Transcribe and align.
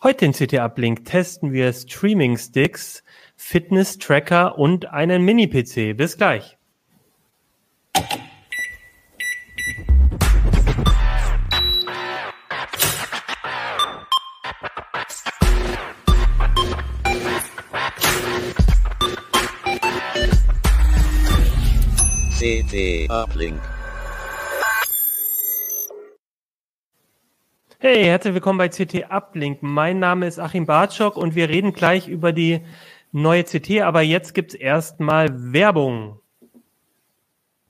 Heute 0.00 0.26
in 0.26 0.32
CT 0.32 0.60
Uplink 0.60 1.06
testen 1.06 1.52
wir 1.52 1.72
Streaming 1.72 2.38
Sticks, 2.38 3.02
Fitness 3.34 3.98
Tracker 3.98 4.56
und 4.56 4.86
einen 4.86 5.24
Mini-PC. 5.24 5.96
Bis 5.96 6.16
gleich. 6.16 6.56
CT 22.38 23.10
Uplink. 23.10 23.60
Hey, 27.80 28.02
herzlich 28.02 28.34
willkommen 28.34 28.58
bei 28.58 28.70
CT 28.70 29.08
Uplink. 29.08 29.58
Mein 29.62 30.00
Name 30.00 30.26
ist 30.26 30.40
Achim 30.40 30.66
Bartschok 30.66 31.16
und 31.16 31.36
wir 31.36 31.48
reden 31.48 31.72
gleich 31.72 32.08
über 32.08 32.32
die 32.32 32.62
neue 33.12 33.44
CT, 33.44 33.82
aber 33.82 34.02
jetzt 34.02 34.34
gibt's 34.34 34.54
erstmal 34.54 35.52
Werbung. 35.52 36.18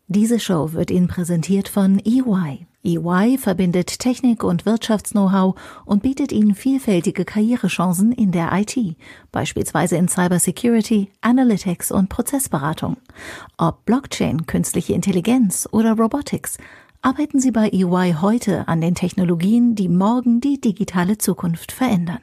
Diese 0.06 0.40
Show 0.40 0.72
wird 0.72 0.90
Ihnen 0.90 1.08
präsentiert 1.08 1.68
von 1.68 2.00
EY. 2.06 2.66
EY 2.84 3.36
verbindet 3.36 3.98
Technik 3.98 4.44
und 4.44 4.64
Wirtschafts-Know-how 4.64 5.60
und 5.84 6.02
bietet 6.02 6.32
Ihnen 6.32 6.54
vielfältige 6.54 7.26
Karrierechancen 7.26 8.10
in 8.12 8.32
der 8.32 8.50
IT, 8.52 8.78
beispielsweise 9.30 9.98
in 9.98 10.08
Cybersecurity, 10.08 11.10
Analytics 11.20 11.92
und 11.92 12.08
Prozessberatung. 12.08 12.96
Ob 13.58 13.84
Blockchain, 13.84 14.46
künstliche 14.46 14.94
Intelligenz 14.94 15.68
oder 15.70 15.98
Robotics– 15.98 16.56
arbeiten 17.02 17.40
Sie 17.40 17.50
bei 17.50 17.70
EY 17.70 18.14
heute 18.20 18.68
an 18.68 18.80
den 18.80 18.94
Technologien, 18.94 19.74
die 19.74 19.88
morgen 19.88 20.40
die 20.40 20.60
digitale 20.60 21.18
Zukunft 21.18 21.72
verändern. 21.72 22.20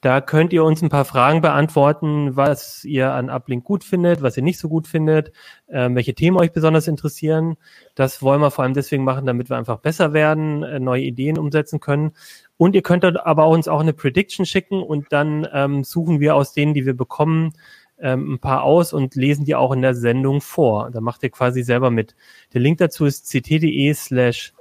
Da 0.00 0.20
könnt 0.20 0.52
ihr 0.52 0.62
uns 0.62 0.82
ein 0.82 0.88
paar 0.88 1.04
Fragen 1.04 1.40
beantworten, 1.40 2.36
was 2.36 2.84
ihr 2.84 3.12
an 3.12 3.28
Uplink 3.28 3.64
gut 3.64 3.82
findet, 3.82 4.22
was 4.22 4.36
ihr 4.36 4.42
nicht 4.42 4.58
so 4.58 4.68
gut 4.68 4.86
findet, 4.86 5.32
äh, 5.66 5.88
welche 5.90 6.14
Themen 6.14 6.36
euch 6.36 6.52
besonders 6.52 6.86
interessieren. 6.86 7.56
Das 7.94 8.22
wollen 8.22 8.40
wir 8.40 8.50
vor 8.50 8.64
allem 8.64 8.74
deswegen 8.74 9.04
machen, 9.04 9.26
damit 9.26 9.50
wir 9.50 9.56
einfach 9.56 9.78
besser 9.78 10.12
werden, 10.12 10.62
äh, 10.62 10.78
neue 10.78 11.02
Ideen 11.02 11.38
umsetzen 11.38 11.80
können. 11.80 12.12
Und 12.56 12.74
ihr 12.74 12.82
könnt 12.82 13.04
aber 13.04 13.48
uns 13.48 13.68
auch 13.68 13.80
eine 13.80 13.94
Prediction 13.94 14.46
schicken 14.46 14.82
und 14.82 15.06
dann 15.10 15.46
ähm, 15.52 15.82
suchen 15.82 16.20
wir 16.20 16.36
aus 16.36 16.52
denen, 16.52 16.74
die 16.74 16.86
wir 16.86 16.96
bekommen, 16.96 17.52
ähm, 18.00 18.34
ein 18.34 18.38
paar 18.38 18.62
aus 18.62 18.92
und 18.92 19.14
lesen 19.14 19.44
die 19.44 19.54
auch 19.54 19.72
in 19.72 19.82
der 19.82 19.94
Sendung 19.94 20.40
vor. 20.40 20.90
Da 20.90 21.00
macht 21.00 21.22
ihr 21.22 21.30
quasi 21.30 21.62
selber 21.62 21.90
mit. 21.90 22.14
Der 22.52 22.60
Link 22.60 22.78
dazu 22.78 23.06
ist 23.06 23.30
ct.de 23.30 23.94
slash 23.94 24.52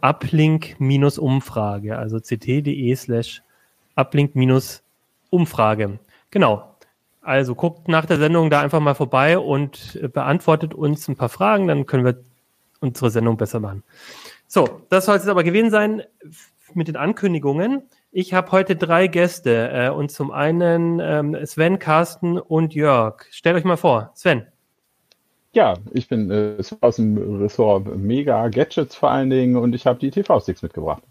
uplink-umfrage, 0.00 1.98
also 1.98 2.20
ct.de 2.20 2.96
slash 2.96 3.42
uplink-umfrage. 3.96 5.98
Genau. 6.30 6.66
Also 7.22 7.54
guckt 7.54 7.88
nach 7.88 8.06
der 8.06 8.16
Sendung 8.16 8.48
da 8.48 8.62
einfach 8.62 8.80
mal 8.80 8.94
vorbei 8.94 9.38
und 9.38 9.98
äh, 10.02 10.08
beantwortet 10.08 10.72
uns 10.72 11.06
ein 11.06 11.16
paar 11.16 11.28
Fragen, 11.28 11.68
dann 11.68 11.84
können 11.84 12.06
wir 12.06 12.18
unsere 12.80 13.10
Sendung 13.10 13.36
besser 13.36 13.60
machen. 13.60 13.82
So, 14.46 14.80
das 14.88 15.04
soll 15.04 15.16
es 15.16 15.28
aber 15.28 15.44
gewesen 15.44 15.70
sein 15.70 16.02
mit 16.74 16.88
den 16.88 16.96
Ankündigungen. 16.96 17.82
Ich 18.12 18.34
habe 18.34 18.50
heute 18.50 18.74
drei 18.74 19.06
Gäste 19.06 19.70
äh, 19.72 19.88
und 19.88 20.10
zum 20.10 20.32
einen 20.32 20.98
ähm, 20.98 21.46
Sven, 21.46 21.78
Carsten 21.78 22.38
und 22.38 22.74
Jörg. 22.74 23.24
Stellt 23.30 23.54
euch 23.56 23.64
mal 23.64 23.76
vor, 23.76 24.10
Sven. 24.14 24.46
Ja, 25.52 25.74
ich 25.92 26.08
bin 26.08 26.30
äh, 26.30 26.60
aus 26.80 26.96
dem 26.96 27.40
Ressort 27.40 27.86
Mega 27.96 28.48
Gadgets 28.48 28.96
vor 28.96 29.10
allen 29.12 29.30
Dingen 29.30 29.56
und 29.56 29.74
ich 29.74 29.86
habe 29.86 30.00
die 30.00 30.10
TV-Sticks 30.10 30.62
mitgebracht. 30.62 31.02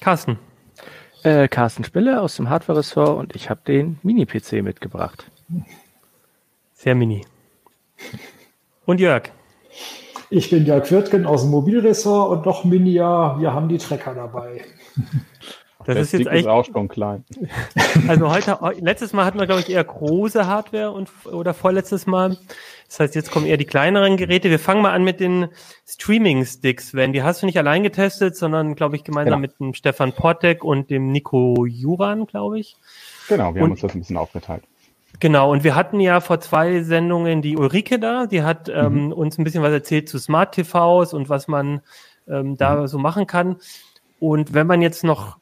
Carsten. 0.00 0.38
Äh, 1.22 1.48
Carsten 1.48 1.84
Spille 1.84 2.22
aus 2.22 2.36
dem 2.36 2.48
Hardware-Ressort 2.48 3.18
und 3.18 3.36
ich 3.36 3.50
habe 3.50 3.60
den 3.66 3.98
Mini-PC 4.02 4.62
mitgebracht. 4.62 5.30
Sehr 6.72 6.94
mini. 6.94 7.26
Und 8.86 9.00
Jörg. 9.00 9.24
Ich 10.32 10.48
bin 10.48 10.64
Jörg 10.64 10.88
Wirtgen 10.92 11.26
aus 11.26 11.42
dem 11.42 11.50
Mobilressort 11.50 12.30
und 12.30 12.46
noch 12.46 12.62
Minia, 12.62 13.36
wir 13.40 13.52
haben 13.52 13.68
die 13.68 13.78
Trecker 13.78 14.14
dabei. 14.14 14.62
Das 15.86 15.96
ist 15.96 16.12
jetzt 16.12 16.26
echt 16.26 16.46
auch 16.46 16.66
schon 16.66 16.88
klein. 16.88 17.24
Also 18.06 18.30
heute, 18.30 18.58
letztes 18.80 19.14
Mal 19.14 19.24
hatten 19.24 19.38
wir, 19.38 19.46
glaube 19.46 19.62
ich, 19.62 19.70
eher 19.70 19.82
große 19.82 20.46
Hardware 20.46 20.90
und 20.92 21.08
oder 21.24 21.54
vorletztes 21.54 22.06
Mal. 22.06 22.36
Das 22.86 23.00
heißt, 23.00 23.14
jetzt 23.14 23.30
kommen 23.30 23.46
eher 23.46 23.56
die 23.56 23.64
kleineren 23.64 24.18
Geräte. 24.18 24.50
Wir 24.50 24.58
fangen 24.58 24.82
mal 24.82 24.92
an 24.92 25.02
mit 25.02 25.20
den 25.20 25.48
Streaming-Sticks, 25.88 26.92
Wenn 26.92 27.14
Die 27.14 27.22
hast 27.22 27.40
du 27.40 27.46
nicht 27.46 27.56
allein 27.56 27.82
getestet, 27.82 28.36
sondern, 28.36 28.74
glaube 28.74 28.96
ich, 28.96 29.04
gemeinsam 29.04 29.40
genau. 29.40 29.52
mit 29.52 29.58
dem 29.58 29.74
Stefan 29.74 30.12
Portek 30.12 30.64
und 30.64 30.90
dem 30.90 31.12
Nico 31.12 31.64
Juran, 31.64 32.26
glaube 32.26 32.60
ich. 32.60 32.76
Genau, 33.28 33.54
wir 33.54 33.62
und, 33.62 33.68
haben 33.68 33.70
uns 33.70 33.80
das 33.80 33.94
ein 33.94 34.00
bisschen 34.00 34.18
aufgeteilt. 34.18 34.64
Genau, 35.18 35.50
und 35.50 35.64
wir 35.64 35.74
hatten 35.74 36.00
ja 36.00 36.20
vor 36.20 36.40
zwei 36.40 36.82
Sendungen 36.82 37.42
die 37.42 37.56
Ulrike 37.56 37.98
da, 37.98 38.26
die 38.26 38.42
hat 38.42 38.68
ähm, 38.68 39.06
mhm. 39.06 39.12
uns 39.12 39.38
ein 39.38 39.44
bisschen 39.44 39.62
was 39.62 39.72
erzählt 39.72 40.08
zu 40.08 40.18
Smart 40.18 40.54
TVs 40.54 41.12
und 41.12 41.28
was 41.28 41.48
man 41.48 41.80
ähm, 42.28 42.56
da 42.56 42.76
mhm. 42.76 42.86
so 42.86 42.98
machen 42.98 43.26
kann. 43.26 43.56
Und 44.18 44.54
wenn 44.54 44.66
man 44.66 44.82
jetzt 44.82 45.02
noch, 45.02 45.38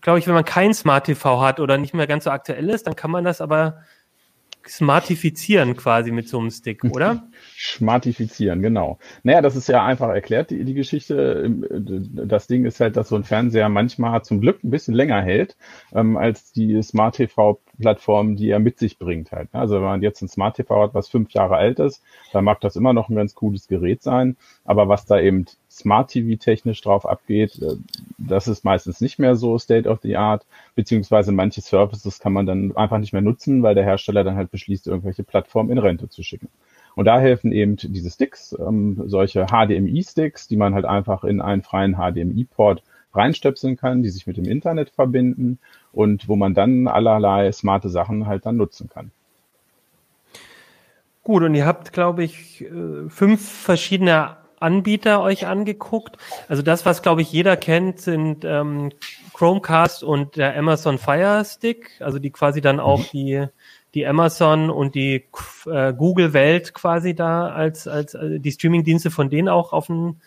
glaube 0.00 0.18
ich, 0.18 0.26
wenn 0.26 0.34
man 0.34 0.44
kein 0.44 0.72
Smart 0.72 1.04
TV 1.06 1.40
hat 1.40 1.60
oder 1.60 1.76
nicht 1.78 1.94
mehr 1.94 2.06
ganz 2.06 2.24
so 2.24 2.30
aktuell 2.30 2.70
ist, 2.70 2.86
dann 2.86 2.96
kann 2.96 3.10
man 3.10 3.24
das 3.24 3.40
aber 3.40 3.82
smartifizieren 4.66 5.76
quasi 5.76 6.10
mit 6.10 6.28
so 6.28 6.38
einem 6.38 6.50
Stick, 6.50 6.84
oder? 6.92 7.28
Smartifizieren, 7.56 8.62
genau. 8.62 8.98
Naja, 9.22 9.40
das 9.40 9.56
ist 9.56 9.68
ja 9.68 9.84
einfach 9.84 10.10
erklärt, 10.10 10.50
die, 10.50 10.64
die 10.64 10.74
Geschichte. 10.74 11.50
Das 12.26 12.46
Ding 12.46 12.64
ist 12.64 12.80
halt, 12.80 12.96
dass 12.96 13.08
so 13.08 13.16
ein 13.16 13.24
Fernseher 13.24 13.68
manchmal 13.68 14.22
zum 14.22 14.40
Glück 14.40 14.62
ein 14.62 14.70
bisschen 14.70 14.94
länger 14.94 15.22
hält, 15.22 15.56
ähm, 15.94 16.16
als 16.16 16.52
die 16.52 16.82
Smart 16.82 17.16
TV-Plattform, 17.78 18.36
die 18.36 18.50
er 18.50 18.58
mit 18.58 18.78
sich 18.78 18.98
bringt 18.98 19.32
halt. 19.32 19.48
Also 19.52 19.76
wenn 19.76 19.82
man 19.82 20.02
jetzt 20.02 20.22
ein 20.22 20.28
Smart 20.28 20.56
TV 20.56 20.82
hat, 20.82 20.94
was 20.94 21.08
fünf 21.08 21.32
Jahre 21.32 21.56
alt 21.56 21.78
ist, 21.78 22.02
dann 22.32 22.44
mag 22.44 22.60
das 22.60 22.76
immer 22.76 22.92
noch 22.92 23.08
ein 23.08 23.16
ganz 23.16 23.34
cooles 23.34 23.68
Gerät 23.68 24.02
sein. 24.02 24.36
Aber 24.64 24.88
was 24.88 25.06
da 25.06 25.20
eben 25.20 25.46
Smart 25.70 26.10
TV 26.10 26.38
technisch 26.38 26.80
drauf 26.82 27.06
abgeht, 27.06 27.60
äh, 27.62 27.76
das 28.18 28.48
ist 28.48 28.64
meistens 28.64 29.00
nicht 29.00 29.18
mehr 29.18 29.36
so 29.36 29.58
State 29.58 29.88
of 29.88 30.00
the 30.02 30.16
Art, 30.16 30.46
beziehungsweise 30.74 31.32
manche 31.32 31.60
Services 31.60 32.18
kann 32.18 32.32
man 32.32 32.46
dann 32.46 32.76
einfach 32.76 32.98
nicht 32.98 33.12
mehr 33.12 33.22
nutzen, 33.22 33.62
weil 33.62 33.74
der 33.74 33.84
Hersteller 33.84 34.24
dann 34.24 34.36
halt 34.36 34.50
beschließt, 34.50 34.86
irgendwelche 34.86 35.22
Plattformen 35.22 35.70
in 35.70 35.78
Rente 35.78 36.08
zu 36.08 36.22
schicken. 36.22 36.48
Und 36.94 37.04
da 37.04 37.20
helfen 37.20 37.52
eben 37.52 37.76
diese 37.76 38.10
Sticks, 38.10 38.56
ähm, 38.58 39.04
solche 39.06 39.46
HDMI-Sticks, 39.46 40.48
die 40.48 40.56
man 40.56 40.74
halt 40.74 40.84
einfach 40.84 41.22
in 41.22 41.40
einen 41.40 41.62
freien 41.62 41.94
HDMI-Port 41.94 42.82
reinstöpseln 43.18 43.76
kann, 43.76 44.02
die 44.02 44.10
sich 44.10 44.26
mit 44.26 44.36
dem 44.36 44.46
Internet 44.46 44.90
verbinden 44.90 45.58
und 45.92 46.28
wo 46.28 46.36
man 46.36 46.54
dann 46.54 46.88
allerlei 46.88 47.52
smarte 47.52 47.88
Sachen 47.88 48.26
halt 48.26 48.46
dann 48.46 48.56
nutzen 48.56 48.88
kann. 48.88 49.10
Gut, 51.22 51.42
und 51.42 51.54
ihr 51.54 51.66
habt, 51.66 51.92
glaube 51.92 52.24
ich, 52.24 52.62
äh, 52.62 53.10
fünf 53.10 53.46
verschiedene 53.46 54.38
Anbieter 54.60 55.20
euch 55.20 55.46
angeguckt. 55.46 56.16
Also 56.48 56.62
das, 56.62 56.86
was, 56.86 57.02
glaube 57.02 57.22
ich, 57.22 57.30
jeder 57.30 57.56
kennt, 57.56 58.00
sind 58.00 58.44
ähm, 58.44 58.90
Chromecast 59.34 60.02
und 60.02 60.36
der 60.36 60.56
Amazon 60.56 60.98
Fire 60.98 61.44
Stick, 61.44 62.00
also 62.00 62.18
die 62.18 62.30
quasi 62.30 62.60
dann 62.60 62.80
auch 62.80 63.00
mhm. 63.00 63.06
die, 63.12 63.46
die 63.94 64.06
Amazon 64.06 64.70
und 64.70 64.94
die 64.94 65.26
äh, 65.66 65.92
Google-Welt 65.92 66.74
quasi 66.74 67.14
da 67.14 67.48
als, 67.48 67.86
als 67.86 68.14
äh, 68.14 68.40
die 68.40 68.50
Streaming-Dienste 68.50 69.10
von 69.10 69.30
denen 69.30 69.48
auch 69.48 69.72
auf 69.72 69.86
den, 69.86 70.20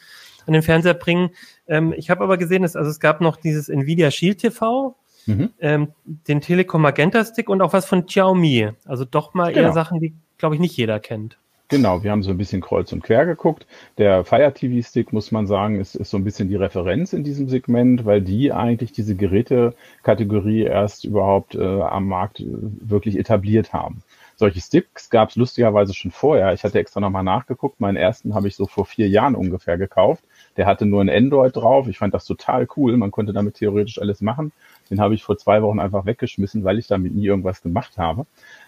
an 0.46 0.54
den 0.54 0.62
Fernseher 0.62 0.94
bringen. 0.94 1.32
Ähm, 1.68 1.94
ich 1.96 2.10
habe 2.10 2.24
aber 2.24 2.38
gesehen, 2.38 2.62
dass, 2.62 2.76
also 2.76 2.90
es 2.90 3.00
gab 3.00 3.22
noch 3.22 3.38
dieses 3.38 3.70
Nvidia 3.70 4.12
Shield 4.12 4.40
TV, 4.40 4.96
mhm. 5.26 5.52
ähm, 5.60 5.90
den 6.06 6.42
Telekom 6.42 6.82
Magenta 6.82 7.24
Stick 7.26 7.50
und 7.50 7.62
auch 7.62 7.74
was 7.74 7.86
von 7.86 8.06
Xiaomi. 8.06 8.70
Also 8.86 9.06
doch 9.06 9.34
mal 9.34 9.54
genau. 9.54 9.68
eher 9.68 9.74
Sachen, 9.74 10.00
die, 10.00 10.14
glaube 10.38 10.56
ich, 10.56 10.62
nicht 10.62 10.76
jeder 10.78 11.00
kennt. 11.00 11.38
Genau, 11.72 12.04
wir 12.04 12.12
haben 12.12 12.22
so 12.22 12.32
ein 12.32 12.38
bisschen 12.38 12.60
kreuz 12.60 12.92
und 12.92 13.02
quer 13.02 13.26
geguckt. 13.26 13.66
Der 13.98 14.26
Fire 14.26 14.54
TV 14.54 14.86
Stick, 14.86 15.14
muss 15.14 15.32
man 15.32 15.48
sagen, 15.48 15.80
ist, 15.80 15.96
ist 15.96 16.10
so 16.10 16.18
ein 16.18 16.26
bisschen 16.26 16.50
die 16.50 16.58
Referenz 16.58 17.14
in 17.14 17.24
diesem 17.24 17.48
Segment, 17.48 18.04
weil 18.04 18.22
die 18.22 18.52
eigentlich 18.52 18.92
diese 18.92 19.16
Gerätekategorie 19.16 20.64
erst 20.64 21.06
überhaupt 21.06 21.56
äh, 21.56 21.82
am 21.82 22.10
Markt 22.10 22.42
äh, 22.42 22.48
wirklich 22.50 23.18
etabliert 23.18 23.72
haben. 23.72 24.04
Solche 24.42 24.60
Sticks 24.60 25.12
gab 25.12 25.30
es 25.30 25.36
lustigerweise 25.36 25.94
schon 25.94 26.10
vorher. 26.10 26.52
Ich 26.52 26.64
hatte 26.64 26.80
extra 26.80 27.00
nochmal 27.00 27.24
nachgeguckt. 27.24 27.80
Meinen 27.80 27.96
ersten 27.96 28.34
habe 28.34 28.48
ich 28.48 28.56
so 28.56 28.66
vor 28.66 28.88
vier 28.88 29.08
Jahren 29.08 29.36
ungefähr 29.36 29.78
gekauft. 29.78 30.24
Der 30.58 30.66
hatte 30.66 30.88
nur 30.88 31.00
ein 31.00 31.12
Android 31.12 31.56
drauf. 31.56 31.88
Ich 31.88 32.00
fand 32.00 32.16
das 32.16 32.26
total 32.26 32.68
cool. 32.76 32.98
Man 32.98 33.12
konnte 33.12 33.34
damit 33.34 33.54
theoretisch 33.54 34.02
alles 34.02 34.20
machen. 34.20 34.52
Den 34.90 35.00
habe 35.00 35.14
ich 35.14 35.22
vor 35.22 35.38
zwei 35.38 35.62
Wochen 35.62 35.80
einfach 35.80 36.08
weggeschmissen, 36.08 36.64
weil 36.64 36.80
ich 36.80 36.88
damit 36.88 37.14
nie 37.14 37.28
irgendwas 37.28 37.62
gemacht 37.62 38.00
habe. 38.00 38.26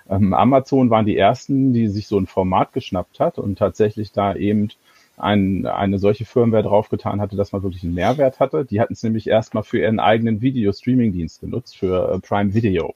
Ähm, 0.07 0.35
Amazon 0.35 0.91
waren 0.91 1.07
die 1.07 1.17
ersten, 1.17 1.73
die 1.73 1.87
sich 1.87 2.05
so 2.05 2.19
ein 2.19 2.27
Format 2.27 2.73
geschnappt 2.73 3.19
hat 3.19 3.39
und 3.39 3.57
tatsächlich 3.57 4.11
da 4.11 4.35
eben 4.35 4.69
ein, 5.17 5.65
eine 5.65 5.97
solche 5.97 6.25
Firmware 6.25 6.61
draufgetan 6.61 7.19
hatte, 7.19 7.35
dass 7.35 7.51
man 7.51 7.63
wirklich 7.63 7.83
einen 7.83 7.95
Mehrwert 7.95 8.39
hatte. 8.39 8.63
Die 8.63 8.79
hatten 8.79 8.93
es 8.93 9.01
nämlich 9.01 9.25
erstmal 9.25 9.63
für 9.63 9.79
ihren 9.79 9.99
eigenen 9.99 10.39
Video-Streaming-Dienst 10.39 11.41
genutzt, 11.41 11.75
für 11.75 12.13
äh, 12.13 12.19
Prime 12.19 12.53
Video. 12.53 12.93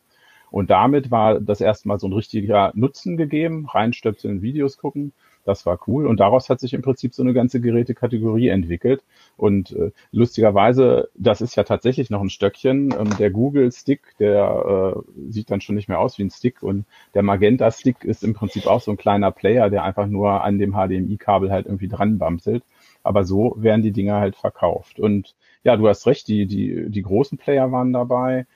Und 0.51 0.69
damit 0.69 1.11
war 1.11 1.39
das 1.39 1.61
erstmal 1.61 1.99
so 1.99 2.07
ein 2.07 2.13
richtiger 2.13 2.71
Nutzen 2.75 3.17
gegeben, 3.17 3.67
reinstöpseln, 3.67 4.41
Videos 4.41 4.77
gucken. 4.77 5.13
Das 5.47 5.65
war 5.65 5.79
cool. 5.87 6.07
Und 6.07 6.19
daraus 6.19 6.49
hat 6.49 6.59
sich 6.59 6.73
im 6.73 6.81
Prinzip 6.81 7.13
so 7.13 7.23
eine 7.23 7.33
ganze 7.33 7.61
Gerätekategorie 7.61 8.49
entwickelt. 8.49 9.01
Und 9.37 9.71
äh, 9.71 9.91
lustigerweise, 10.11 11.09
das 11.15 11.39
ist 11.39 11.55
ja 11.55 11.63
tatsächlich 11.63 12.09
noch 12.09 12.19
ein 12.21 12.29
Stöckchen. 12.29 12.91
Ähm, 12.91 13.15
der 13.17 13.31
Google 13.31 13.71
Stick, 13.71 14.01
der 14.19 14.95
äh, 14.97 15.31
sieht 15.31 15.49
dann 15.49 15.61
schon 15.61 15.75
nicht 15.75 15.87
mehr 15.87 15.99
aus 16.01 16.17
wie 16.17 16.23
ein 16.23 16.31
Stick. 16.31 16.63
Und 16.63 16.85
der 17.13 17.23
Magenta 17.23 17.71
Stick 17.71 18.03
ist 18.03 18.25
im 18.25 18.33
Prinzip 18.33 18.67
auch 18.67 18.81
so 18.81 18.91
ein 18.91 18.97
kleiner 18.97 19.31
Player, 19.31 19.69
der 19.69 19.85
einfach 19.85 20.07
nur 20.07 20.43
an 20.43 20.59
dem 20.59 20.73
HDMI-Kabel 20.73 21.49
halt 21.49 21.65
irgendwie 21.65 21.87
dran 21.87 22.17
bamselt. 22.17 22.63
Aber 23.01 23.23
so 23.23 23.55
werden 23.57 23.83
die 23.83 23.93
Dinger 23.93 24.19
halt 24.19 24.35
verkauft. 24.35 24.99
Und 24.99 25.33
ja, 25.63 25.77
du 25.77 25.87
hast 25.87 26.07
recht, 26.07 26.27
die, 26.27 26.45
die, 26.45 26.89
die 26.89 27.01
großen 27.01 27.37
Player 27.37 27.71
waren 27.71 27.93
dabei. 27.93 28.47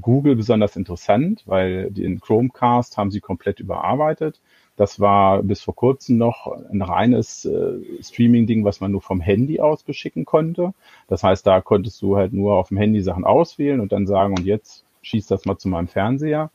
Google 0.00 0.36
besonders 0.36 0.76
interessant, 0.76 1.42
weil 1.46 1.90
den 1.90 2.20
Chromecast 2.20 2.96
haben 2.96 3.10
sie 3.10 3.20
komplett 3.20 3.60
überarbeitet. 3.60 4.40
Das 4.76 4.98
war 4.98 5.42
bis 5.42 5.60
vor 5.60 5.74
kurzem 5.76 6.18
noch 6.18 6.48
ein 6.70 6.82
reines 6.82 7.44
äh, 7.44 8.02
Streaming-Ding, 8.02 8.64
was 8.64 8.80
man 8.80 8.90
nur 8.90 9.02
vom 9.02 9.20
Handy 9.20 9.60
aus 9.60 9.84
beschicken 9.84 10.24
konnte. 10.24 10.74
Das 11.06 11.22
heißt, 11.22 11.46
da 11.46 11.60
konntest 11.60 12.02
du 12.02 12.16
halt 12.16 12.32
nur 12.32 12.54
auf 12.54 12.68
dem 12.68 12.78
Handy 12.78 13.00
Sachen 13.00 13.24
auswählen 13.24 13.80
und 13.80 13.92
dann 13.92 14.06
sagen, 14.06 14.34
und 14.36 14.44
jetzt 14.44 14.84
schießt 15.02 15.30
das 15.30 15.44
mal 15.44 15.58
zu 15.58 15.68
meinem 15.68 15.86
Fernseher. 15.86 16.50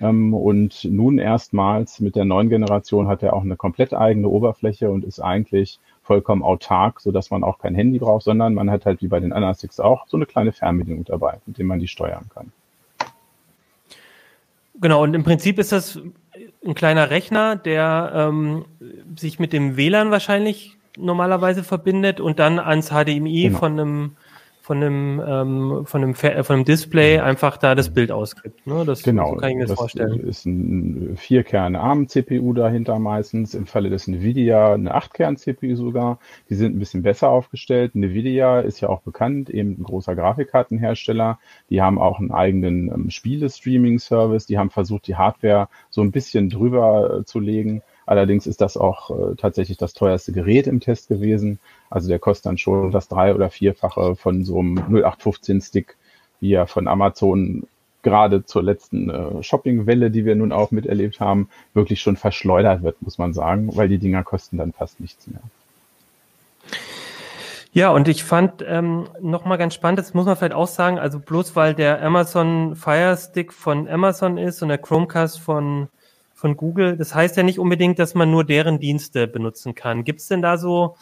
Ähm, 0.00 0.34
und 0.34 0.84
nun 0.84 1.18
erstmals 1.18 2.00
mit 2.00 2.16
der 2.16 2.24
neuen 2.24 2.48
Generation 2.48 3.08
hat 3.08 3.22
er 3.22 3.34
auch 3.34 3.42
eine 3.42 3.56
komplett 3.56 3.92
eigene 3.92 4.28
Oberfläche 4.28 4.90
und 4.90 5.04
ist 5.04 5.20
eigentlich 5.20 5.80
vollkommen 6.02 6.42
autark, 6.42 7.00
so 7.00 7.10
dass 7.10 7.30
man 7.30 7.42
auch 7.42 7.58
kein 7.58 7.74
Handy 7.74 7.98
braucht, 7.98 8.24
sondern 8.24 8.54
man 8.54 8.70
hat 8.70 8.86
halt 8.86 9.02
wie 9.02 9.08
bei 9.08 9.20
den 9.20 9.32
anderen 9.32 9.56
auch 9.78 10.06
so 10.06 10.16
eine 10.16 10.26
kleine 10.26 10.52
Fernbedienung 10.52 11.04
dabei, 11.04 11.40
mit 11.46 11.58
dem 11.58 11.66
man 11.66 11.80
die 11.80 11.88
steuern 11.88 12.26
kann. 12.32 12.52
Genau, 14.80 15.02
und 15.02 15.14
im 15.14 15.24
Prinzip 15.24 15.58
ist 15.58 15.72
das 15.72 16.00
ein 16.64 16.74
kleiner 16.74 17.10
Rechner, 17.10 17.56
der 17.56 18.12
ähm, 18.14 18.64
sich 19.16 19.38
mit 19.38 19.52
dem 19.52 19.76
WLAN 19.76 20.10
wahrscheinlich 20.10 20.76
normalerweise 20.96 21.64
verbindet 21.64 22.20
und 22.20 22.38
dann 22.38 22.58
ans 22.58 22.90
HDMI 22.90 23.44
genau. 23.44 23.58
von 23.58 23.72
einem 23.72 24.16
von 24.64 24.78
einem, 24.78 25.22
ähm, 25.26 25.84
von, 25.84 26.02
einem 26.02 26.14
von 26.14 26.32
einem 26.32 26.64
Display 26.64 27.18
einfach 27.18 27.58
da 27.58 27.74
das 27.74 27.92
Bild 27.92 28.10
ausgibt. 28.10 28.66
Ne? 28.66 28.86
Das, 28.86 29.02
genau, 29.02 29.32
so 29.32 29.36
kann 29.36 29.50
ich 29.50 29.56
mir 29.56 29.64
das, 29.64 29.72
das 29.72 29.78
vorstellen. 29.78 30.20
ist 30.20 30.46
ein 30.46 31.18
Vier-Kerne-ARM-CPU 31.18 32.54
dahinter 32.54 32.98
meistens. 32.98 33.52
Im 33.52 33.66
Falle 33.66 33.90
des 33.90 34.08
NVIDIA 34.08 34.72
eine 34.72 34.94
Acht-Kern-CPU 34.94 35.76
sogar. 35.76 36.18
Die 36.48 36.54
sind 36.54 36.74
ein 36.74 36.78
bisschen 36.78 37.02
besser 37.02 37.28
aufgestellt. 37.28 37.94
NVIDIA 37.94 38.60
ist 38.60 38.80
ja 38.80 38.88
auch 38.88 39.02
bekannt, 39.02 39.50
eben 39.50 39.72
ein 39.72 39.82
großer 39.82 40.16
Grafikkartenhersteller. 40.16 41.38
Die 41.68 41.82
haben 41.82 41.98
auch 41.98 42.18
einen 42.18 42.30
eigenen 42.30 42.90
ähm, 42.90 43.10
Spiele-Streaming-Service. 43.10 44.46
Die 44.46 44.56
haben 44.56 44.70
versucht, 44.70 45.06
die 45.08 45.16
Hardware 45.16 45.68
so 45.90 46.00
ein 46.00 46.10
bisschen 46.10 46.48
drüber 46.48 47.18
äh, 47.18 47.24
zu 47.26 47.38
legen 47.38 47.82
Allerdings 48.06 48.46
ist 48.46 48.60
das 48.60 48.76
auch 48.76 49.10
äh, 49.10 49.34
tatsächlich 49.36 49.78
das 49.78 49.94
teuerste 49.94 50.32
Gerät 50.32 50.66
im 50.66 50.80
Test 50.80 51.08
gewesen. 51.08 51.58
Also 51.90 52.08
der 52.08 52.18
kostet 52.18 52.46
dann 52.46 52.58
schon 52.58 52.90
das 52.90 53.08
drei- 53.08 53.34
oder 53.34 53.50
vierfache 53.50 54.16
von 54.16 54.44
so 54.44 54.58
einem 54.58 54.78
0815-Stick, 54.78 55.96
wie 56.40 56.52
er 56.52 56.66
von 56.66 56.88
Amazon 56.88 57.66
gerade 58.02 58.44
zur 58.44 58.62
letzten 58.62 59.10
äh, 59.10 59.42
Shopping-Welle, 59.42 60.10
die 60.10 60.24
wir 60.24 60.36
nun 60.36 60.52
auch 60.52 60.70
miterlebt 60.70 61.18
haben, 61.20 61.48
wirklich 61.72 62.00
schon 62.00 62.16
verschleudert 62.16 62.82
wird, 62.82 63.00
muss 63.02 63.18
man 63.18 63.32
sagen, 63.32 63.74
weil 63.74 63.88
die 63.88 63.98
Dinger 63.98 64.22
kosten 64.22 64.58
dann 64.58 64.72
fast 64.72 65.00
nichts 65.00 65.26
mehr. 65.26 65.40
Ja, 67.72 67.90
und 67.90 68.06
ich 68.06 68.22
fand 68.22 68.64
ähm, 68.64 69.08
nochmal 69.20 69.58
ganz 69.58 69.74
spannend, 69.74 69.98
das 69.98 70.14
muss 70.14 70.26
man 70.26 70.36
vielleicht 70.36 70.54
auch 70.54 70.68
sagen, 70.68 71.00
also 71.00 71.18
bloß 71.18 71.56
weil 71.56 71.74
der 71.74 72.00
Amazon 72.02 72.76
Fire 72.76 73.16
Stick 73.16 73.52
von 73.52 73.88
Amazon 73.88 74.38
ist 74.38 74.62
und 74.62 74.68
der 74.68 74.78
Chromecast 74.78 75.40
von 75.40 75.88
von 76.44 76.58
Google. 76.58 76.98
Das 76.98 77.14
heißt 77.14 77.38
ja 77.38 77.42
nicht 77.42 77.58
unbedingt, 77.58 77.98
dass 77.98 78.14
man 78.14 78.30
nur 78.30 78.44
deren 78.44 78.78
Dienste 78.78 79.26
benutzen 79.26 79.74
kann. 79.74 80.04
Gibt 80.04 80.20
es 80.20 80.28
denn 80.28 80.42
da 80.42 80.58
so, 80.58 80.94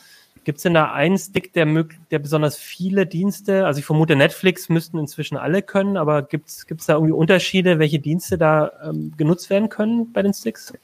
gibt 0.45 0.59
es 0.59 0.63
denn 0.63 0.73
da 0.73 0.93
einen 0.93 1.19
Stick, 1.19 1.53
der, 1.53 1.67
der 2.13 2.21
besonders 2.21 2.57
viele 2.57 3.07
Dienste, 3.07 3.67
also 3.67 3.81
ich 3.81 3.85
vermute, 3.85 4.15
Netflix 4.15 4.69
müssten 4.69 5.01
inzwischen 5.01 5.37
alle 5.37 5.63
können, 5.63 5.97
aber 5.97 6.23
gibt 6.23 6.47
es 6.49 6.87
da 6.87 6.93
irgendwie 6.93 7.13
Unterschiede, 7.13 7.81
welche 7.81 7.99
Dienste 7.99 8.39
da 8.39 8.71
ähm, 8.89 9.15
genutzt 9.17 9.51
werden 9.51 9.69
können 9.69 10.13
bei 10.13 10.23
den 10.23 10.33
Sticks? 10.33 10.75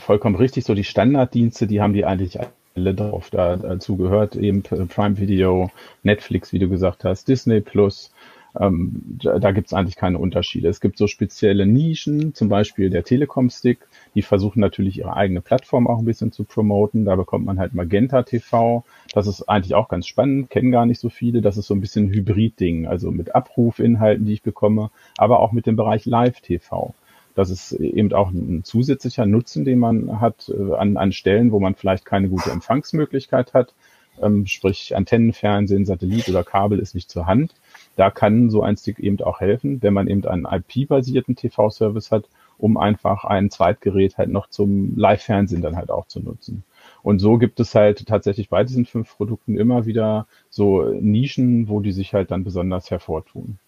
Vollkommen 0.00 0.36
richtig, 0.36 0.64
so 0.64 0.72
die 0.72 0.84
Standarddienste, 0.84 1.66
die 1.66 1.82
haben 1.82 1.92
die 1.92 2.06
eigentlich 2.06 2.38
alle 2.76 2.94
drauf. 2.94 3.28
dazu 3.28 3.98
gehört 3.98 4.36
eben 4.36 4.62
Prime 4.62 5.18
Video, 5.18 5.70
Netflix, 6.02 6.54
wie 6.54 6.58
du 6.58 6.70
gesagt 6.70 7.04
hast, 7.04 7.28
Disney 7.28 7.60
Plus, 7.60 8.10
ähm, 8.58 9.18
da 9.22 9.38
da 9.38 9.52
gibt 9.52 9.66
es 9.66 9.72
eigentlich 9.72 9.96
keine 9.96 10.18
Unterschiede. 10.18 10.68
Es 10.68 10.80
gibt 10.80 10.98
so 10.98 11.06
spezielle 11.06 11.66
Nischen, 11.66 12.34
zum 12.34 12.48
Beispiel 12.48 12.90
der 12.90 13.04
Telekom-Stick, 13.04 13.80
die 14.14 14.22
versuchen 14.22 14.60
natürlich 14.60 14.98
ihre 14.98 15.14
eigene 15.14 15.40
Plattform 15.40 15.86
auch 15.86 15.98
ein 15.98 16.04
bisschen 16.04 16.32
zu 16.32 16.44
promoten. 16.44 17.04
Da 17.04 17.16
bekommt 17.16 17.44
man 17.44 17.58
halt 17.58 17.74
Magenta 17.74 18.22
TV. 18.22 18.84
Das 19.12 19.26
ist 19.26 19.48
eigentlich 19.48 19.74
auch 19.74 19.88
ganz 19.88 20.06
spannend, 20.06 20.50
kennen 20.50 20.70
gar 20.70 20.86
nicht 20.86 21.00
so 21.00 21.08
viele. 21.08 21.42
Das 21.42 21.56
ist 21.56 21.66
so 21.66 21.74
ein 21.74 21.80
bisschen 21.80 22.08
Hybrid-Ding, 22.08 22.86
also 22.86 23.10
mit 23.10 23.34
Abrufinhalten, 23.34 24.24
die 24.24 24.34
ich 24.34 24.42
bekomme, 24.42 24.90
aber 25.16 25.40
auch 25.40 25.52
mit 25.52 25.66
dem 25.66 25.76
Bereich 25.76 26.06
Live-TV. 26.06 26.94
Das 27.34 27.50
ist 27.50 27.72
eben 27.72 28.12
auch 28.14 28.30
ein 28.30 28.64
zusätzlicher 28.64 29.24
Nutzen, 29.24 29.64
den 29.64 29.78
man 29.78 30.20
hat 30.20 30.48
äh, 30.52 30.74
an, 30.74 30.96
an 30.96 31.12
Stellen, 31.12 31.52
wo 31.52 31.60
man 31.60 31.76
vielleicht 31.76 32.04
keine 32.04 32.28
gute 32.28 32.50
Empfangsmöglichkeit 32.50 33.54
hat. 33.54 33.74
Ähm, 34.20 34.46
sprich 34.46 34.96
Antennenfernsehen, 34.96 35.84
Satellit 35.84 36.28
oder 36.28 36.42
Kabel 36.42 36.80
ist 36.80 36.96
nicht 36.96 37.08
zur 37.08 37.26
Hand 37.26 37.54
da 37.98 38.10
kann 38.10 38.48
so 38.48 38.62
ein 38.62 38.76
Stick 38.76 39.00
eben 39.00 39.20
auch 39.22 39.40
helfen, 39.40 39.82
wenn 39.82 39.92
man 39.92 40.06
eben 40.06 40.24
einen 40.24 40.46
IP-basierten 40.46 41.34
TV-Service 41.34 42.12
hat, 42.12 42.28
um 42.56 42.76
einfach 42.76 43.24
ein 43.24 43.50
Zweitgerät 43.50 44.18
halt 44.18 44.30
noch 44.30 44.48
zum 44.48 44.96
Live-Fernsehen 44.96 45.62
dann 45.62 45.76
halt 45.76 45.90
auch 45.90 46.06
zu 46.06 46.20
nutzen. 46.20 46.62
Und 47.02 47.18
so 47.18 47.38
gibt 47.38 47.58
es 47.58 47.74
halt 47.74 48.06
tatsächlich 48.06 48.48
bei 48.50 48.62
diesen 48.62 48.86
fünf 48.86 49.16
Produkten 49.16 49.58
immer 49.58 49.84
wieder 49.84 50.26
so 50.48 50.82
Nischen, 50.84 51.68
wo 51.68 51.80
die 51.80 51.92
sich 51.92 52.14
halt 52.14 52.30
dann 52.30 52.44
besonders 52.44 52.90
hervortun. 52.90 53.58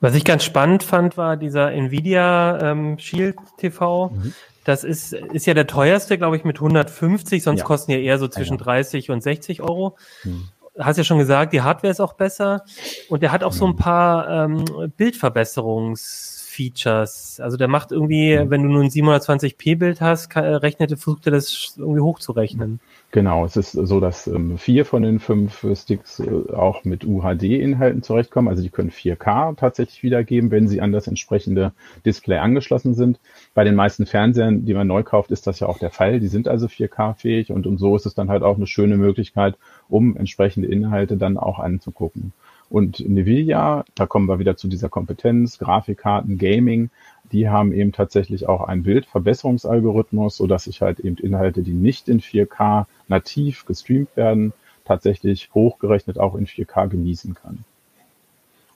Was 0.00 0.14
ich 0.14 0.24
ganz 0.24 0.42
spannend 0.42 0.82
fand, 0.82 1.16
war 1.16 1.36
dieser 1.36 1.72
Nvidia 1.72 2.72
ähm, 2.72 2.98
Shield 2.98 3.36
TV. 3.58 4.10
Mhm. 4.10 4.34
Das 4.64 4.82
ist, 4.84 5.12
ist 5.12 5.46
ja 5.46 5.54
der 5.54 5.66
teuerste, 5.66 6.18
glaube 6.18 6.36
ich, 6.36 6.44
mit 6.44 6.56
150, 6.56 7.42
sonst 7.42 7.60
ja. 7.60 7.64
kosten 7.64 7.92
ja 7.92 7.98
eher 7.98 8.18
so 8.18 8.26
zwischen 8.28 8.54
ja, 8.54 8.60
ja. 8.60 8.64
30 8.64 9.10
und 9.10 9.22
60 9.22 9.62
Euro. 9.62 9.96
Mhm 10.24 10.48
hast 10.78 10.96
ja 10.96 11.04
schon 11.04 11.18
gesagt, 11.18 11.52
die 11.52 11.60
Hardware 11.60 11.90
ist 11.90 12.00
auch 12.00 12.12
besser 12.12 12.64
und 13.08 13.22
der 13.22 13.32
hat 13.32 13.42
auch 13.42 13.52
so 13.52 13.66
ein 13.66 13.72
mhm. 13.72 13.76
paar 13.76 14.28
ähm, 14.28 14.64
Bildverbesserungs 14.96 16.37
Features. 16.58 17.38
Also 17.40 17.56
der 17.56 17.68
macht 17.68 17.92
irgendwie, 17.92 18.36
wenn 18.44 18.64
du 18.64 18.68
nur 18.68 18.82
ein 18.82 18.90
720p-Bild 18.90 20.00
hast, 20.00 20.28
kann, 20.28 20.60
versucht 20.60 21.26
er 21.26 21.32
das 21.32 21.74
irgendwie 21.78 22.00
hochzurechnen. 22.00 22.80
Genau, 23.12 23.44
es 23.44 23.56
ist 23.56 23.72
so, 23.72 24.00
dass 24.00 24.26
ähm, 24.26 24.58
vier 24.58 24.84
von 24.84 25.02
den 25.02 25.20
fünf 25.20 25.64
Sticks 25.74 26.20
äh, 26.20 26.52
auch 26.52 26.84
mit 26.84 27.04
UHD-Inhalten 27.04 28.02
zurechtkommen. 28.02 28.48
Also 28.48 28.62
die 28.62 28.70
können 28.70 28.90
4K 28.90 29.56
tatsächlich 29.56 30.02
wiedergeben, 30.02 30.50
wenn 30.50 30.68
sie 30.68 30.80
an 30.80 30.92
das 30.92 31.06
entsprechende 31.06 31.72
Display 32.04 32.38
angeschlossen 32.38 32.94
sind. 32.94 33.20
Bei 33.54 33.62
den 33.62 33.76
meisten 33.76 34.04
Fernsehern, 34.04 34.66
die 34.66 34.74
man 34.74 34.88
neu 34.88 35.04
kauft, 35.04 35.30
ist 35.30 35.46
das 35.46 35.60
ja 35.60 35.68
auch 35.68 35.78
der 35.78 35.90
Fall. 35.90 36.18
Die 36.18 36.28
sind 36.28 36.48
also 36.48 36.66
4K-fähig 36.66 37.52
und, 37.52 37.66
und 37.66 37.78
so 37.78 37.94
ist 37.94 38.04
es 38.04 38.14
dann 38.14 38.28
halt 38.28 38.42
auch 38.42 38.56
eine 38.56 38.66
schöne 38.66 38.96
Möglichkeit, 38.96 39.56
um 39.88 40.16
entsprechende 40.16 40.68
Inhalte 40.68 41.16
dann 41.16 41.38
auch 41.38 41.60
anzugucken. 41.60 42.32
Und 42.70 43.00
Nvidia, 43.00 43.84
da 43.94 44.06
kommen 44.06 44.28
wir 44.28 44.38
wieder 44.38 44.56
zu 44.56 44.68
dieser 44.68 44.88
Kompetenz, 44.88 45.58
Grafikkarten, 45.58 46.38
Gaming, 46.38 46.90
die 47.32 47.48
haben 47.48 47.72
eben 47.72 47.92
tatsächlich 47.92 48.48
auch 48.48 48.62
einen 48.62 48.82
Bildverbesserungsalgorithmus, 48.82 50.36
so 50.36 50.46
dass 50.46 50.66
ich 50.66 50.80
halt 50.80 51.00
eben 51.00 51.16
Inhalte, 51.16 51.62
die 51.62 51.72
nicht 51.72 52.08
in 52.08 52.20
4K 52.20 52.86
nativ 53.08 53.66
gestreamt 53.66 54.16
werden, 54.16 54.52
tatsächlich 54.84 55.50
hochgerechnet 55.54 56.18
auch 56.18 56.34
in 56.34 56.46
4K 56.46 56.88
genießen 56.88 57.34
kann. 57.34 57.64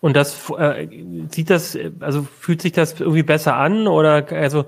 Und 0.00 0.16
das 0.16 0.50
äh, 0.58 0.88
sieht 1.30 1.48
das, 1.48 1.78
also 2.00 2.22
fühlt 2.22 2.60
sich 2.60 2.72
das 2.72 2.98
irgendwie 3.00 3.22
besser 3.22 3.56
an 3.56 3.86
oder 3.86 4.26
also 4.32 4.66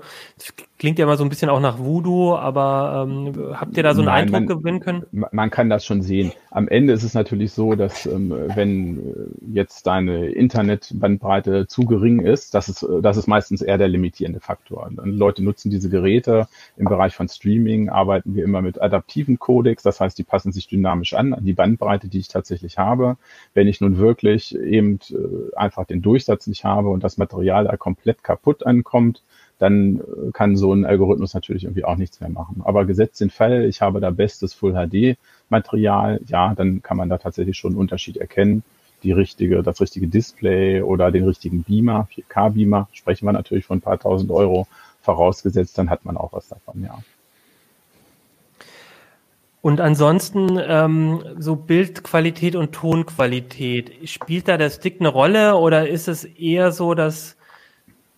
klingt 0.77 0.99
ja 0.99 1.05
immer 1.05 1.17
so 1.17 1.23
ein 1.23 1.29
bisschen 1.29 1.49
auch 1.49 1.59
nach 1.59 1.79
Voodoo, 1.79 2.35
aber 2.35 3.05
ähm, 3.07 3.53
habt 3.53 3.77
ihr 3.77 3.83
da 3.83 3.93
so 3.93 4.01
einen 4.01 4.07
Nein, 4.07 4.33
Eindruck 4.33 4.47
man, 4.49 4.57
gewinnen 4.57 4.79
können? 4.81 5.05
Man 5.11 5.49
kann 5.49 5.69
das 5.69 5.85
schon 5.85 6.01
sehen. 6.01 6.31
Am 6.51 6.67
Ende 6.67 6.93
ist 6.93 7.03
es 7.03 7.13
natürlich 7.13 7.53
so, 7.53 7.75
dass 7.75 8.05
ähm, 8.05 8.33
wenn 8.55 8.99
äh, 8.99 9.53
jetzt 9.53 9.87
deine 9.87 10.27
Internetbandbreite 10.27 11.67
zu 11.67 11.83
gering 11.83 12.19
ist, 12.19 12.53
das 12.53 12.67
ist, 12.67 12.85
das 13.01 13.17
ist 13.17 13.27
meistens 13.27 13.61
eher 13.61 13.77
der 13.77 13.87
limitierende 13.87 14.39
Faktor. 14.39 14.89
Leute 15.03 15.43
nutzen 15.43 15.69
diese 15.69 15.89
Geräte 15.89 16.47
im 16.77 16.85
Bereich 16.85 17.15
von 17.15 17.29
Streaming, 17.29 17.89
arbeiten 17.89 18.35
wir 18.35 18.43
immer 18.43 18.61
mit 18.61 18.81
adaptiven 18.81 19.39
Codecs, 19.39 19.83
das 19.83 20.01
heißt, 20.01 20.17
die 20.17 20.23
passen 20.23 20.51
sich 20.51 20.67
dynamisch 20.67 21.13
an, 21.13 21.33
an 21.33 21.45
die 21.45 21.53
Bandbreite, 21.53 22.09
die 22.09 22.19
ich 22.19 22.27
tatsächlich 22.27 22.77
habe. 22.77 23.17
Wenn 23.53 23.67
ich 23.67 23.79
nun 23.79 23.97
wirklich 23.97 24.55
eben 24.57 24.99
äh, 25.09 25.55
einfach 25.55 25.85
den 25.85 26.01
Durchsatz 26.01 26.47
nicht 26.47 26.65
habe 26.65 26.89
und 26.89 27.03
das 27.03 27.17
Material 27.17 27.63
da 27.63 27.77
komplett 27.77 28.23
kaputt 28.23 28.65
ankommt, 28.65 29.23
dann 29.59 29.99
äh, 29.99 30.31
kann 30.33 30.57
so 30.57 30.73
ein 30.73 30.85
Algorithmus 30.85 31.33
natürlich 31.33 31.63
irgendwie 31.63 31.85
auch 31.85 31.95
nichts 31.95 32.19
mehr 32.19 32.29
machen. 32.29 32.61
Aber 32.63 32.85
gesetzt 32.85 33.21
den 33.21 33.29
Fall, 33.29 33.65
ich 33.65 33.81
habe 33.81 33.99
da 33.99 34.09
bestes 34.11 34.53
Full 34.53 34.73
HD 34.73 35.17
Material, 35.49 36.19
ja, 36.27 36.53
dann 36.55 36.81
kann 36.81 36.97
man 36.97 37.09
da 37.09 37.17
tatsächlich 37.17 37.57
schon 37.57 37.71
einen 37.71 37.79
Unterschied 37.79 38.17
erkennen. 38.17 38.63
Die 39.03 39.11
richtige, 39.11 39.61
das 39.61 39.79
richtige 39.81 40.07
Display 40.07 40.81
oder 40.81 41.11
den 41.11 41.25
richtigen 41.25 41.63
Beamer, 41.63 42.07
4K 42.13 42.49
Beamer, 42.51 42.87
sprechen 42.91 43.27
wir 43.27 43.33
natürlich 43.33 43.65
von 43.65 43.77
ein 43.77 43.81
paar 43.81 43.99
tausend 43.99 44.31
Euro 44.31 44.67
vorausgesetzt, 45.01 45.77
dann 45.77 45.89
hat 45.89 46.03
man 46.05 46.17
auch 46.17 46.33
was 46.33 46.47
davon, 46.47 46.81
ja. 46.83 46.97
Und 49.61 49.81
ansonsten 49.81 50.59
ähm, 50.61 51.23
so 51.39 51.55
Bildqualität 51.55 52.55
und 52.55 52.71
Tonqualität, 52.71 54.07
spielt 54.07 54.47
da 54.47 54.57
der 54.57 54.69
Stick 54.69 54.99
eine 54.99 55.09
Rolle 55.09 55.55
oder 55.55 55.89
ist 55.89 56.07
es 56.07 56.23
eher 56.23 56.71
so, 56.71 56.93
dass 56.93 57.35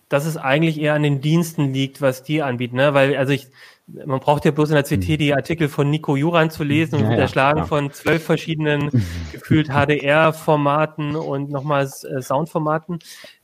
dass 0.08 0.26
es 0.26 0.36
eigentlich 0.36 0.80
eher 0.80 0.94
an 0.94 1.02
den 1.02 1.20
Diensten 1.20 1.72
liegt, 1.72 2.00
was 2.00 2.22
die 2.22 2.42
anbieten, 2.42 2.76
ne? 2.76 2.94
Weil, 2.94 3.16
also 3.16 3.32
ich, 3.32 3.48
man 3.86 4.20
braucht 4.20 4.44
ja 4.44 4.50
bloß 4.50 4.70
in 4.70 4.74
der 4.74 4.84
CT 4.84 5.08
mhm. 5.08 5.18
die 5.18 5.34
Artikel 5.34 5.68
von 5.68 5.90
Nico 5.90 6.16
Juran 6.16 6.50
zu 6.50 6.64
lesen 6.64 6.96
und 6.96 7.02
ja, 7.04 7.10
wird 7.10 7.20
erschlagen 7.20 7.60
ja. 7.60 7.66
von 7.66 7.90
zwölf 7.90 8.22
verschiedenen 8.22 8.90
gefühlt 9.32 9.68
HDR-Formaten 9.68 11.16
und 11.16 11.50
nochmal 11.50 11.84
äh, 11.84 12.22
Soundformaten. 12.22 12.98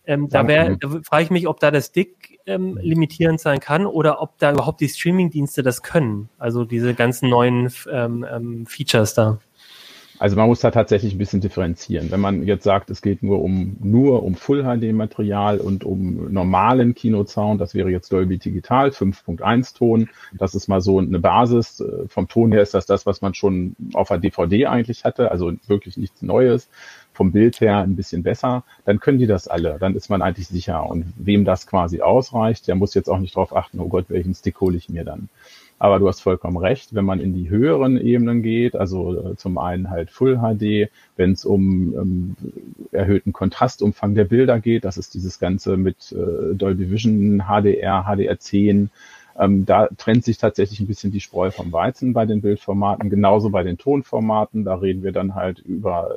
Ähm, 0.06 0.28
da, 0.28 0.46
wär, 0.46 0.76
da 0.76 0.88
frage 1.02 1.24
ich 1.24 1.30
mich, 1.30 1.48
ob 1.48 1.60
da 1.60 1.70
das 1.70 1.86
Stick 1.86 2.38
ähm, 2.46 2.78
limitierend 2.80 3.40
sein 3.40 3.58
kann 3.60 3.86
oder 3.86 4.20
ob 4.20 4.38
da 4.38 4.52
überhaupt 4.52 4.80
die 4.80 4.88
Streaming-Dienste 4.88 5.62
das 5.62 5.82
können. 5.82 6.28
Also 6.38 6.64
diese 6.64 6.92
ganzen 6.94 7.30
neuen 7.30 7.72
ähm, 7.90 8.26
ähm, 8.30 8.66
Features 8.66 9.14
da. 9.14 9.38
Also 10.24 10.36
man 10.36 10.46
muss 10.46 10.60
da 10.60 10.70
tatsächlich 10.70 11.14
ein 11.14 11.18
bisschen 11.18 11.42
differenzieren. 11.42 12.10
Wenn 12.10 12.20
man 12.20 12.44
jetzt 12.44 12.64
sagt, 12.64 12.88
es 12.88 13.02
geht 13.02 13.22
nur 13.22 13.42
um 13.42 13.76
nur 13.82 14.22
um 14.22 14.36
Full 14.36 14.62
HD 14.62 14.94
Material 14.94 15.58
und 15.58 15.84
um 15.84 16.32
normalen 16.32 16.94
Kinosound, 16.94 17.60
das 17.60 17.74
wäre 17.74 17.90
jetzt 17.90 18.10
Dolby 18.10 18.38
Digital 18.38 18.88
5.1 18.88 19.76
Ton. 19.76 20.08
Das 20.32 20.54
ist 20.54 20.66
mal 20.66 20.80
so 20.80 20.98
eine 20.98 21.18
Basis. 21.18 21.84
Vom 22.08 22.26
Ton 22.26 22.52
her 22.52 22.62
ist 22.62 22.72
das 22.72 22.86
das, 22.86 23.04
was 23.04 23.20
man 23.20 23.34
schon 23.34 23.76
auf 23.92 24.08
der 24.08 24.16
DVD 24.16 24.64
eigentlich 24.64 25.04
hatte, 25.04 25.30
also 25.30 25.52
wirklich 25.66 25.98
nichts 25.98 26.22
Neues. 26.22 26.70
Vom 27.12 27.30
Bild 27.30 27.60
her 27.60 27.80
ein 27.80 27.94
bisschen 27.94 28.22
besser. 28.22 28.64
Dann 28.86 29.00
können 29.00 29.18
die 29.18 29.26
das 29.26 29.46
alle. 29.46 29.76
Dann 29.78 29.94
ist 29.94 30.08
man 30.08 30.22
eigentlich 30.22 30.48
sicher. 30.48 30.88
Und 30.88 31.12
wem 31.18 31.44
das 31.44 31.66
quasi 31.66 32.00
ausreicht, 32.00 32.66
der 32.66 32.76
muss 32.76 32.94
jetzt 32.94 33.10
auch 33.10 33.18
nicht 33.18 33.36
darauf 33.36 33.54
achten, 33.54 33.78
oh 33.78 33.88
Gott, 33.88 34.06
welchen 34.08 34.32
Stick 34.32 34.58
hole 34.62 34.78
ich 34.78 34.88
mir 34.88 35.04
dann. 35.04 35.28
Aber 35.84 35.98
du 35.98 36.08
hast 36.08 36.22
vollkommen 36.22 36.56
recht, 36.56 36.94
wenn 36.94 37.04
man 37.04 37.20
in 37.20 37.34
die 37.34 37.50
höheren 37.50 38.00
Ebenen 38.00 38.42
geht, 38.42 38.74
also 38.74 39.32
äh, 39.32 39.36
zum 39.36 39.58
einen 39.58 39.90
halt 39.90 40.10
Full 40.10 40.38
HD, 40.38 40.90
wenn 41.16 41.32
es 41.32 41.44
um 41.44 41.92
ähm, 41.94 42.36
erhöhten 42.90 43.34
Kontrastumfang 43.34 44.14
der 44.14 44.24
Bilder 44.24 44.60
geht, 44.60 44.86
das 44.86 44.96
ist 44.96 45.12
dieses 45.12 45.38
Ganze 45.38 45.76
mit 45.76 46.10
äh, 46.12 46.54
Dolby 46.54 46.90
Vision, 46.90 47.42
HDR, 47.48 48.06
HDR10, 48.06 48.88
ähm, 49.38 49.66
da 49.66 49.88
trennt 49.98 50.24
sich 50.24 50.38
tatsächlich 50.38 50.80
ein 50.80 50.86
bisschen 50.86 51.10
die 51.10 51.20
Spreu 51.20 51.50
vom 51.50 51.72
Weizen 51.72 52.12
bei 52.12 52.24
den 52.26 52.40
Bildformaten, 52.40 53.10
genauso 53.10 53.50
bei 53.50 53.62
den 53.62 53.78
Tonformaten. 53.78 54.64
Da 54.64 54.76
reden 54.76 55.02
wir 55.02 55.12
dann 55.12 55.34
halt 55.34 55.58
über 55.58 56.14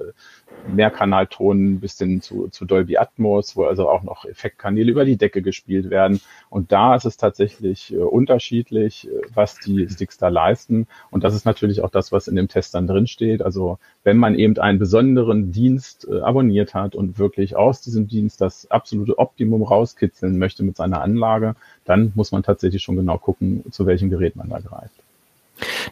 Mehrkanalton 0.67 1.79
bis 1.79 1.97
hin 1.97 2.21
zu, 2.21 2.47
zu 2.49 2.65
Dolby 2.65 2.97
Atmos, 2.97 3.55
wo 3.55 3.65
also 3.65 3.89
auch 3.89 4.03
noch 4.03 4.25
Effektkanäle 4.25 4.91
über 4.91 5.05
die 5.05 5.17
Decke 5.17 5.41
gespielt 5.41 5.89
werden. 5.89 6.19
Und 6.49 6.71
da 6.71 6.95
ist 6.95 7.05
es 7.05 7.17
tatsächlich 7.17 7.93
äh, 7.93 7.97
unterschiedlich, 7.97 9.07
äh, 9.07 9.21
was 9.33 9.55
die 9.59 9.87
Sticks 9.89 10.17
da 10.17 10.27
leisten. 10.27 10.87
Und 11.09 11.23
das 11.23 11.33
ist 11.33 11.45
natürlich 11.45 11.81
auch 11.81 11.89
das, 11.89 12.11
was 12.11 12.27
in 12.27 12.35
dem 12.35 12.47
Test 12.47 12.75
dann 12.75 12.87
drin 12.87 13.07
steht. 13.07 13.41
Also 13.41 13.79
wenn 14.03 14.17
man 14.17 14.35
eben 14.35 14.57
einen 14.57 14.79
besonderen 14.79 15.51
Dienst 15.51 16.07
äh, 16.09 16.19
abonniert 16.19 16.73
hat 16.73 16.95
und 16.95 17.17
wirklich 17.17 17.55
aus 17.55 17.81
diesem 17.81 18.07
Dienst 18.07 18.41
das 18.41 18.69
absolute 18.69 19.17
Optimum 19.17 19.63
rauskitzeln 19.63 20.37
möchte 20.37 20.63
mit 20.63 20.77
seiner 20.77 21.01
Anlage, 21.01 21.55
dann 21.85 22.11
muss 22.15 22.31
man 22.31 22.43
tatsächlich 22.43 22.83
schon 22.83 22.97
genau 22.97 23.06
gucken, 23.15 23.63
zu 23.71 23.85
welchem 23.85 24.09
Gerät 24.09 24.35
man 24.35 24.49
da 24.49 24.59
greift. 24.59 24.91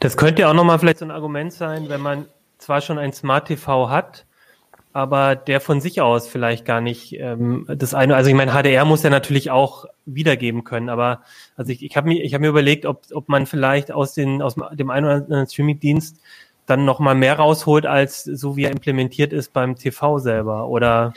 Das 0.01 0.17
könnte 0.17 0.41
ja 0.41 0.49
auch 0.49 0.53
nochmal 0.53 0.79
vielleicht 0.79 0.99
so 0.99 1.05
ein 1.05 1.11
Argument 1.11 1.53
sein, 1.53 1.87
wenn 1.87 2.01
man 2.01 2.25
zwar 2.57 2.81
schon 2.81 2.97
ein 2.97 3.13
Smart 3.13 3.47
TV 3.47 3.89
hat, 3.89 4.25
aber 4.93 5.35
der 5.35 5.59
von 5.61 5.81
sich 5.81 6.01
aus 6.01 6.27
vielleicht 6.27 6.65
gar 6.65 6.81
nicht 6.81 7.13
ähm, 7.19 7.65
das 7.67 7.93
eine, 7.93 8.15
also 8.15 8.29
ich 8.29 8.35
meine, 8.35 8.51
HDR 8.51 8.85
muss 8.85 9.03
ja 9.03 9.09
natürlich 9.09 9.51
auch 9.51 9.85
wiedergeben 10.05 10.63
können, 10.63 10.89
aber 10.89 11.21
also 11.57 11.71
ich, 11.71 11.83
ich 11.83 11.97
habe 11.97 12.07
mir, 12.07 12.23
habe 12.25 12.39
mir 12.39 12.47
überlegt, 12.49 12.85
ob, 12.85 13.03
ob 13.11 13.27
man 13.27 13.45
vielleicht 13.45 13.91
aus, 13.91 14.13
den, 14.13 14.41
aus 14.41 14.55
dem 14.55 14.89
einen 14.89 15.05
oder 15.05 15.15
anderen 15.15 15.47
Streaming-Dienst 15.47 16.19
dann 16.65 16.85
nochmal 16.85 17.15
mehr 17.15 17.35
rausholt, 17.35 17.85
als 17.85 18.23
so 18.23 18.55
wie 18.55 18.63
er 18.63 18.71
implementiert 18.71 19.33
ist 19.33 19.53
beim 19.53 19.75
TV 19.75 20.19
selber, 20.19 20.67
oder? 20.67 21.13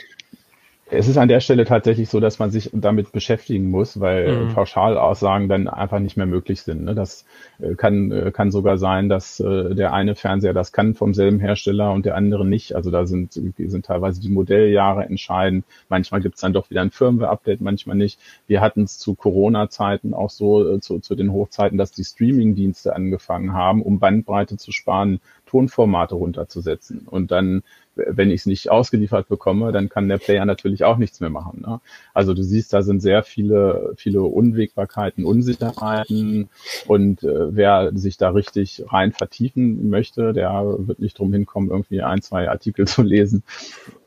Es 0.91 1.07
ist 1.07 1.17
an 1.17 1.27
der 1.27 1.39
Stelle 1.39 1.65
tatsächlich 1.65 2.09
so, 2.09 2.19
dass 2.19 2.39
man 2.39 2.49
sich 2.49 2.71
damit 2.73 3.11
beschäftigen 3.11 3.69
muss, 3.69 3.99
weil 3.99 4.45
mhm. 4.45 4.53
Pauschalaussagen 4.53 5.47
dann 5.47 5.67
einfach 5.67 5.99
nicht 5.99 6.17
mehr 6.17 6.25
möglich 6.25 6.63
sind. 6.63 6.83
Ne? 6.83 6.95
Das 6.95 7.25
äh, 7.59 7.75
kann, 7.75 8.11
äh, 8.11 8.31
kann 8.31 8.49
sogar 8.49 8.79
sein, 8.79 9.07
dass 9.07 9.39
äh, 9.39 9.75
der 9.75 9.93
eine 9.93 10.15
Fernseher 10.15 10.53
das 10.53 10.71
kann 10.71 10.95
vom 10.95 11.13
selben 11.13 11.39
Hersteller 11.39 11.91
und 11.91 12.05
der 12.05 12.15
andere 12.15 12.45
nicht. 12.45 12.75
Also 12.75 12.89
da 12.89 13.05
sind, 13.05 13.33
sind 13.33 13.85
teilweise 13.85 14.19
die 14.19 14.29
Modelljahre 14.29 15.05
entscheidend. 15.05 15.63
Manchmal 15.89 16.21
gibt 16.21 16.35
es 16.35 16.41
dann 16.41 16.53
doch 16.53 16.71
wieder 16.71 16.81
ein 16.81 16.91
Firmware-Update, 16.91 17.61
manchmal 17.61 17.95
nicht. 17.95 18.19
Wir 18.47 18.61
hatten 18.61 18.83
es 18.83 18.97
zu 18.97 19.13
Corona-Zeiten 19.13 20.15
auch 20.15 20.31
so, 20.31 20.79
zu, 20.79 20.99
zu 20.99 21.15
den 21.15 21.31
Hochzeiten, 21.31 21.77
dass 21.77 21.91
die 21.91 22.03
Streaming-Dienste 22.03 22.95
angefangen 22.95 23.53
haben, 23.53 23.83
um 23.83 23.99
Bandbreite 23.99 24.57
zu 24.57 24.71
sparen, 24.71 25.19
Tonformate 25.45 26.15
runterzusetzen. 26.15 27.07
Und 27.07 27.31
dann 27.31 27.63
wenn 27.95 28.29
ich 28.29 28.41
es 28.41 28.45
nicht 28.45 28.71
ausgeliefert 28.71 29.27
bekomme, 29.27 29.71
dann 29.71 29.89
kann 29.89 30.07
der 30.07 30.17
Player 30.17 30.45
natürlich 30.45 30.83
auch 30.83 30.97
nichts 30.97 31.19
mehr 31.19 31.29
machen. 31.29 31.61
Ne? 31.65 31.81
Also 32.13 32.33
du 32.33 32.43
siehst, 32.43 32.73
da 32.73 32.81
sind 32.81 33.01
sehr 33.01 33.23
viele, 33.23 33.93
viele 33.97 34.21
Unwägbarkeiten, 34.21 35.25
Unsicherheiten 35.25 36.49
und 36.87 37.23
äh, 37.23 37.55
wer 37.55 37.91
sich 37.93 38.17
da 38.17 38.29
richtig 38.29 38.83
rein 38.87 39.11
vertiefen 39.11 39.89
möchte, 39.89 40.33
der 40.33 40.63
wird 40.79 40.99
nicht 40.99 41.19
drum 41.19 41.33
hinkommen, 41.33 41.69
irgendwie 41.69 42.01
ein, 42.01 42.21
zwei 42.21 42.49
Artikel 42.49 42.87
zu 42.87 43.01
lesen. 43.01 43.43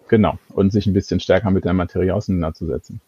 Genau. 0.08 0.38
Und 0.50 0.72
sich 0.72 0.86
ein 0.86 0.92
bisschen 0.92 1.20
stärker 1.20 1.50
mit 1.50 1.64
der 1.64 1.72
Materie 1.72 2.14
auseinanderzusetzen. 2.14 3.00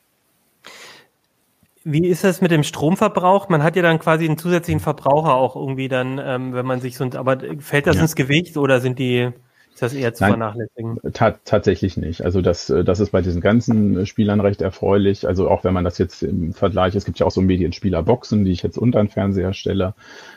Wie 1.87 2.07
ist 2.07 2.25
das 2.25 2.41
mit 2.41 2.51
dem 2.51 2.63
Stromverbrauch? 2.63 3.51
Man 3.51 3.63
hat 3.63 3.77
ja 3.77 3.83
dann 3.83 3.99
quasi 3.99 4.25
einen 4.25 4.39
zusätzlichen 4.39 4.81
Verbraucher 4.81 5.35
auch 5.35 5.55
irgendwie 5.55 5.89
dann, 5.89 6.19
ähm, 6.19 6.55
wenn 6.55 6.65
man 6.65 6.81
sich 6.81 6.97
so, 6.97 7.05
aber 7.05 7.39
fällt 7.59 7.87
das 7.87 7.97
ja. 7.97 8.03
ins 8.03 8.17
Gewicht 8.17 8.57
oder 8.57 8.81
sind 8.81 8.99
die 8.99 9.31
ist 9.75 9.83
das 9.83 9.93
eher 9.93 10.15
zu 10.15 10.23
Nein, 10.23 10.31
vernachlässigen? 10.35 10.99
Ta 11.13 11.33
tatsächlich 11.45 11.97
nicht. 11.97 12.23
Also 12.23 12.41
das, 12.41 12.67
das 12.67 13.01
ist 13.01 13.11
bei 13.11 13.23
diesen 13.23 13.41
ganzen 13.41 14.07
Spielern 14.07 14.41
recht 14.41 14.63
erfreulich. 14.63 15.27
Also 15.27 15.51
auch 15.51 15.65
wenn 15.65 15.75
man 15.75 15.83
das 15.83 15.99
jetzt 15.99 16.23
im 16.23 16.53
Vergleich, 16.53 16.95
es 16.95 17.05
gibt 17.05 17.19
ja 17.19 17.27
auch 17.27 17.33
so 17.33 17.43
Medienspielerboxen, 17.43 18.45
die 18.45 18.53
ich 18.53 18.63
jetzt 18.63 18.79
unter 18.79 19.01
den 19.01 19.09
Fernseher 19.09 19.53
stelle. 19.53 19.95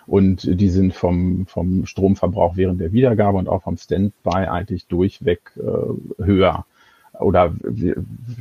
Und 0.07 0.41
die 0.43 0.69
sind 0.69 0.95
vom, 0.95 1.45
vom 1.45 1.85
Stromverbrauch 1.85 2.57
während 2.57 2.81
der 2.81 2.93
Wiedergabe 2.93 3.37
und 3.37 3.47
auch 3.47 3.61
vom 3.61 3.77
Standby 3.77 4.47
eigentlich 4.47 4.87
durchweg 4.87 5.51
äh, 5.57 6.23
höher 6.23 6.65
oder 7.19 7.53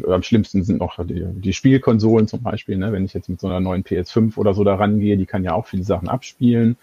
am 0.07 0.23
schlimmsten 0.23 0.63
sind 0.63 0.79
noch 0.81 1.03
die, 1.05 1.25
die 1.25 1.53
Spielkonsolen 1.53 2.29
zum 2.29 2.43
Beispiel. 2.43 2.77
Ne? 2.77 2.93
Wenn 2.93 3.05
ich 3.05 3.15
jetzt 3.15 3.29
mit 3.29 3.41
so 3.41 3.47
einer 3.47 3.61
neuen 3.61 3.85
PS5 3.85 4.37
oder 4.37 4.53
so 4.53 4.65
da 4.65 4.75
rangehe, 4.75 5.17
die 5.17 5.25
kann 5.27 5.45
ja 5.45 5.55
auch 5.55 5.67
viele 5.67 5.85
Sachen 5.85 6.09
abspielen. 6.09 6.77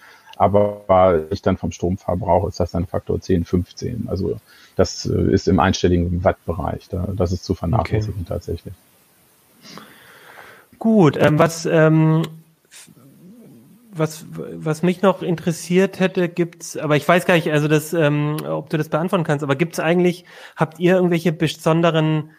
Aber 0.44 1.22
ich 1.32 1.42
dann 1.42 1.56
vom 1.56 1.72
Stromverbrauch 1.72 2.50
ist 2.50 2.60
das 2.60 2.72
dann 2.72 2.86
Faktor 2.86 3.22
10, 3.22 3.46
15. 3.46 4.08
Also 4.10 4.38
das 4.76 5.06
äh, 5.06 5.32
ist 5.32 5.48
im 5.48 5.60
einstelligen 5.60 6.24
Wattbereich. 6.26 6.90
Da, 6.90 7.08
das 7.16 7.32
ist 7.32 7.46
zu 7.46 7.56
vernachlässigen 7.56 8.22
okay. 8.22 8.28
tatsächlich. 8.28 8.74
Gut, 10.80 11.16
ähm, 11.18 11.40
was, 11.40 11.66
ähm, 11.66 12.24
was, 13.94 14.26
was 14.30 14.84
mich 14.84 15.02
noch 15.02 15.22
interessiert 15.22 16.02
hätte, 16.02 16.28
gibt's, 16.28 16.76
aber 16.76 16.98
ich 16.98 17.08
weiß 17.08 17.26
gar 17.26 17.36
nicht, 17.36 17.50
also 17.50 17.70
das, 17.70 17.94
ähm, 17.94 18.36
ob 18.46 18.70
du 18.70 18.78
das 18.78 18.90
beantworten 18.90 19.24
kannst, 19.24 19.44
aber 19.44 19.56
gibt's 19.56 19.80
eigentlich, 19.80 20.26
habt 20.58 20.80
ihr 20.82 20.96
irgendwelche 20.96 21.32
besonderen 21.32 22.32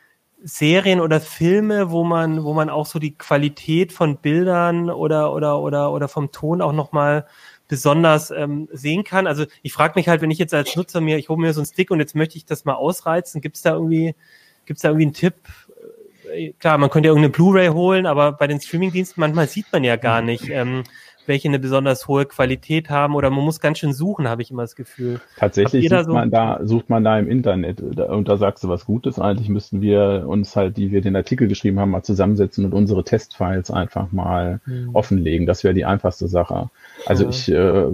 Serien 0.42 1.00
oder 1.00 1.23
Filme, 1.23 1.90
wo 1.90 2.04
man, 2.04 2.44
wo 2.44 2.52
man 2.52 2.68
auch 2.68 2.84
so 2.84 2.99
die 2.99 3.16
Qualität 3.16 3.94
von 3.94 4.18
Bildern 4.18 4.90
oder 4.90 5.32
oder 5.32 5.58
oder 5.58 5.90
oder 5.90 6.06
vom 6.06 6.32
Ton 6.32 6.61
auch 6.61 6.75
nochmal 6.75 7.25
besonders 7.68 8.30
ähm, 8.30 8.68
sehen 8.73 9.04
kann. 9.04 9.26
Also 9.26 9.47
ich 9.62 9.73
frage 9.73 9.94
mich 9.97 10.09
halt, 10.09 10.21
wenn 10.21 10.30
ich 10.30 10.38
jetzt 10.38 10.54
als 10.54 10.76
Nutzer 10.76 11.00
mir, 11.00 11.18
ich 11.18 11.28
hole 11.28 11.40
mir 11.40 11.52
so 11.52 11.61
einen 11.61 11.66
Stick 11.66 11.90
und 11.90 12.00
jetzt 12.00 12.14
möchte 12.14 12.37
ich 12.37 12.44
das 12.44 12.64
mal 12.64 12.75
ausreizen, 12.75 13.40
gibt 13.40 13.56
es 13.56 13.62
da 13.62 13.73
irgendwie, 13.73 14.14
gibt 14.66 14.78
es 14.78 14.83
da 14.83 14.88
irgendwie 14.88 15.06
einen 15.06 15.14
Tipp? 15.14 15.35
Äh, 16.33 16.52
klar, 16.59 16.78
man 16.78 16.90
könnte 16.90 17.09
ja 17.09 17.12
irgendeine 17.12 17.33
Blu-ray 17.33 17.68
holen, 17.68 18.06
aber 18.06 18.33
bei 18.33 18.47
den 18.47 18.61
Streamingdiensten 18.61 19.21
manchmal 19.21 19.49
sieht 19.49 19.66
man 19.73 19.85
ja 19.85 19.97
gar 19.97 20.21
nicht. 20.21 20.49
Ähm, 20.50 20.85
welche 21.26 21.49
eine 21.49 21.59
besonders 21.59 22.09
hohe 22.09 22.26
Qualität 22.26 22.90
haben 22.90 23.14
oder 23.14 23.31
man 23.31 23.45
muss 23.45 23.61
ganz 23.61 23.78
schön 23.78 23.93
suchen, 23.93 24.28
habe 24.28 24.43
ich 24.43 24.50
immer 24.50 24.62
das 24.62 24.76
Gefühl. 24.76 25.21
Tatsächlich 25.37 25.88
sucht, 25.88 26.04
so 26.04 26.12
man 26.12 26.31
da, 26.31 26.61
sucht 26.62 26.90
man 26.90 27.04
da 27.04 27.19
im 27.19 27.28
Internet 27.28 27.81
und 27.81 28.28
da 28.28 28.37
sagst 28.37 28.64
du 28.64 28.69
was 28.69 28.85
Gutes. 28.85 29.19
Eigentlich 29.19 29.49
müssten 29.49 29.81
wir 29.81 30.25
uns 30.26 30.57
halt, 30.57 30.76
die 30.76 30.90
wir 30.90 31.00
den 31.00 31.16
Artikel 31.16 31.49
geschrieben 31.49 31.81
haben, 31.81 31.90
mal 31.90 32.02
zusammensetzen 32.02 32.64
und 32.64 32.73
unsere 32.73 33.04
Testfiles 33.04 33.71
einfach 33.71 34.12
mal 34.12 34.61
mhm. 34.66 34.90
offenlegen. 34.95 35.47
Das 35.47 35.64
wäre 35.64 35.75
die 35.75 35.85
einfachste 35.85 36.28
Sache. 36.28 36.71
Also 37.07 37.25
ja. 37.25 37.31
ich, 37.31 37.50
äh, 37.50 37.85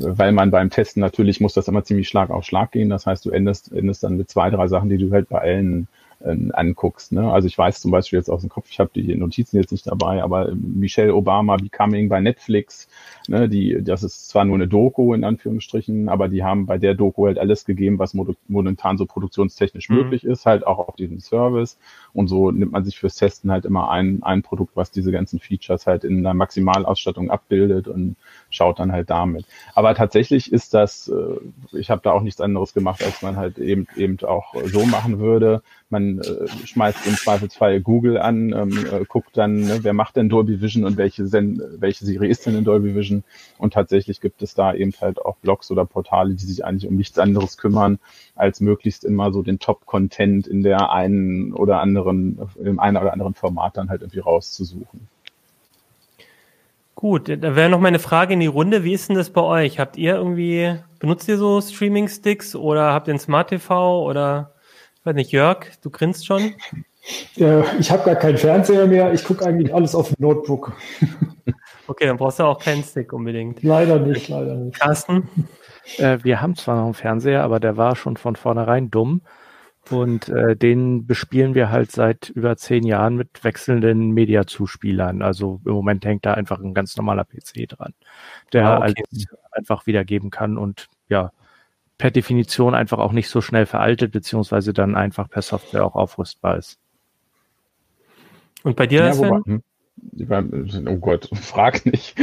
weil 0.00 0.32
man 0.32 0.50
beim 0.50 0.70
Testen 0.70 1.00
natürlich 1.00 1.40
muss 1.40 1.54
das 1.54 1.68
immer 1.68 1.84
ziemlich 1.84 2.08
Schlag 2.08 2.30
auf 2.30 2.44
Schlag 2.44 2.72
gehen. 2.72 2.90
Das 2.90 3.06
heißt, 3.06 3.24
du 3.24 3.30
endest, 3.30 3.72
endest 3.72 4.02
dann 4.02 4.16
mit 4.16 4.30
zwei, 4.30 4.50
drei 4.50 4.68
Sachen, 4.68 4.88
die 4.88 4.98
du 4.98 5.10
halt 5.10 5.28
bei 5.28 5.40
allen 5.40 5.88
äh, 6.20 6.36
anguckst. 6.52 7.12
Ne? 7.12 7.30
Also 7.30 7.48
ich 7.48 7.56
weiß 7.56 7.80
zum 7.80 7.90
Beispiel 7.90 8.18
jetzt 8.18 8.30
aus 8.30 8.40
dem 8.40 8.50
Kopf, 8.50 8.68
ich 8.70 8.80
habe 8.80 8.90
die 8.94 9.14
Notizen 9.14 9.56
jetzt 9.56 9.72
nicht 9.72 9.86
dabei, 9.86 10.22
aber 10.22 10.52
Michelle 10.54 11.14
Obama 11.14 11.56
Becoming 11.56 12.08
bei 12.08 12.20
Netflix, 12.20 12.88
ne, 13.28 13.48
die, 13.48 13.82
das 13.82 14.02
ist 14.02 14.28
zwar 14.28 14.44
nur 14.44 14.56
eine 14.56 14.68
Doku 14.68 15.14
in 15.14 15.24
Anführungsstrichen, 15.24 16.08
aber 16.08 16.28
die 16.28 16.44
haben 16.44 16.66
bei 16.66 16.78
der 16.78 16.94
Doku 16.94 17.26
halt 17.26 17.38
alles 17.38 17.64
gegeben, 17.64 17.98
was 17.98 18.14
momentan 18.48 18.98
so 18.98 19.06
produktionstechnisch 19.06 19.88
mhm. 19.88 19.96
möglich 19.96 20.24
ist, 20.24 20.46
halt 20.46 20.66
auch 20.66 20.78
auf 20.78 20.96
diesem 20.96 21.20
Service. 21.20 21.78
Und 22.12 22.28
so 22.28 22.50
nimmt 22.50 22.72
man 22.72 22.84
sich 22.84 22.98
fürs 22.98 23.16
Testen 23.16 23.50
halt 23.50 23.64
immer 23.64 23.90
ein, 23.90 24.22
ein 24.22 24.42
Produkt, 24.42 24.76
was 24.76 24.90
diese 24.90 25.12
ganzen 25.12 25.38
Features 25.40 25.86
halt 25.86 26.04
in 26.04 26.22
der 26.22 26.34
Maximalausstattung 26.34 27.30
abbildet 27.30 27.88
und 27.88 28.16
schaut 28.50 28.78
dann 28.78 28.92
halt 28.92 29.10
damit. 29.10 29.44
Aber 29.74 29.94
tatsächlich 29.94 30.52
ist 30.52 30.74
das, 30.74 31.08
äh, 31.08 31.76
ich 31.76 31.90
habe 31.90 32.00
da 32.02 32.12
auch 32.12 32.22
nichts 32.22 32.40
anderes 32.40 32.74
gemacht, 32.74 33.04
als 33.04 33.22
man 33.22 33.36
halt 33.36 33.58
eben 33.58 33.86
eben 33.96 34.18
auch 34.24 34.54
so 34.64 34.84
machen 34.86 35.18
würde. 35.18 35.62
Man 35.88 36.20
äh, 36.20 36.48
schmeißt 36.66 37.06
im 37.06 37.14
Zweifelsfall 37.14 37.80
Google 37.80 38.18
an, 38.18 38.52
ähm, 38.52 38.86
äh, 38.90 39.04
guckt 39.04 39.36
dann, 39.36 39.60
ne, 39.60 39.78
wer 39.82 39.92
macht 39.92 40.16
denn 40.16 40.28
Dolby 40.28 40.60
Vision 40.60 40.84
und 40.84 40.96
welche, 40.96 41.26
Sen 41.26 41.62
welche 41.78 42.04
Serie 42.04 42.28
ist 42.28 42.46
denn 42.46 42.56
in 42.56 42.64
Dolby 42.64 42.94
Vision. 42.94 43.15
Und 43.58 43.74
tatsächlich 43.74 44.20
gibt 44.20 44.42
es 44.42 44.54
da 44.54 44.74
eben 44.74 44.92
halt 45.00 45.20
auch 45.20 45.36
Blogs 45.36 45.70
oder 45.70 45.84
Portale, 45.84 46.34
die 46.34 46.44
sich 46.44 46.64
eigentlich 46.64 46.88
um 46.88 46.96
nichts 46.96 47.18
anderes 47.18 47.56
kümmern, 47.56 47.98
als 48.34 48.60
möglichst 48.60 49.04
immer 49.04 49.32
so 49.32 49.42
den 49.42 49.58
Top-Content 49.58 50.46
in 50.46 50.62
der 50.62 50.92
einen 50.92 51.52
oder 51.52 51.80
anderen, 51.80 52.38
im 52.62 52.80
einen 52.80 52.96
oder 52.96 53.12
anderen 53.12 53.34
Format 53.34 53.76
dann 53.76 53.90
halt 53.90 54.02
irgendwie 54.02 54.20
rauszusuchen. 54.20 55.08
Gut, 56.94 57.28
da 57.28 57.54
wäre 57.54 57.68
noch 57.68 57.80
meine 57.80 57.98
Frage 57.98 58.32
in 58.32 58.40
die 58.40 58.46
Runde. 58.46 58.82
Wie 58.82 58.94
ist 58.94 59.10
denn 59.10 59.16
das 59.16 59.28
bei 59.28 59.42
euch? 59.42 59.78
Habt 59.78 59.98
ihr 59.98 60.14
irgendwie, 60.14 60.76
benutzt 60.98 61.28
ihr 61.28 61.36
so 61.36 61.60
Streaming-Sticks 61.60 62.56
oder 62.56 62.94
habt 62.94 63.08
ihr 63.08 63.14
ein 63.14 63.20
Smart 63.20 63.50
TV 63.50 64.02
oder, 64.02 64.52
ich 64.98 65.04
weiß 65.04 65.14
nicht, 65.14 65.30
Jörg, 65.30 65.66
du 65.82 65.90
grinst 65.90 66.24
schon? 66.24 66.54
Ja, 67.34 67.64
ich 67.78 67.90
habe 67.90 68.04
gar 68.04 68.16
keinen 68.16 68.38
Fernseher 68.38 68.86
mehr. 68.86 69.12
Ich 69.12 69.24
gucke 69.24 69.44
eigentlich 69.44 69.74
alles 69.74 69.94
auf 69.94 70.08
dem 70.08 70.16
Notebook. 70.18 70.72
Okay, 71.86 72.06
dann 72.06 72.16
brauchst 72.16 72.38
du 72.38 72.44
auch 72.44 72.58
keinen 72.58 72.82
Stick 72.82 73.12
unbedingt. 73.12 73.62
Leider 73.62 73.98
nicht, 73.98 74.28
leider 74.28 74.54
nicht. 74.54 74.78
Carsten? 74.78 75.28
Äh, 75.98 76.18
wir 76.22 76.40
haben 76.40 76.56
zwar 76.56 76.76
noch 76.76 76.84
einen 76.84 76.94
Fernseher, 76.94 77.44
aber 77.44 77.60
der 77.60 77.76
war 77.76 77.96
schon 77.96 78.16
von 78.16 78.36
vornherein 78.36 78.90
dumm. 78.90 79.22
Und 79.90 80.28
äh, 80.28 80.56
den 80.56 81.06
bespielen 81.06 81.54
wir 81.54 81.70
halt 81.70 81.92
seit 81.92 82.28
über 82.30 82.56
zehn 82.56 82.84
Jahren 82.84 83.14
mit 83.14 83.44
wechselnden 83.44 84.10
Mediazuspielern. 84.10 85.22
Also 85.22 85.60
im 85.64 85.72
Moment 85.74 86.04
hängt 86.04 86.26
da 86.26 86.34
einfach 86.34 86.60
ein 86.60 86.74
ganz 86.74 86.96
normaler 86.96 87.24
PC 87.24 87.68
dran, 87.68 87.94
der 88.52 88.66
ah, 88.66 88.78
okay. 88.78 88.94
alles 89.06 89.26
einfach 89.52 89.86
wiedergeben 89.86 90.30
kann 90.30 90.58
und 90.58 90.88
ja, 91.08 91.30
per 91.98 92.10
Definition 92.10 92.74
einfach 92.74 92.98
auch 92.98 93.12
nicht 93.12 93.28
so 93.28 93.40
schnell 93.40 93.64
veraltet, 93.64 94.12
beziehungsweise 94.12 94.72
dann 94.72 94.96
einfach 94.96 95.30
per 95.30 95.42
Software 95.42 95.84
auch 95.84 95.94
aufrüstbar 95.94 96.56
ist. 96.56 96.78
Und 98.64 98.74
bei 98.74 98.86
dir, 98.88 99.04
ja, 99.04 99.12
Sven? 99.12 99.62
Oh 100.86 100.96
Gott, 100.96 101.28
frag 101.34 101.86
nicht. 101.86 102.16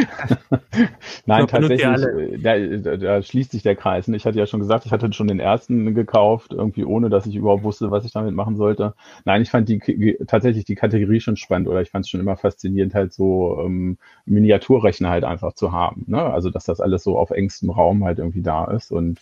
Nein, 1.26 1.48
tatsächlich, 1.48 1.84
äh, 1.84 2.80
da, 2.80 2.98
da, 2.98 3.22
schließt 3.22 3.52
sich 3.52 3.64
der 3.64 3.76
Kreis. 3.76 4.08
Ich 4.08 4.26
hatte 4.26 4.38
ja 4.38 4.46
schon 4.46 4.60
gesagt, 4.60 4.86
ich 4.86 4.92
hatte 4.92 5.12
schon 5.14 5.28
den 5.28 5.40
ersten 5.40 5.94
gekauft, 5.96 6.54
irgendwie 6.54 6.86
ohne, 6.86 7.10
dass 7.10 7.26
ich 7.26 7.36
überhaupt 7.36 7.64
wusste, 7.64 7.92
was 7.92 8.06
ich 8.06 8.12
damit 8.12 8.36
machen 8.36 8.58
sollte. 8.58 8.94
Nein, 9.26 9.42
ich 9.42 9.50
fand 9.50 9.70
die 9.70 10.18
tatsächlich 10.28 10.66
die 10.66 10.76
Kategorie 10.76 11.20
schon 11.20 11.36
spannend 11.36 11.68
oder 11.68 11.82
ich 11.82 11.90
fand 11.90 12.06
es 12.06 12.10
schon 12.10 12.20
immer 12.20 12.38
faszinierend, 12.38 12.94
halt 12.94 13.14
so 13.14 13.60
ähm, 13.64 13.98
Miniaturrechner 14.26 15.10
halt 15.10 15.24
einfach 15.24 15.54
zu 15.54 15.72
haben. 15.72 16.06
Ne? 16.08 16.22
Also, 16.22 16.50
dass 16.50 16.66
das 16.66 16.80
alles 16.80 17.04
so 17.04 17.18
auf 17.18 17.32
engstem 17.32 17.70
Raum 17.72 18.04
halt 18.04 18.20
irgendwie 18.20 18.44
da 18.44 18.66
ist 18.66 18.92
und 18.92 19.20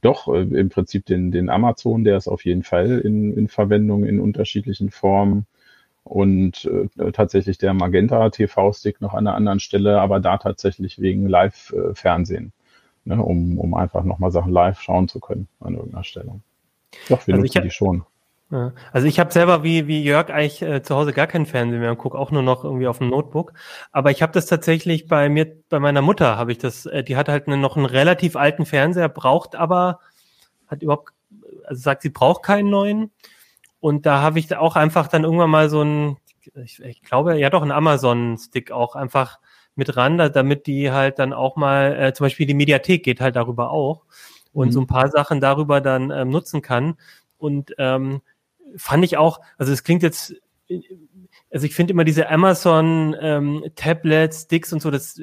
doch, 0.00 0.28
äh, 0.28 0.42
im 0.42 0.68
Prinzip 0.68 1.06
den, 1.06 1.30
den 1.30 1.48
Amazon, 1.48 2.04
der 2.04 2.16
ist 2.16 2.28
auf 2.28 2.44
jeden 2.44 2.62
Fall 2.62 2.98
in, 2.98 3.32
in 3.36 3.48
Verwendung 3.48 4.04
in 4.04 4.20
unterschiedlichen 4.20 4.90
Formen 4.90 5.46
und 6.04 6.66
äh, 6.66 7.12
tatsächlich 7.12 7.58
der 7.58 7.74
Magenta 7.74 8.30
TV-Stick 8.30 9.00
noch 9.00 9.14
an 9.14 9.26
einer 9.26 9.36
anderen 9.36 9.60
Stelle, 9.60 10.00
aber 10.00 10.20
da 10.20 10.36
tatsächlich 10.36 11.00
wegen 11.00 11.26
Live-Fernsehen, 11.26 12.52
ne, 13.04 13.22
um, 13.22 13.58
um 13.58 13.74
einfach 13.74 14.04
nochmal 14.04 14.30
Sachen 14.30 14.52
live 14.52 14.80
schauen 14.80 15.08
zu 15.08 15.18
können 15.20 15.48
an 15.60 15.74
irgendeiner 15.74 16.04
Stelle. 16.04 16.40
Doch, 17.08 17.26
wir 17.26 17.34
also 17.34 17.44
nutzen 17.44 17.62
die 17.62 17.70
schon. 17.70 18.04
Also 18.92 19.08
ich 19.08 19.18
habe 19.18 19.32
selber 19.32 19.64
wie, 19.64 19.88
wie 19.88 20.04
Jörg 20.04 20.30
eigentlich 20.30 20.62
äh, 20.62 20.82
zu 20.82 20.94
Hause 20.94 21.12
gar 21.12 21.26
keinen 21.26 21.46
Fernsehen 21.46 21.80
mehr 21.80 21.90
und 21.90 21.98
gucke 21.98 22.16
auch 22.16 22.30
nur 22.30 22.42
noch 22.42 22.62
irgendwie 22.62 22.86
auf 22.86 22.98
dem 22.98 23.08
Notebook. 23.08 23.52
Aber 23.90 24.10
ich 24.10 24.22
habe 24.22 24.32
das 24.32 24.46
tatsächlich 24.46 25.08
bei 25.08 25.28
mir, 25.28 25.56
bei 25.68 25.80
meiner 25.80 26.02
Mutter 26.02 26.36
habe 26.36 26.52
ich 26.52 26.58
das, 26.58 26.86
äh, 26.86 27.02
die 27.02 27.16
hat 27.16 27.28
halt 27.28 27.48
eine, 27.48 27.56
noch 27.56 27.76
einen 27.76 27.86
relativ 27.86 28.36
alten 28.36 28.64
Fernseher, 28.64 29.08
braucht 29.08 29.56
aber, 29.56 29.98
hat 30.68 30.82
überhaupt, 30.82 31.10
also 31.64 31.82
sagt, 31.82 32.02
sie 32.02 32.10
braucht 32.10 32.44
keinen 32.44 32.70
neuen. 32.70 33.10
Und 33.84 34.06
da 34.06 34.22
habe 34.22 34.38
ich 34.38 34.56
auch 34.56 34.76
einfach 34.76 35.08
dann 35.08 35.24
irgendwann 35.24 35.50
mal 35.50 35.68
so 35.68 35.82
ein, 35.82 36.16
ich, 36.64 36.80
ich 36.82 37.02
glaube, 37.02 37.38
ja 37.38 37.50
doch 37.50 37.60
ein 37.60 37.70
Amazon-Stick 37.70 38.70
auch 38.70 38.96
einfach 38.96 39.40
mit 39.74 39.94
ran, 39.98 40.16
damit 40.16 40.66
die 40.66 40.90
halt 40.90 41.18
dann 41.18 41.34
auch 41.34 41.56
mal, 41.56 41.94
äh, 41.94 42.14
zum 42.14 42.24
Beispiel 42.24 42.46
die 42.46 42.54
Mediathek 42.54 43.02
geht 43.04 43.20
halt 43.20 43.36
darüber 43.36 43.72
auch 43.72 44.06
und 44.54 44.68
mhm. 44.68 44.72
so 44.72 44.80
ein 44.80 44.86
paar 44.86 45.10
Sachen 45.10 45.38
darüber 45.42 45.82
dann 45.82 46.10
ähm, 46.10 46.30
nutzen 46.30 46.62
kann. 46.62 46.96
Und 47.36 47.74
ähm, 47.76 48.22
fand 48.74 49.04
ich 49.04 49.18
auch, 49.18 49.42
also 49.58 49.70
es 49.70 49.84
klingt 49.84 50.02
jetzt, 50.02 50.34
also 51.50 51.66
ich 51.66 51.74
finde 51.74 51.92
immer 51.92 52.04
diese 52.04 52.30
Amazon 52.30 53.14
ähm, 53.20 53.66
Tablets, 53.76 54.44
Sticks 54.44 54.72
und 54.72 54.80
so, 54.80 54.90
das 54.90 55.20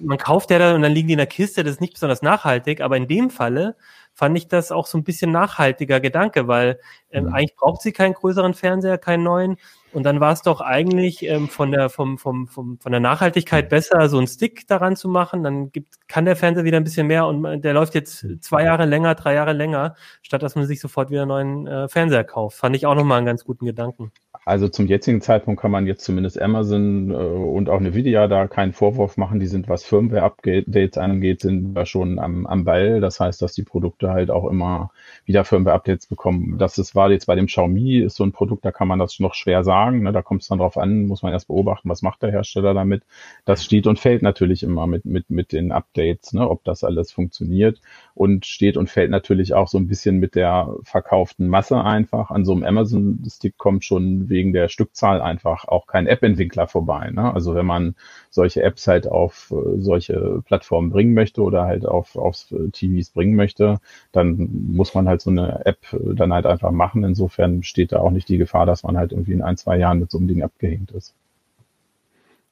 man 0.00 0.18
kauft 0.18 0.50
ja 0.50 0.58
da 0.58 0.74
und 0.74 0.82
dann 0.82 0.92
liegen 0.92 1.08
die 1.08 1.14
in 1.14 1.18
der 1.18 1.26
Kiste, 1.26 1.64
das 1.64 1.76
ist 1.76 1.80
nicht 1.80 1.94
besonders 1.94 2.20
nachhaltig, 2.20 2.82
aber 2.82 2.98
in 2.98 3.08
dem 3.08 3.30
Falle 3.30 3.74
fand 4.14 4.38
ich 4.38 4.48
das 4.48 4.72
auch 4.72 4.86
so 4.86 4.96
ein 4.96 5.04
bisschen 5.04 5.30
nachhaltiger 5.32 6.00
Gedanke, 6.00 6.48
weil 6.48 6.80
ähm, 7.10 7.24
mhm. 7.24 7.34
eigentlich 7.34 7.56
braucht 7.56 7.82
sie 7.82 7.92
keinen 7.92 8.14
größeren 8.14 8.54
Fernseher, 8.54 8.96
keinen 8.96 9.24
neuen. 9.24 9.56
Und 9.94 10.02
dann 10.02 10.20
war 10.20 10.32
es 10.32 10.42
doch 10.42 10.60
eigentlich 10.60 11.22
ähm, 11.22 11.48
von 11.48 11.70
der 11.70 11.88
vom, 11.88 12.18
vom, 12.18 12.48
vom, 12.48 12.78
von 12.80 12.92
der 12.92 13.00
Nachhaltigkeit 13.00 13.68
besser, 13.68 14.08
so 14.08 14.18
einen 14.18 14.26
Stick 14.26 14.66
daran 14.66 14.96
zu 14.96 15.08
machen. 15.08 15.44
Dann 15.44 15.70
gibt, 15.70 16.08
kann 16.08 16.24
der 16.24 16.34
Fernseher 16.34 16.64
wieder 16.64 16.78
ein 16.78 16.84
bisschen 16.84 17.06
mehr 17.06 17.26
und 17.26 17.62
der 17.62 17.72
läuft 17.72 17.94
jetzt 17.94 18.26
zwei 18.40 18.64
Jahre 18.64 18.86
länger, 18.86 19.14
drei 19.14 19.34
Jahre 19.34 19.52
länger, 19.52 19.94
statt 20.22 20.42
dass 20.42 20.56
man 20.56 20.66
sich 20.66 20.80
sofort 20.80 21.10
wieder 21.10 21.22
einen 21.22 21.28
neuen 21.28 21.66
äh, 21.66 21.88
Fernseher 21.88 22.24
kauft. 22.24 22.58
Fand 22.58 22.74
ich 22.74 22.86
auch 22.86 22.96
nochmal 22.96 23.18
einen 23.18 23.26
ganz 23.26 23.44
guten 23.44 23.66
Gedanken. 23.66 24.10
Also 24.46 24.68
zum 24.68 24.86
jetzigen 24.86 25.22
Zeitpunkt 25.22 25.60
kann 25.62 25.70
man 25.70 25.86
jetzt 25.86 26.04
zumindest 26.04 26.40
Amazon 26.40 27.10
äh, 27.10 27.14
und 27.14 27.70
auch 27.70 27.80
Nvidia 27.80 28.26
da 28.26 28.46
keinen 28.46 28.72
Vorwurf 28.72 29.16
machen. 29.16 29.40
Die 29.40 29.46
sind, 29.46 29.68
was 29.68 29.84
Firmware-Updates 29.84 30.98
angeht, 30.98 31.40
sind 31.40 31.74
da 31.74 31.86
schon 31.86 32.18
am, 32.18 32.46
am 32.46 32.64
Ball. 32.64 33.00
Das 33.00 33.20
heißt, 33.20 33.40
dass 33.40 33.54
die 33.54 33.62
Produkte 33.62 34.10
halt 34.10 34.30
auch 34.30 34.50
immer 34.50 34.90
wieder 35.24 35.44
Firmware-Updates 35.44 36.08
bekommen. 36.08 36.58
Das 36.58 36.76
ist, 36.78 36.94
war 36.94 37.10
jetzt 37.10 37.26
bei 37.26 37.36
dem 37.36 37.46
Xiaomi, 37.46 37.98
ist 38.00 38.16
so 38.16 38.24
ein 38.24 38.32
Produkt, 38.32 38.64
da 38.64 38.72
kann 38.72 38.88
man 38.88 38.98
das 38.98 39.18
noch 39.18 39.34
schwer 39.34 39.64
sagen 39.64 39.83
tragen. 39.84 40.02
Ne? 40.02 40.12
Da 40.12 40.22
kommt 40.22 40.42
es 40.42 40.48
dann 40.48 40.58
drauf 40.58 40.76
an, 40.76 41.06
muss 41.06 41.22
man 41.22 41.32
erst 41.32 41.48
beobachten, 41.48 41.88
was 41.88 42.02
macht 42.02 42.22
der 42.22 42.30
Hersteller 42.30 42.74
damit. 42.74 43.02
Das 43.44 43.64
steht 43.64 43.86
und 43.86 43.98
fällt 43.98 44.22
natürlich 44.22 44.62
immer 44.62 44.86
mit, 44.86 45.04
mit, 45.04 45.30
mit 45.30 45.52
den 45.52 45.72
Updates, 45.72 46.32
ne? 46.32 46.48
ob 46.48 46.64
das 46.64 46.84
alles 46.84 47.12
funktioniert. 47.12 47.80
Und 48.14 48.46
steht 48.46 48.76
und 48.76 48.90
fällt 48.90 49.10
natürlich 49.10 49.54
auch 49.54 49.68
so 49.68 49.78
ein 49.78 49.88
bisschen 49.88 50.18
mit 50.18 50.34
der 50.34 50.74
verkauften 50.82 51.48
Masse 51.48 51.82
einfach. 51.82 52.30
An 52.30 52.44
so 52.44 52.52
einem 52.52 52.64
Amazon-Stick 52.64 53.58
kommt 53.58 53.84
schon 53.84 54.28
wegen 54.28 54.52
der 54.52 54.68
Stückzahl 54.68 55.20
einfach 55.20 55.66
auch 55.66 55.86
kein 55.86 56.06
App-Entwickler 56.06 56.66
vorbei. 56.66 57.10
Ne? 57.10 57.32
Also 57.32 57.54
wenn 57.54 57.66
man 57.66 57.94
solche 58.30 58.62
Apps 58.62 58.86
halt 58.86 59.06
auf 59.06 59.52
äh, 59.52 59.80
solche 59.80 60.42
Plattformen 60.46 60.90
bringen 60.90 61.14
möchte 61.14 61.42
oder 61.42 61.64
halt 61.64 61.86
auf, 61.86 62.16
auf 62.16 62.36
TVs 62.72 63.10
bringen 63.10 63.36
möchte, 63.36 63.80
dann 64.12 64.48
muss 64.68 64.94
man 64.94 65.08
halt 65.08 65.20
so 65.20 65.30
eine 65.30 65.64
App 65.66 65.78
äh, 65.92 66.14
dann 66.14 66.32
halt 66.32 66.46
einfach 66.46 66.70
machen. 66.70 67.04
Insofern 67.04 67.62
steht 67.62 67.92
da 67.92 67.98
auch 67.98 68.10
nicht 68.10 68.28
die 68.28 68.38
Gefahr, 68.38 68.66
dass 68.66 68.82
man 68.82 68.96
halt 68.96 69.12
irgendwie 69.12 69.32
in 69.32 69.42
ein, 69.42 69.56
zwei 69.56 69.73
Jahren 69.76 70.00
mit 70.00 70.10
so 70.10 70.18
einem 70.18 70.28
Ding 70.28 70.42
abgehängt 70.42 70.90
ist. 70.92 71.14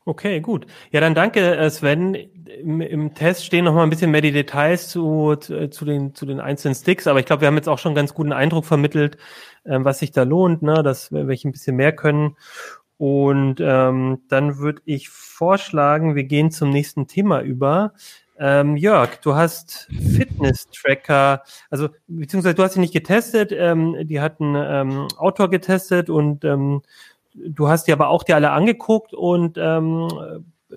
Okay, 0.05 0.41
gut. 0.41 0.67
Ja, 0.91 1.01
dann 1.01 1.15
danke, 1.15 1.57
äh, 1.57 1.71
Sven. 1.71 2.15
Im, 2.15 2.81
im 2.81 3.15
Test 3.15 3.47
stehen 3.47 3.65
noch 3.65 3.75
mal 3.75 3.85
ein 3.85 3.91
bisschen 3.91 4.11
mehr 4.11 4.21
die 4.21 4.33
Details 4.33 4.89
zu, 4.89 5.37
zu, 5.37 5.71
zu 5.71 5.85
den, 5.85 6.15
zu 6.15 6.27
den 6.27 6.41
einzelnen 6.41 6.75
Sticks, 6.75 7.07
aber 7.07 7.21
ich 7.21 7.27
glaube, 7.27 7.43
wir 7.43 7.47
haben 7.49 7.57
jetzt 7.57 7.69
auch 7.69 7.79
schon 7.79 7.91
einen 7.91 7.97
ganz 7.97 8.13
guten 8.13 8.33
Eindruck 8.33 8.65
vermittelt, 8.65 9.17
äh, 9.65 9.79
was 9.81 10.01
sich 10.01 10.11
da 10.11 10.25
lohnt, 10.25 10.63
ne, 10.63 10.83
dass 10.83 11.13
welche 11.13 11.49
ein 11.49 11.53
bisschen 11.53 11.77
mehr 11.77 11.93
können. 11.93 12.37
Und 12.99 13.57
ähm, 13.61 14.23
dann 14.29 14.59
würde 14.59 14.83
ich 14.85 15.09
vorschlagen, 15.09 16.15
wir 16.15 16.25
gehen 16.25 16.51
zum 16.51 16.71
nächsten 16.71 17.07
Thema 17.07 17.41
über. 17.41 17.95
Ähm, 18.39 18.77
Jörg, 18.77 19.17
du 19.23 19.35
hast 19.35 19.89
Fitness-Tracker, 20.17 21.43
also 21.71 21.89
beziehungsweise 22.09 22.55
du 22.55 22.63
hast 22.63 22.75
sie 22.75 22.81
nicht 22.81 22.93
getestet, 22.93 23.53
ähm, 23.53 23.97
die 24.03 24.21
hatten 24.21 24.55
ähm, 24.57 25.09
Autor 25.17 25.49
getestet 25.51 26.11
und 26.11 26.45
ähm, 26.45 26.83
du 27.35 27.69
hast 27.69 27.87
die 27.87 27.93
aber 27.93 28.09
auch 28.09 28.23
dir 28.23 28.37
alle 28.37 28.51
angeguckt 28.51 29.15
und 29.15 29.59
ähm, 29.59 30.09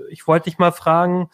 ich 0.09 0.27
wollte 0.27 0.49
dich 0.49 0.57
mal 0.57 0.71
fragen, 0.71 1.29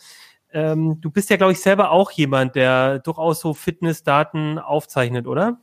ähm, 0.54 1.00
du 1.00 1.10
bist 1.10 1.30
ja, 1.30 1.38
glaube 1.38 1.54
ich, 1.54 1.62
selber 1.62 1.92
auch 1.92 2.12
jemand, 2.12 2.56
der 2.56 3.00
durchaus 3.00 3.40
so 3.40 3.54
Fitnessdaten 3.54 4.60
aufzeichnet, 4.60 5.28
oder? 5.28 5.58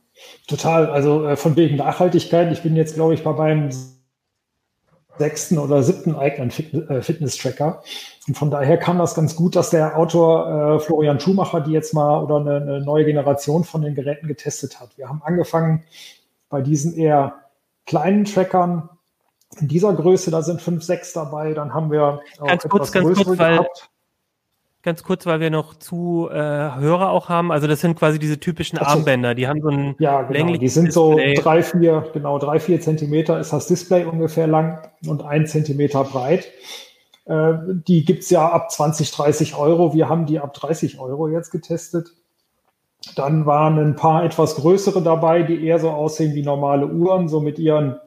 Total, 0.47 0.87
also 0.89 1.25
äh, 1.25 1.35
von 1.35 1.55
wegen 1.55 1.77
Nachhaltigkeit. 1.77 2.51
Ich 2.51 2.63
bin 2.63 2.75
jetzt, 2.75 2.95
glaube 2.95 3.13
ich, 3.13 3.23
bei 3.23 3.33
meinem 3.33 3.69
sechsten 5.17 5.57
oder 5.57 5.83
siebten 5.83 6.15
eigenen 6.15 6.49
äh, 6.89 7.01
Fitness-Tracker. 7.01 7.83
Und 8.27 8.37
von 8.37 8.49
daher 8.49 8.77
kam 8.77 8.97
das 8.97 9.15
ganz 9.15 9.35
gut, 9.35 9.55
dass 9.55 9.69
der 9.69 9.97
Autor 9.97 10.77
äh, 10.77 10.79
Florian 10.79 11.19
Schumacher 11.19 11.61
die 11.61 11.71
jetzt 11.71 11.93
mal 11.93 12.23
oder 12.23 12.37
eine, 12.37 12.55
eine, 12.55 12.81
neue 12.81 13.05
Generation 13.05 13.63
von 13.63 13.81
den 13.81 13.95
Geräten 13.95 14.27
getestet 14.27 14.79
hat. 14.79 14.97
Wir 14.97 15.09
haben 15.09 15.21
angefangen 15.23 15.83
bei 16.49 16.61
diesen 16.61 16.95
eher 16.95 17.35
kleinen 17.85 18.25
Trackern 18.25 18.89
in 19.57 19.67
dieser 19.67 19.93
Größe, 19.93 20.31
da 20.31 20.41
sind 20.41 20.61
fünf, 20.61 20.83
sechs 20.83 21.13
dabei. 21.13 21.53
Dann 21.53 21.73
haben 21.73 21.91
wir 21.91 22.21
auch 22.39 22.47
ganz 22.47 22.67
kurz, 22.67 22.91
ganz 22.91 23.15
kurz, 23.15 23.37
weil 23.37 23.57
gehabt 23.57 23.89
ganz 24.83 25.03
kurz, 25.03 25.25
weil 25.25 25.39
wir 25.39 25.49
noch 25.49 25.75
zu 25.75 26.29
äh, 26.31 26.35
Hörer 26.35 27.09
auch 27.09 27.29
haben. 27.29 27.51
Also 27.51 27.67
das 27.67 27.81
sind 27.81 27.97
quasi 27.97 28.19
diese 28.19 28.39
typischen 28.39 28.79
also, 28.79 28.91
Armbänder. 28.91 29.35
Die 29.35 29.47
haben 29.47 29.61
so 29.61 29.69
ein 29.69 29.95
ja, 29.99 30.21
genau. 30.21 30.55
Die 30.55 30.67
sind 30.67 30.87
Display. 30.87 31.35
so 31.35 31.41
drei, 31.41 31.63
vier, 31.63 32.09
genau 32.13 32.39
drei, 32.39 32.59
vier 32.59 32.79
Zentimeter 32.79 33.39
ist 33.39 33.51
das 33.51 33.67
Display 33.67 34.05
ungefähr 34.05 34.47
lang 34.47 34.87
und 35.05 35.23
ein 35.23 35.47
Zentimeter 35.47 36.03
breit. 36.03 36.47
Äh, 37.25 37.53
die 37.87 38.05
gibt's 38.05 38.29
ja 38.29 38.47
ab 38.47 38.71
20, 38.71 39.11
30 39.11 39.55
Euro. 39.55 39.93
Wir 39.93 40.07
haben 40.09 40.25
die 40.25 40.39
ab 40.39 40.53
30 40.53 40.99
Euro 40.99 41.27
jetzt 41.27 41.51
getestet. 41.51 42.13
Dann 43.15 43.45
waren 43.45 43.79
ein 43.79 43.95
paar 43.95 44.23
etwas 44.23 44.55
größere 44.55 45.01
dabei, 45.01 45.43
die 45.43 45.65
eher 45.65 45.79
so 45.79 45.89
aussehen 45.89 46.35
wie 46.35 46.43
normale 46.43 46.87
Uhren, 46.87 47.29
so 47.29 47.39
mit 47.39 47.57
ihren 47.57 47.97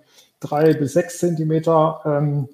drei 0.43 0.75
bis 0.75 0.93
sechs 0.95 1.19
Zentimeter 1.19 2.01
ähm, 2.05 2.49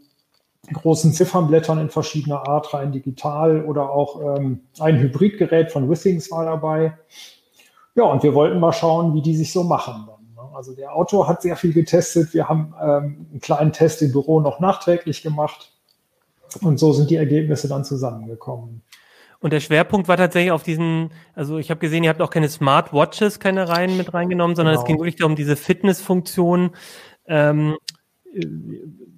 großen 0.72 1.12
Ziffernblättern 1.12 1.79
in 1.79 1.90
verschiedener 1.90 2.46
Art, 2.46 2.74
rein 2.74 2.92
digital 2.92 3.64
oder 3.64 3.90
auch 3.90 4.37
ähm, 4.37 4.61
ein 4.81 4.98
Hybridgerät 4.98 5.72
von 5.72 5.88
Withings 5.88 6.31
war 6.31 6.44
dabei. 6.44 6.98
Ja, 7.94 8.05
und 8.05 8.22
wir 8.22 8.35
wollten 8.35 8.61
mal 8.61 8.72
schauen, 8.72 9.14
wie 9.14 9.22
die 9.22 9.37
sich 9.37 9.53
so 9.53 9.64
machen. 9.64 10.07
Dann, 10.07 10.35
ne? 10.35 10.57
Also 10.57 10.74
der 10.74 10.94
Autor 10.94 11.27
hat 11.27 11.42
sehr 11.42 11.57
viel 11.57 11.72
getestet. 11.72 12.35
Wir 12.35 12.48
haben 12.48 12.74
ähm, 12.81 13.27
einen 13.31 13.40
kleinen 13.40 13.72
Test 13.72 14.03
im 14.03 14.12
Büro 14.12 14.40
noch 14.40 14.61
nachträglich 14.61 15.22
gemacht. 15.22 15.72
Und 16.62 16.79
so 16.79 16.92
sind 16.92 17.11
die 17.11 17.16
Ergebnisse 17.16 17.68
dann 17.68 17.85
zusammengekommen. 17.85 18.83
Und 19.40 19.53
der 19.53 19.61
Schwerpunkt 19.61 20.09
war 20.09 20.16
tatsächlich 20.16 20.51
auf 20.51 20.64
diesen, 20.64 21.11
also 21.35 21.59
ich 21.59 21.70
habe 21.70 21.79
gesehen, 21.79 22.03
ihr 22.03 22.11
habt 22.11 22.20
auch 22.20 22.31
keine 22.31 22.48
Smartwatches, 22.48 23.38
keine 23.38 23.68
Reihen 23.68 23.96
mit 23.96 24.12
reingenommen, 24.12 24.57
sondern 24.57 24.74
genau. 24.74 24.83
es 24.83 24.87
ging 24.87 24.98
wirklich 24.98 25.16
darum, 25.16 25.37
diese 25.37 25.55
Fitnessfunktion. 25.55 26.70
Ähm, 27.28 27.76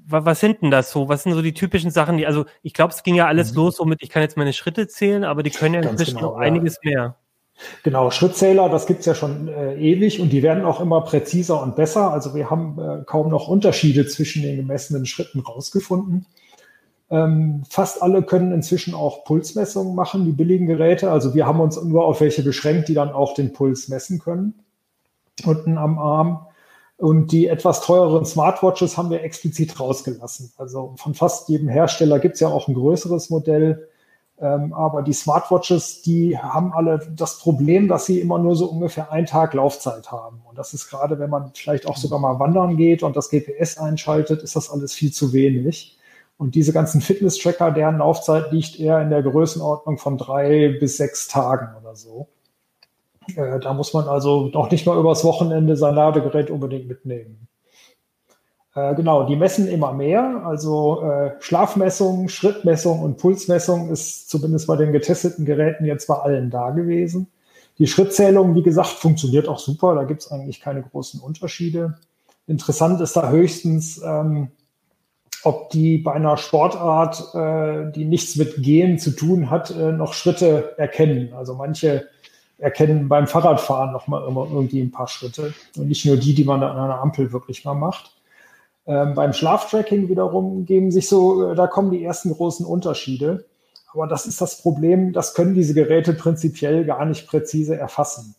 was 0.06 0.40
sind 0.40 0.62
denn 0.62 0.70
das 0.70 0.90
so? 0.90 1.08
Was 1.08 1.22
sind 1.22 1.32
so 1.32 1.42
die 1.42 1.54
typischen 1.54 1.90
Sachen, 1.90 2.16
die, 2.16 2.26
also 2.26 2.44
ich 2.62 2.74
glaube, 2.74 2.92
es 2.92 3.02
ging 3.02 3.14
ja 3.14 3.26
alles 3.26 3.52
mhm. 3.52 3.56
los, 3.56 3.76
somit 3.76 4.02
ich 4.02 4.10
kann 4.10 4.22
jetzt 4.22 4.36
meine 4.36 4.52
Schritte 4.52 4.88
zählen, 4.88 5.24
aber 5.24 5.42
die 5.42 5.50
können 5.50 5.74
ja 5.74 5.88
inzwischen 5.88 6.16
genau, 6.16 6.32
noch 6.32 6.40
ja. 6.40 6.46
einiges 6.46 6.78
mehr. 6.82 7.16
Genau, 7.82 8.10
Schrittzähler, 8.10 8.68
das 8.68 8.86
gibt's 8.86 9.06
ja 9.06 9.14
schon 9.14 9.48
äh, 9.48 9.74
ewig 9.76 10.20
und 10.20 10.30
die 10.30 10.42
werden 10.42 10.64
auch 10.64 10.80
immer 10.80 11.02
präziser 11.02 11.62
und 11.62 11.76
besser. 11.76 12.10
Also 12.10 12.34
wir 12.34 12.50
haben 12.50 12.78
äh, 12.78 13.04
kaum 13.04 13.28
noch 13.28 13.48
Unterschiede 13.48 14.06
zwischen 14.06 14.42
den 14.42 14.56
gemessenen 14.56 15.06
Schritten 15.06 15.40
rausgefunden. 15.40 16.26
Ähm, 17.10 17.64
fast 17.68 18.02
alle 18.02 18.22
können 18.22 18.52
inzwischen 18.52 18.94
auch 18.94 19.24
Pulsmessungen 19.24 19.94
machen, 19.94 20.24
die 20.24 20.32
billigen 20.32 20.66
Geräte. 20.66 21.10
Also 21.10 21.34
wir 21.34 21.46
haben 21.46 21.60
uns 21.60 21.80
nur 21.82 22.04
auf 22.04 22.20
welche 22.20 22.42
beschränkt, 22.42 22.88
die 22.88 22.94
dann 22.94 23.10
auch 23.10 23.34
den 23.34 23.52
Puls 23.52 23.88
messen 23.88 24.20
können. 24.20 24.54
Unten 25.44 25.76
am 25.76 25.98
Arm. 25.98 26.46
Und 27.00 27.32
die 27.32 27.46
etwas 27.46 27.80
teureren 27.80 28.26
Smartwatches 28.26 28.98
haben 28.98 29.08
wir 29.08 29.22
explizit 29.22 29.80
rausgelassen. 29.80 30.52
Also 30.58 30.94
von 30.98 31.14
fast 31.14 31.48
jedem 31.48 31.68
Hersteller 31.68 32.18
gibt 32.18 32.34
es 32.34 32.40
ja 32.40 32.48
auch 32.48 32.68
ein 32.68 32.74
größeres 32.74 33.30
Modell. 33.30 33.88
Ähm, 34.38 34.74
aber 34.74 35.00
die 35.00 35.14
Smartwatches, 35.14 36.02
die 36.02 36.36
haben 36.36 36.74
alle 36.74 36.98
das 37.16 37.38
Problem, 37.38 37.88
dass 37.88 38.04
sie 38.04 38.20
immer 38.20 38.38
nur 38.38 38.54
so 38.54 38.66
ungefähr 38.66 39.10
einen 39.10 39.24
Tag 39.24 39.54
Laufzeit 39.54 40.12
haben. 40.12 40.42
Und 40.46 40.58
das 40.58 40.74
ist 40.74 40.90
gerade, 40.90 41.18
wenn 41.18 41.30
man 41.30 41.52
vielleicht 41.54 41.86
auch 41.86 41.96
sogar 41.96 42.18
mal 42.18 42.38
wandern 42.38 42.76
geht 42.76 43.02
und 43.02 43.16
das 43.16 43.30
GPS 43.30 43.78
einschaltet, 43.78 44.42
ist 44.42 44.54
das 44.54 44.70
alles 44.70 44.92
viel 44.92 45.10
zu 45.10 45.32
wenig. 45.32 45.96
Und 46.36 46.54
diese 46.54 46.74
ganzen 46.74 47.00
Fitness-Tracker, 47.00 47.70
deren 47.70 47.96
Laufzeit 47.96 48.52
liegt 48.52 48.78
eher 48.78 49.00
in 49.00 49.08
der 49.08 49.22
Größenordnung 49.22 49.96
von 49.96 50.18
drei 50.18 50.76
bis 50.78 50.98
sechs 50.98 51.28
Tagen 51.28 51.68
oder 51.80 51.96
so. 51.96 52.28
Äh, 53.36 53.60
da 53.60 53.72
muss 53.72 53.92
man 53.94 54.08
also 54.08 54.48
noch 54.48 54.70
nicht 54.70 54.86
mal 54.86 54.98
übers 54.98 55.24
Wochenende 55.24 55.76
sein 55.76 55.94
Ladegerät 55.94 56.50
unbedingt 56.50 56.88
mitnehmen. 56.88 57.48
Äh, 58.74 58.94
genau, 58.94 59.24
die 59.24 59.36
messen 59.36 59.68
immer 59.68 59.92
mehr. 59.92 60.42
Also 60.44 61.02
äh, 61.02 61.32
Schlafmessung, 61.40 62.28
Schrittmessung 62.28 63.00
und 63.02 63.18
Pulsmessung 63.18 63.90
ist 63.90 64.30
zumindest 64.30 64.66
bei 64.66 64.76
den 64.76 64.92
getesteten 64.92 65.44
Geräten 65.44 65.84
jetzt 65.84 66.06
bei 66.06 66.14
allen 66.14 66.50
da 66.50 66.70
gewesen. 66.70 67.26
Die 67.78 67.86
Schrittzählung, 67.86 68.54
wie 68.54 68.62
gesagt, 68.62 68.90
funktioniert 68.90 69.48
auch 69.48 69.58
super. 69.58 69.94
Da 69.94 70.04
gibt 70.04 70.20
es 70.20 70.30
eigentlich 70.30 70.60
keine 70.60 70.82
großen 70.82 71.20
Unterschiede. 71.20 71.98
Interessant 72.46 73.00
ist 73.00 73.16
da 73.16 73.30
höchstens, 73.30 74.02
ähm, 74.04 74.50
ob 75.42 75.70
die 75.70 75.98
bei 75.98 76.12
einer 76.12 76.36
Sportart, 76.36 77.34
äh, 77.34 77.90
die 77.92 78.04
nichts 78.04 78.36
mit 78.36 78.62
Gehen 78.62 78.98
zu 78.98 79.12
tun 79.12 79.50
hat, 79.50 79.70
äh, 79.70 79.92
noch 79.92 80.12
Schritte 80.12 80.74
erkennen. 80.76 81.32
Also 81.32 81.54
manche 81.54 82.06
erkennen 82.60 83.08
beim 83.08 83.26
Fahrradfahren 83.26 83.92
noch 83.92 84.06
mal 84.06 84.26
immer 84.26 84.46
irgendwie 84.50 84.80
ein 84.80 84.90
paar 84.90 85.08
Schritte 85.08 85.54
und 85.76 85.88
nicht 85.88 86.04
nur 86.04 86.16
die, 86.16 86.34
die 86.34 86.44
man 86.44 86.62
an 86.62 86.76
einer 86.76 87.00
Ampel 87.00 87.32
wirklich 87.32 87.64
mal 87.64 87.74
macht. 87.74 88.12
Ähm, 88.86 89.14
beim 89.14 89.32
Schlaftracking 89.32 90.08
wiederum 90.08 90.66
geben 90.66 90.90
sich 90.90 91.08
so, 91.08 91.50
äh, 91.50 91.54
da 91.54 91.66
kommen 91.66 91.90
die 91.90 92.04
ersten 92.04 92.32
großen 92.32 92.66
Unterschiede. 92.66 93.46
Aber 93.92 94.06
das 94.06 94.26
ist 94.26 94.40
das 94.40 94.62
Problem, 94.62 95.12
das 95.12 95.34
können 95.34 95.54
diese 95.54 95.74
Geräte 95.74 96.12
prinzipiell 96.12 96.84
gar 96.84 97.04
nicht 97.04 97.26
präzise 97.26 97.76
erfassen. 97.76 98.34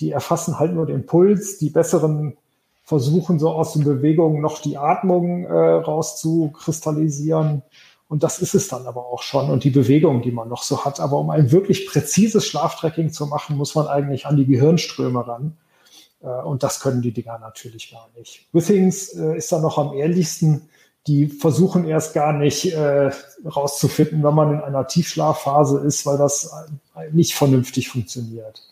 Die 0.00 0.10
erfassen 0.10 0.58
halt 0.58 0.74
nur 0.74 0.86
den 0.86 1.06
Puls, 1.06 1.58
die 1.58 1.70
besseren 1.70 2.36
versuchen 2.82 3.40
so 3.40 3.50
aus 3.50 3.72
den 3.72 3.84
Bewegungen 3.84 4.40
noch 4.40 4.60
die 4.60 4.78
Atmung 4.78 5.44
äh, 5.44 5.52
rauszukristallisieren 5.52 7.62
und 8.08 8.22
das 8.22 8.38
ist 8.38 8.54
es 8.54 8.68
dann 8.68 8.86
aber 8.86 9.06
auch 9.06 9.22
schon 9.22 9.50
und 9.50 9.64
die 9.64 9.70
Bewegung, 9.70 10.22
die 10.22 10.30
man 10.30 10.48
noch 10.48 10.62
so 10.62 10.84
hat. 10.84 11.00
Aber 11.00 11.18
um 11.18 11.30
ein 11.30 11.50
wirklich 11.50 11.86
präzises 11.86 12.46
Schlaftracking 12.46 13.10
zu 13.10 13.26
machen, 13.26 13.56
muss 13.56 13.74
man 13.74 13.88
eigentlich 13.88 14.26
an 14.26 14.36
die 14.36 14.46
Gehirnströme 14.46 15.26
ran. 15.26 15.56
Äh, 16.22 16.28
und 16.28 16.62
das 16.62 16.80
können 16.80 17.02
die 17.02 17.12
Dinger 17.12 17.38
natürlich 17.38 17.90
gar 17.90 18.08
nicht. 18.16 18.46
Withings 18.52 19.08
äh, 19.14 19.36
ist 19.36 19.50
da 19.50 19.58
noch 19.58 19.78
am 19.78 19.92
ehrlichsten. 19.92 20.68
Die 21.08 21.26
versuchen 21.26 21.84
erst 21.84 22.14
gar 22.14 22.32
nicht 22.32 22.72
äh, 22.72 23.10
rauszufinden, 23.44 24.22
wenn 24.22 24.34
man 24.34 24.54
in 24.54 24.60
einer 24.60 24.86
Tiefschlafphase 24.86 25.78
ist, 25.78 26.04
weil 26.04 26.18
das 26.18 26.52
nicht 27.12 27.34
vernünftig 27.34 27.88
funktioniert. 27.88 28.62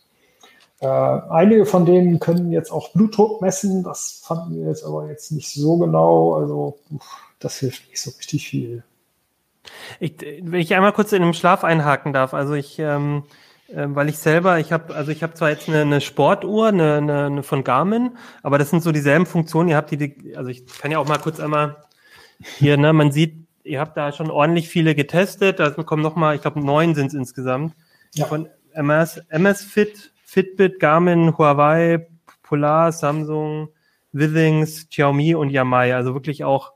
Äh, 0.81 0.87
einige 0.87 1.65
von 1.65 1.87
denen 1.87 2.19
können 2.19 2.51
jetzt 2.51 2.71
auch 2.71 2.91
Blutdruck 2.91 3.41
messen. 3.41 3.83
Das 3.85 4.21
fanden 4.25 4.57
wir 4.57 4.69
jetzt 4.69 4.85
aber 4.85 5.09
jetzt 5.09 5.33
nicht 5.33 5.53
so 5.53 5.79
genau. 5.79 6.35
Also 6.35 6.79
das 7.39 7.59
hilft 7.59 7.89
nicht 7.89 8.01
so 8.01 8.11
richtig 8.11 8.49
viel. 8.49 8.85
Ich, 10.01 10.15
wenn 10.21 10.61
ich 10.61 10.75
einmal 10.75 10.93
kurz 10.93 11.13
in 11.13 11.23
dem 11.23 11.33
Schlaf 11.33 11.65
einhaken 11.65 12.13
darf, 12.13 12.35
also 12.35 12.55
ich, 12.55 12.79
ähm, 12.79 13.25
äh, 13.69 13.87
weil 13.89 14.09
ich 14.09 14.19
selber, 14.19 14.59
ich 14.59 14.73
habe, 14.73 14.95
also 14.95 15.11
ich 15.11 15.23
habe 15.23 15.35
zwar 15.35 15.51
jetzt 15.51 15.69
eine, 15.69 15.83
eine 15.83 16.01
Sportuhr, 16.01 16.69
eine, 16.69 16.97
eine, 16.97 17.25
eine, 17.27 17.43
von 17.43 17.65
Garmin, 17.65 18.17
aber 18.43 18.59
das 18.59 18.71
sind 18.71 18.83
so 18.83 18.93
dieselben 18.93 19.27
Funktionen. 19.27 19.69
Ihr 19.69 19.77
habt 19.77 19.91
die, 19.91 19.97
die, 19.97 20.37
also 20.37 20.51
ich 20.51 20.67
kann 20.67 20.91
ja 20.91 20.99
auch 20.99 21.09
mal 21.09 21.19
kurz 21.19 21.41
einmal 21.41 21.77
hier, 22.39 22.77
ne, 22.77 22.93
man 22.93 23.13
sieht, 23.13 23.47
ihr 23.63 23.81
habt 23.81 23.97
da 23.97 24.13
schon 24.13 24.31
ordentlich 24.31 24.69
viele 24.69 24.95
getestet. 24.95 25.59
Da 25.59 25.71
kommen 25.71 26.03
nochmal, 26.03 26.35
ich 26.35 26.43
glaube, 26.43 26.61
neun 26.61 26.95
sind 26.95 27.09
es 27.09 27.15
insgesamt. 27.15 27.75
Ja. 28.15 28.27
Von 28.27 28.49
MS, 28.73 29.23
MS 29.29 29.65
Fit, 29.65 30.13
Fitbit, 30.25 30.79
Garmin, 30.81 31.37
Huawei, 31.37 32.07
Polar, 32.43 32.93
Samsung, 32.93 33.69
Withings, 34.13 34.89
Xiaomi 34.89 35.35
und 35.35 35.51
Yamai. 35.51 35.95
Also 35.95 36.15
wirklich 36.15 36.45
auch 36.45 36.73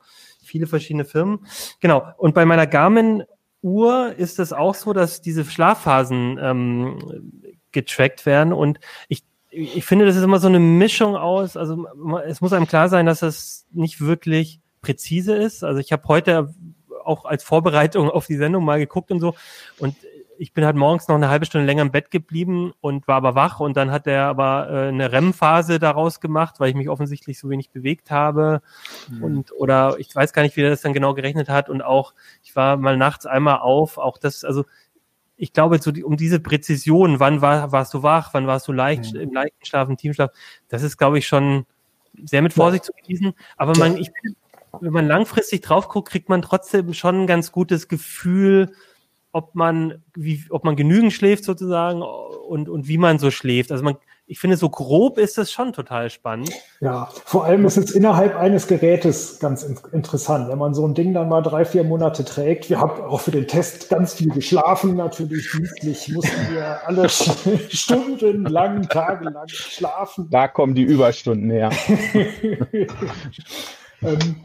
viele 0.48 0.66
verschiedene 0.66 1.04
Firmen. 1.04 1.46
Genau. 1.80 2.06
Und 2.16 2.34
bei 2.34 2.44
meiner 2.44 2.66
Garmin 2.66 3.24
Uhr 3.62 4.14
ist 4.16 4.38
es 4.38 4.52
auch 4.52 4.74
so, 4.74 4.92
dass 4.92 5.20
diese 5.20 5.44
Schlafphasen 5.44 6.38
ähm, 6.40 7.32
getrackt 7.72 8.24
werden. 8.26 8.52
Und 8.52 8.78
ich, 9.08 9.24
ich 9.50 9.84
finde, 9.84 10.06
das 10.06 10.16
ist 10.16 10.22
immer 10.22 10.38
so 10.38 10.48
eine 10.48 10.60
Mischung 10.60 11.16
aus. 11.16 11.56
Also 11.56 11.86
es 12.26 12.40
muss 12.40 12.52
einem 12.52 12.66
klar 12.66 12.88
sein, 12.88 13.06
dass 13.06 13.22
es 13.22 13.66
nicht 13.72 14.00
wirklich 14.00 14.60
präzise 14.80 15.34
ist. 15.34 15.64
Also 15.64 15.80
ich 15.80 15.92
habe 15.92 16.06
heute 16.06 16.54
auch 17.04 17.24
als 17.24 17.42
Vorbereitung 17.42 18.10
auf 18.10 18.26
die 18.26 18.36
Sendung 18.36 18.64
mal 18.64 18.78
geguckt 18.78 19.10
und 19.10 19.20
so. 19.20 19.34
Und 19.78 19.96
ich 20.38 20.52
bin 20.52 20.64
halt 20.64 20.76
morgens 20.76 21.08
noch 21.08 21.16
eine 21.16 21.28
halbe 21.28 21.46
Stunde 21.46 21.66
länger 21.66 21.82
im 21.82 21.90
Bett 21.90 22.10
geblieben 22.10 22.72
und 22.80 23.08
war 23.08 23.16
aber 23.16 23.34
wach 23.34 23.60
und 23.60 23.76
dann 23.76 23.90
hat 23.90 24.06
er 24.06 24.24
aber 24.24 24.68
äh, 24.70 24.88
eine 24.88 25.12
REM-Phase 25.12 25.78
daraus 25.78 26.20
gemacht, 26.20 26.60
weil 26.60 26.70
ich 26.70 26.76
mich 26.76 26.88
offensichtlich 26.88 27.38
so 27.38 27.50
wenig 27.50 27.70
bewegt 27.70 28.10
habe 28.10 28.62
mhm. 29.10 29.22
und 29.22 29.52
oder 29.52 29.96
ich 29.98 30.14
weiß 30.14 30.32
gar 30.32 30.42
nicht, 30.42 30.56
wie 30.56 30.62
er 30.62 30.70
das 30.70 30.82
dann 30.82 30.92
genau 30.92 31.14
gerechnet 31.14 31.48
hat 31.48 31.68
und 31.68 31.82
auch 31.82 32.14
ich 32.42 32.54
war 32.56 32.76
mal 32.76 32.96
nachts 32.96 33.26
einmal 33.26 33.58
auf, 33.58 33.98
auch 33.98 34.18
das, 34.18 34.44
also 34.44 34.64
ich 35.36 35.52
glaube, 35.52 35.80
so 35.80 35.92
die, 35.92 36.02
um 36.02 36.16
diese 36.16 36.40
Präzision, 36.40 37.20
wann 37.20 37.40
war, 37.40 37.70
warst 37.70 37.94
du 37.94 38.02
wach, 38.02 38.34
wann 38.34 38.46
warst 38.46 38.66
du 38.66 38.72
leicht, 38.72 39.14
mhm. 39.14 39.20
im 39.20 39.32
leichten 39.32 39.64
Schlaf, 39.64 39.88
im 39.88 39.96
Teamschlaf, 39.96 40.32
das 40.68 40.82
ist, 40.82 40.96
glaube 40.96 41.18
ich, 41.18 41.28
schon 41.28 41.64
sehr 42.24 42.42
mit 42.42 42.52
Vorsicht 42.52 42.84
zu 42.84 42.92
genießen. 42.92 43.32
Aber 43.56 43.78
man, 43.78 43.96
ich, 43.96 44.10
wenn 44.80 44.92
man 44.92 45.06
langfristig 45.06 45.60
drauf 45.62 45.88
guckt, 45.88 46.10
kriegt 46.10 46.28
man 46.28 46.42
trotzdem 46.42 46.92
schon 46.92 47.22
ein 47.22 47.26
ganz 47.28 47.52
gutes 47.52 47.86
Gefühl, 47.86 48.72
ob 49.32 49.54
man, 49.54 50.02
wie, 50.14 50.44
ob 50.50 50.64
man 50.64 50.76
genügend 50.76 51.12
schläft 51.12 51.44
sozusagen 51.44 52.02
und, 52.02 52.68
und 52.68 52.88
wie 52.88 52.98
man 52.98 53.18
so 53.18 53.30
schläft. 53.30 53.70
Also 53.70 53.84
man, 53.84 53.96
ich 54.26 54.38
finde, 54.38 54.56
so 54.56 54.68
grob 54.68 55.16
ist 55.18 55.38
das 55.38 55.50
schon 55.50 55.72
total 55.72 56.10
spannend. 56.10 56.50
Ja, 56.80 57.08
vor 57.24 57.44
allem 57.44 57.64
ist 57.64 57.78
es 57.78 57.90
innerhalb 57.92 58.36
eines 58.36 58.66
Gerätes 58.66 59.38
ganz 59.38 59.62
in 59.62 59.78
interessant, 59.92 60.48
wenn 60.48 60.58
man 60.58 60.74
so 60.74 60.86
ein 60.86 60.94
Ding 60.94 61.14
dann 61.14 61.28
mal 61.28 61.42
drei, 61.42 61.64
vier 61.64 61.84
Monate 61.84 62.24
trägt. 62.24 62.68
Wir 62.68 62.78
haben 62.78 63.02
auch 63.02 63.20
für 63.20 63.30
den 63.30 63.46
Test 63.46 63.88
ganz 63.88 64.14
viel 64.14 64.30
geschlafen, 64.30 64.96
natürlich 64.96 65.50
dienstlich 65.50 66.08
mussten 66.08 66.52
wir 66.52 66.86
alle 66.86 67.08
stundenlang, 67.70 68.88
tagelang 68.88 69.48
schlafen. 69.48 70.28
Da 70.30 70.48
kommen 70.48 70.74
die 70.74 70.82
Überstunden 70.82 71.50
her. 71.50 71.70
ähm, 74.02 74.36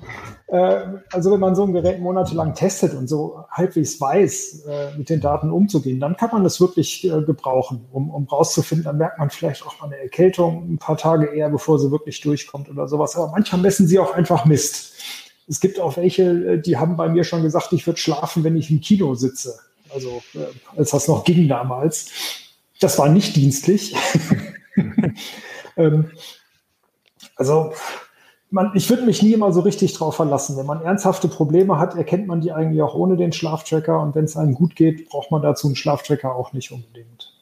äh, 0.47 0.85
also 1.11 1.31
wenn 1.31 1.39
man 1.39 1.55
so 1.55 1.63
ein 1.63 1.73
Gerät 1.73 1.99
monatelang 1.99 2.53
testet 2.53 2.93
und 2.93 3.07
so 3.07 3.43
halbwegs 3.49 3.99
weiß, 3.99 4.65
äh, 4.67 4.97
mit 4.97 5.09
den 5.09 5.21
Daten 5.21 5.51
umzugehen, 5.51 5.99
dann 5.99 6.17
kann 6.17 6.29
man 6.31 6.43
das 6.43 6.59
wirklich 6.59 7.03
äh, 7.05 7.21
gebrauchen, 7.23 7.85
um, 7.91 8.09
um 8.09 8.25
rauszufinden, 8.25 8.85
dann 8.85 8.97
merkt 8.97 9.19
man 9.19 9.29
vielleicht 9.29 9.65
auch 9.65 9.79
mal 9.79 9.87
eine 9.87 9.97
Erkältung 9.97 10.73
ein 10.73 10.77
paar 10.77 10.97
Tage 10.97 11.27
eher, 11.27 11.49
bevor 11.49 11.79
sie 11.79 11.91
wirklich 11.91 12.21
durchkommt 12.21 12.69
oder 12.69 12.87
sowas. 12.87 13.15
Aber 13.15 13.31
manchmal 13.31 13.61
messen 13.61 13.87
sie 13.87 13.99
auch 13.99 14.13
einfach 14.13 14.45
Mist. 14.45 14.93
Es 15.47 15.59
gibt 15.59 15.79
auch 15.79 15.97
welche, 15.97 16.23
äh, 16.23 16.61
die 16.61 16.77
haben 16.77 16.95
bei 16.95 17.09
mir 17.09 17.23
schon 17.23 17.43
gesagt, 17.43 17.73
ich 17.73 17.85
würde 17.85 17.99
schlafen, 17.99 18.43
wenn 18.43 18.55
ich 18.55 18.71
im 18.71 18.81
Kino 18.81 19.15
sitze. 19.15 19.59
Also 19.93 20.23
äh, 20.33 20.45
als 20.77 20.91
das 20.91 21.07
noch 21.07 21.23
ging 21.23 21.47
damals. 21.47 22.11
Das 22.79 22.97
war 22.97 23.09
nicht 23.09 23.35
dienstlich. 23.35 23.95
ähm, 25.77 26.11
also 27.35 27.73
man, 28.53 28.71
ich 28.75 28.87
würde 28.89 29.03
mich 29.03 29.23
nie 29.23 29.33
immer 29.33 29.51
so 29.51 29.61
richtig 29.61 29.93
drauf 29.93 30.15
verlassen. 30.15 30.55
Wenn 30.57 30.67
man 30.67 30.83
ernsthafte 30.83 31.27
Probleme 31.27 31.79
hat, 31.79 31.95
erkennt 31.95 32.27
man 32.27 32.39
die 32.39 32.51
eigentlich 32.51 32.83
auch 32.83 32.93
ohne 32.93 33.17
den 33.17 33.33
Schlaftracker. 33.33 33.99
Und 33.99 34.13
wenn 34.13 34.25
es 34.25 34.37
einem 34.37 34.53
gut 34.53 34.75
geht, 34.75 35.09
braucht 35.09 35.31
man 35.31 35.41
dazu 35.41 35.67
einen 35.67 35.75
Schlaftracker 35.75 36.35
auch 36.35 36.53
nicht 36.53 36.71
unbedingt. 36.71 37.33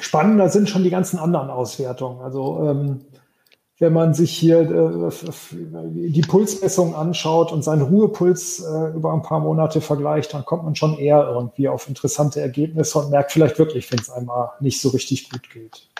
Spannender 0.00 0.48
sind 0.48 0.70
schon 0.70 0.82
die 0.82 0.90
ganzen 0.90 1.18
anderen 1.18 1.50
Auswertungen. 1.50 2.22
Also 2.22 2.66
ähm, 2.66 3.00
wenn 3.78 3.92
man 3.92 4.14
sich 4.14 4.30
hier 4.30 4.60
äh, 4.60 5.10
die 5.90 6.22
Pulsmessung 6.22 6.94
anschaut 6.94 7.52
und 7.52 7.62
seinen 7.62 7.82
Ruhepuls 7.82 8.60
äh, 8.60 8.96
über 8.96 9.12
ein 9.12 9.22
paar 9.22 9.40
Monate 9.40 9.82
vergleicht, 9.82 10.32
dann 10.32 10.46
kommt 10.46 10.64
man 10.64 10.74
schon 10.74 10.96
eher 10.96 11.28
irgendwie 11.28 11.68
auf 11.68 11.86
interessante 11.86 12.40
Ergebnisse 12.40 12.98
und 12.98 13.10
merkt 13.10 13.32
vielleicht 13.32 13.58
wirklich, 13.58 13.92
wenn 13.92 13.98
es 13.98 14.08
einmal 14.08 14.52
nicht 14.60 14.80
so 14.80 14.88
richtig 14.88 15.28
gut 15.28 15.50
geht. 15.50 15.90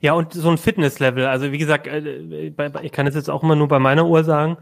Ja, 0.00 0.14
und 0.14 0.32
so 0.32 0.48
ein 0.48 0.58
Fitnesslevel. 0.58 1.26
Also 1.26 1.52
wie 1.52 1.58
gesagt, 1.58 1.86
äh, 1.86 2.52
ich 2.82 2.92
kann 2.92 3.06
es 3.06 3.14
jetzt 3.14 3.30
auch 3.30 3.42
immer 3.42 3.56
nur 3.56 3.68
bei 3.68 3.78
meiner 3.78 4.06
Uhr 4.06 4.24
sagen. 4.24 4.56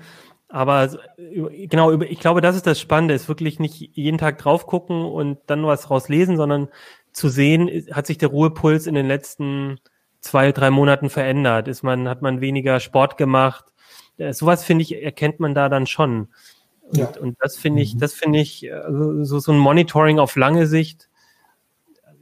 Aber 0.49 0.89
genau, 1.17 2.01
ich 2.01 2.21
glaube, 2.21 2.41
das 2.41 2.55
ist 2.55 2.67
das 2.67 2.79
Spannende, 2.79 3.15
ist 3.15 3.29
wirklich 3.29 3.59
nicht 3.59 3.97
jeden 3.97 4.19
Tag 4.19 4.39
drauf 4.39 4.67
gucken 4.67 5.03
und 5.03 5.39
dann 5.47 5.67
was 5.67 5.91
raus 5.91 6.09
lesen, 6.09 6.37
sondern 6.37 6.69
zu 7.13 7.29
sehen, 7.29 7.69
hat 7.93 8.07
sich 8.07 8.19
der 8.19 8.29
Ruhepuls 8.29 8.87
in 8.87 8.95
den 8.95 9.07
letzten 9.07 9.81
zwei, 10.21 10.53
drei 10.53 10.71
Monaten 10.71 11.11
verändert? 11.11 11.69
Ist 11.69 11.83
man, 11.83 12.09
hat 12.09 12.23
man 12.23 12.41
weniger 12.41 12.79
Sport 12.81 13.17
gemacht? 13.17 13.65
Äh, 14.17 14.33
sowas 14.33 14.65
finde 14.65 14.83
ich, 14.83 15.03
erkennt 15.03 15.41
man 15.41 15.55
da 15.55 15.69
dann 15.69 15.87
schon. 15.87 16.29
Und, 16.83 16.99
ja. 16.99 17.13
und 17.21 17.37
das 17.41 17.57
finde 17.57 17.83
ich, 17.83 17.95
mhm. 17.95 17.99
das 17.99 18.15
finde 18.15 18.41
ich, 18.41 18.73
also 18.73 19.25
so, 19.25 19.39
so 19.39 19.53
ein 19.53 19.59
Monitoring 19.59 20.19
auf 20.19 20.37
lange 20.37 20.67
Sicht, 20.67 21.09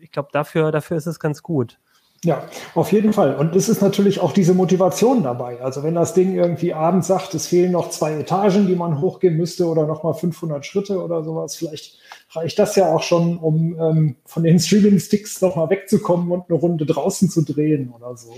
ich 0.00 0.11
glaube, 0.11 0.31
dafür, 0.33 0.72
dafür 0.72 0.96
ist 0.96 1.07
es 1.07 1.20
ganz 1.20 1.42
gut. 1.42 1.78
Ja, 2.24 2.48
auf 2.76 2.92
jeden 2.92 3.12
Fall. 3.12 3.35
Und 3.35 3.56
es 3.56 3.68
ist 3.68 3.82
natürlich 3.82 4.20
auch 4.20 4.32
diese 4.32 4.54
Motivation 4.54 5.24
dabei. 5.24 5.61
Also 5.61 5.82
wenn 5.82 5.96
das 5.96 6.14
Ding 6.14 6.37
irgendwie 6.37 6.72
abends 6.72 7.08
sagt, 7.08 7.35
es 7.35 7.48
fehlen 7.48 7.72
noch 7.72 7.90
zwei 7.90 8.12
Etagen, 8.12 8.68
die 8.68 8.76
man 8.76 9.00
hochgehen 9.00 9.37
müsste 9.37 9.66
oder 9.66 9.87
nochmal 9.87 10.14
500 10.14 10.64
Schritte 10.64 11.02
oder 11.02 11.24
sowas, 11.24 11.56
vielleicht 11.56 11.98
reicht 12.30 12.61
das 12.61 12.76
ja 12.76 12.94
auch 12.94 13.02
schon, 13.02 13.38
um 13.38 13.76
ähm, 13.80 14.16
von 14.24 14.44
den 14.44 14.61
Streaming-Sticks 14.61 15.40
nochmal 15.40 15.68
wegzukommen 15.70 16.30
und 16.30 16.48
eine 16.48 16.58
Runde 16.58 16.87
draußen 16.87 17.28
zu 17.28 17.42
drehen 17.42 17.92
oder 17.92 18.16
so. 18.16 18.32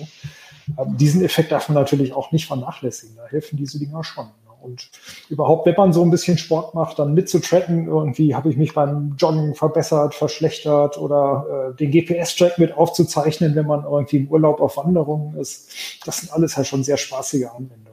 Ähm, 0.78 0.96
diesen 0.96 1.22
Effekt 1.22 1.52
darf 1.52 1.68
man 1.68 1.76
natürlich 1.76 2.14
auch 2.14 2.32
nicht 2.32 2.46
vernachlässigen. 2.46 3.16
Da 3.16 3.26
helfen 3.26 3.58
diese 3.58 3.78
Dinger 3.78 4.02
schon. 4.02 4.28
Und 4.64 4.90
überhaupt, 5.28 5.66
wenn 5.66 5.74
man 5.76 5.92
so 5.92 6.02
ein 6.02 6.10
bisschen 6.10 6.38
Sport 6.38 6.74
macht, 6.74 6.98
dann 6.98 7.14
mitzutracken, 7.14 7.86
irgendwie 7.86 8.34
habe 8.34 8.48
ich 8.48 8.56
mich 8.56 8.74
beim 8.74 9.14
Joggen 9.18 9.54
verbessert, 9.54 10.14
verschlechtert 10.14 10.98
oder 10.98 11.72
äh, 11.72 11.76
den 11.76 11.90
GPS-Track 11.90 12.58
mit 12.58 12.76
aufzuzeichnen, 12.76 13.54
wenn 13.54 13.66
man 13.66 13.84
irgendwie 13.84 14.18
im 14.18 14.28
Urlaub 14.28 14.60
auf 14.60 14.76
Wanderungen 14.76 15.36
ist. 15.38 15.70
Das 16.04 16.18
sind 16.18 16.32
alles 16.32 16.56
halt 16.56 16.66
schon 16.66 16.82
sehr 16.82 16.96
spaßige 16.96 17.46
Anwendungen. 17.46 17.83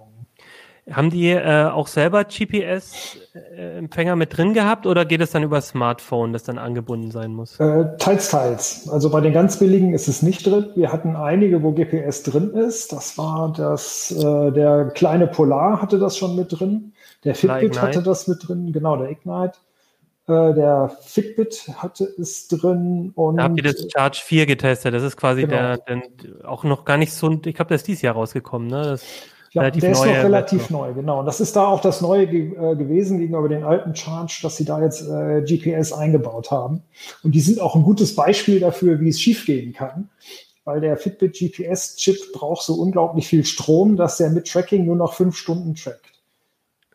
Haben 0.91 1.09
die 1.09 1.29
äh, 1.29 1.65
auch 1.65 1.87
selber 1.87 2.23
GPS-Empfänger 2.23 4.15
mit 4.15 4.37
drin 4.37 4.53
gehabt 4.53 4.85
oder 4.85 5.05
geht 5.05 5.21
es 5.21 5.31
dann 5.31 5.43
über 5.43 5.61
Smartphone, 5.61 6.33
das 6.33 6.43
dann 6.43 6.57
angebunden 6.57 7.11
sein 7.11 7.33
muss? 7.33 7.59
Äh, 7.59 7.97
teils, 7.97 8.29
teils. 8.29 8.89
Also 8.89 9.09
bei 9.09 9.21
den 9.21 9.33
ganz 9.33 9.59
billigen 9.59 9.93
ist 9.93 10.07
es 10.07 10.21
nicht 10.21 10.45
drin. 10.45 10.67
Wir 10.75 10.91
hatten 10.91 11.15
einige, 11.15 11.63
wo 11.63 11.71
GPS 11.71 12.23
drin 12.23 12.51
ist. 12.51 12.91
Das 12.91 13.17
war 13.17 13.53
das, 13.55 14.11
äh, 14.11 14.51
der 14.51 14.91
kleine 14.93 15.27
Polar 15.27 15.81
hatte 15.81 15.99
das 15.99 16.17
schon 16.17 16.35
mit 16.35 16.59
drin. 16.59 16.93
Der 17.23 17.35
Fitbit 17.35 17.81
hatte 17.81 18.01
das 18.01 18.27
mit 18.27 18.47
drin, 18.47 18.71
genau, 18.73 18.97
der 18.97 19.11
Ignite. 19.11 19.53
Äh, 20.27 20.53
der 20.53 20.91
Fitbit 21.01 21.69
hatte 21.77 22.05
es 22.19 22.47
drin 22.47 23.11
und. 23.15 23.37
Da 23.37 23.43
habt 23.43 23.57
ihr 23.57 23.63
das 23.63 23.87
Charge 23.91 24.21
4 24.23 24.45
getestet. 24.45 24.93
Das 24.93 25.03
ist 25.03 25.17
quasi 25.17 25.41
genau. 25.41 25.51
der, 25.51 25.77
der, 25.77 26.01
auch 26.49 26.63
noch 26.63 26.85
gar 26.85 26.97
nicht 26.97 27.13
so, 27.13 27.31
ich 27.31 27.55
glaube, 27.55 27.69
das 27.69 27.81
ist 27.81 27.87
dieses 27.87 28.01
Jahr 28.01 28.15
rausgekommen, 28.15 28.67
ne? 28.67 28.83
Das 28.83 29.03
ja, 29.53 29.63
relativ 29.63 29.81
der 29.81 29.91
ist 29.91 30.05
noch 30.05 30.23
relativ 30.23 30.69
neu, 30.69 30.93
genau. 30.93 31.19
Und 31.19 31.25
das 31.25 31.41
ist 31.41 31.55
da 31.57 31.67
auch 31.67 31.81
das 31.81 31.99
Neue 31.99 32.23
äh, 32.23 32.75
gewesen 32.75 33.19
gegenüber 33.19 33.49
den 33.49 33.63
alten 33.63 33.95
Charge, 33.95 34.39
dass 34.43 34.55
sie 34.55 34.63
da 34.63 34.81
jetzt 34.81 35.01
äh, 35.01 35.41
GPS 35.41 35.91
eingebaut 35.91 36.51
haben. 36.51 36.83
Und 37.21 37.35
die 37.35 37.41
sind 37.41 37.59
auch 37.59 37.75
ein 37.75 37.83
gutes 37.83 38.15
Beispiel 38.15 38.61
dafür, 38.61 39.01
wie 39.01 39.09
es 39.09 39.19
schiefgehen 39.19 39.73
kann. 39.73 40.09
Weil 40.63 40.79
der 40.79 40.95
Fitbit 40.95 41.33
GPS-Chip 41.33 42.31
braucht 42.33 42.63
so 42.63 42.75
unglaublich 42.75 43.27
viel 43.27 43.43
Strom, 43.43 43.97
dass 43.97 44.17
der 44.17 44.29
mit 44.29 44.47
Tracking 44.47 44.85
nur 44.85 44.95
noch 44.95 45.13
fünf 45.13 45.35
Stunden 45.35 45.75
trackt. 45.75 46.10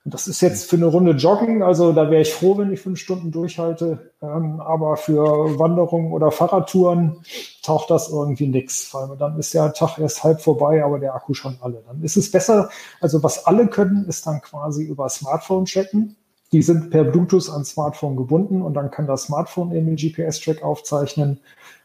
Das 0.09 0.29
ist 0.29 0.41
jetzt 0.41 0.71
für 0.71 0.77
eine 0.77 0.87
Runde 0.87 1.13
Joggen, 1.13 1.65
also 1.65 1.93
da 1.93 2.09
wäre 2.13 2.23
ich 2.23 2.33
froh, 2.33 2.57
wenn 2.57 2.73
ich 2.73 2.81
fünf 2.81 2.97
Stunden 3.01 3.33
durchhalte. 3.33 4.13
Ähm, 4.23 4.61
aber 4.61 4.97
für 4.97 5.59
Wanderungen 5.59 6.13
oder 6.13 6.31
Fahrradtouren 6.31 7.17
taucht 7.65 7.91
das 7.91 8.09
irgendwie 8.09 8.47
nix, 8.47 8.95
weil 8.95 9.17
dann 9.17 9.37
ist 9.37 9.53
der 9.53 9.73
Tag 9.73 9.99
erst 9.99 10.23
halb 10.23 10.41
vorbei, 10.41 10.85
aber 10.85 11.01
der 11.01 11.17
Akku 11.17 11.35
schon 11.35 11.57
alle. 11.61 11.83
Dann 11.89 12.05
ist 12.05 12.17
es 12.17 12.31
besser, 12.31 12.71
also 13.01 13.25
was 13.25 13.47
alle 13.47 13.67
können, 13.67 14.07
ist 14.07 14.25
dann 14.29 14.41
quasi 14.43 14.85
über 14.85 15.09
Smartphone 15.09 15.65
checken. 15.65 16.15
Die 16.53 16.63
sind 16.63 16.91
per 16.91 17.03
Bluetooth 17.03 17.51
ans 17.51 17.71
Smartphone 17.71 18.15
gebunden 18.15 18.63
und 18.63 18.75
dann 18.75 18.93
kann 18.93 19.09
das 19.09 19.25
Smartphone 19.25 19.73
eben 19.73 19.87
den 19.87 19.97
GPS-Track 19.97 20.63
aufzeichnen 20.63 21.41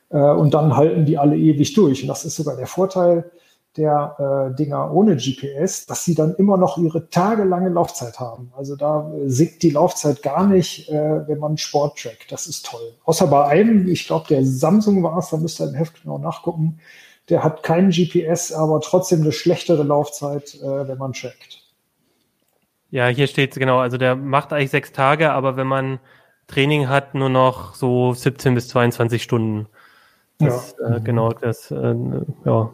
äh, 0.09 0.19
und 0.19 0.53
dann 0.53 0.77
halten 0.77 1.05
die 1.05 1.17
alle 1.17 1.37
ewig 1.37 1.73
durch. 1.73 2.03
Und 2.03 2.07
das 2.07 2.23
ist 2.23 2.35
sogar 2.35 2.55
der 2.55 2.67
Vorteil 2.67 3.31
der 3.77 4.51
äh, 4.51 4.55
Dinger 4.55 4.93
ohne 4.93 5.15
GPS, 5.15 5.85
dass 5.85 6.03
sie 6.03 6.13
dann 6.13 6.35
immer 6.35 6.57
noch 6.57 6.77
ihre 6.77 7.09
tagelange 7.09 7.69
Laufzeit 7.69 8.19
haben. 8.19 8.51
Also 8.55 8.75
da 8.75 9.11
äh, 9.13 9.29
sinkt 9.29 9.63
die 9.63 9.69
Laufzeit 9.69 10.21
gar 10.21 10.45
nicht, 10.45 10.89
äh, 10.89 11.27
wenn 11.27 11.39
man 11.39 11.57
Sport 11.57 11.99
trackt. 11.99 12.31
Das 12.31 12.47
ist 12.47 12.65
toll. 12.65 12.93
Außer 13.05 13.27
bei 13.27 13.45
einem, 13.45 13.87
ich 13.87 14.07
glaube, 14.07 14.27
der 14.27 14.45
Samsung 14.45 15.03
war 15.03 15.17
es, 15.17 15.29
da 15.29 15.37
müsst 15.37 15.61
ihr 15.61 15.69
im 15.69 15.75
Heft 15.75 16.01
genau 16.01 16.17
nachgucken. 16.17 16.79
Der 17.29 17.43
hat 17.43 17.63
keinen 17.63 17.91
GPS, 17.91 18.51
aber 18.51 18.81
trotzdem 18.81 19.21
eine 19.21 19.31
schlechtere 19.31 19.83
Laufzeit, 19.83 20.55
äh, 20.55 20.87
wenn 20.87 20.97
man 20.97 21.13
trackt. 21.13 21.61
Ja, 22.89 23.07
hier 23.07 23.27
steht 23.27 23.55
genau, 23.55 23.79
also 23.79 23.97
der 23.97 24.17
macht 24.17 24.51
eigentlich 24.51 24.71
sechs 24.71 24.91
Tage, 24.91 25.31
aber 25.31 25.55
wenn 25.55 25.67
man 25.67 25.99
Training 26.47 26.89
hat, 26.89 27.15
nur 27.15 27.29
noch 27.29 27.73
so 27.75 28.13
17 28.13 28.53
bis 28.53 28.67
22 28.67 29.23
Stunden. 29.23 29.67
Das, 30.39 30.75
ja. 30.77 30.97
Äh, 30.97 30.99
genau, 30.99 31.31
das, 31.31 31.71
äh, 31.71 31.95
ja. 32.45 32.71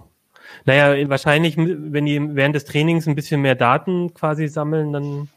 Naja, 0.66 1.10
wahrscheinlich, 1.10 1.58
wenn 1.58 2.06
die 2.06 2.36
während 2.36 2.56
des 2.56 2.66
Trainings 2.66 3.08
ein 3.08 3.16
bisschen 3.16 3.42
mehr 3.42 3.56
Daten 3.56 4.14
quasi 4.14 4.48
sammeln, 4.48 4.94
dann 4.94 5.30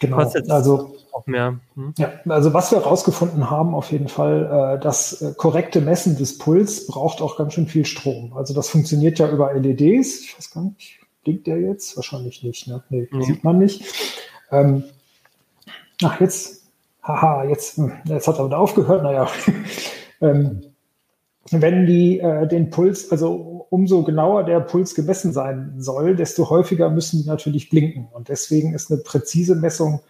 genau. 0.00 0.16
kostet 0.16 0.50
also 0.50 0.96
auch 1.12 1.26
mehr. 1.26 1.58
Hm? 1.74 1.94
Ja, 1.98 2.12
also 2.28 2.52
was 2.52 2.70
wir 2.70 2.78
herausgefunden 2.78 3.50
haben, 3.50 3.74
auf 3.74 3.90
jeden 3.90 4.08
Fall, 4.08 4.76
äh, 4.76 4.82
das 4.82 5.22
äh, 5.22 5.34
korrekte 5.36 5.80
Messen 5.80 6.16
des 6.18 6.38
Puls 6.38 6.86
braucht 6.86 7.22
auch 7.22 7.36
ganz 7.36 7.54
schön 7.54 7.66
viel 7.66 7.86
Strom. 7.86 8.32
Also 8.36 8.54
das 8.54 8.68
funktioniert 8.68 9.18
ja 9.18 9.28
über 9.28 9.54
LEDs. 9.54 10.20
Ich 10.20 10.36
weiß 10.36 10.50
gar 10.50 10.62
nicht, 10.62 11.00
blinkt 11.24 11.46
der 11.46 11.58
jetzt? 11.58 11.96
Wahrscheinlich 11.96 12.42
nicht, 12.42 12.68
ne? 12.68 12.82
Nee, 12.90 13.08
mhm. 13.10 13.22
sieht 13.22 13.44
man 13.44 13.58
nicht. 13.58 13.84
Ähm, 14.50 14.84
ach, 16.02 16.20
jetzt, 16.20 16.64
haha, 17.02 17.44
jetzt, 17.44 17.78
hm, 17.78 17.92
jetzt 18.04 18.28
hat 18.28 18.38
er 18.38 18.46
wieder 18.46 18.58
aufgehört, 18.58 19.02
naja. 19.02 19.28
ähm, 20.20 20.62
wenn 21.50 21.86
die 21.86 22.20
äh, 22.20 22.46
den 22.46 22.70
Puls, 22.70 23.10
also 23.10 23.55
umso 23.70 24.02
genauer 24.02 24.44
der 24.44 24.60
Puls 24.60 24.94
gemessen 24.94 25.32
sein 25.32 25.74
soll, 25.78 26.16
desto 26.16 26.50
häufiger 26.50 26.90
müssen 26.90 27.22
die 27.22 27.28
natürlich 27.28 27.70
blinken. 27.70 28.08
Und 28.12 28.28
deswegen 28.28 28.74
ist 28.74 28.90
eine 28.90 29.00
präzise 29.00 29.54
Messung 29.54 30.00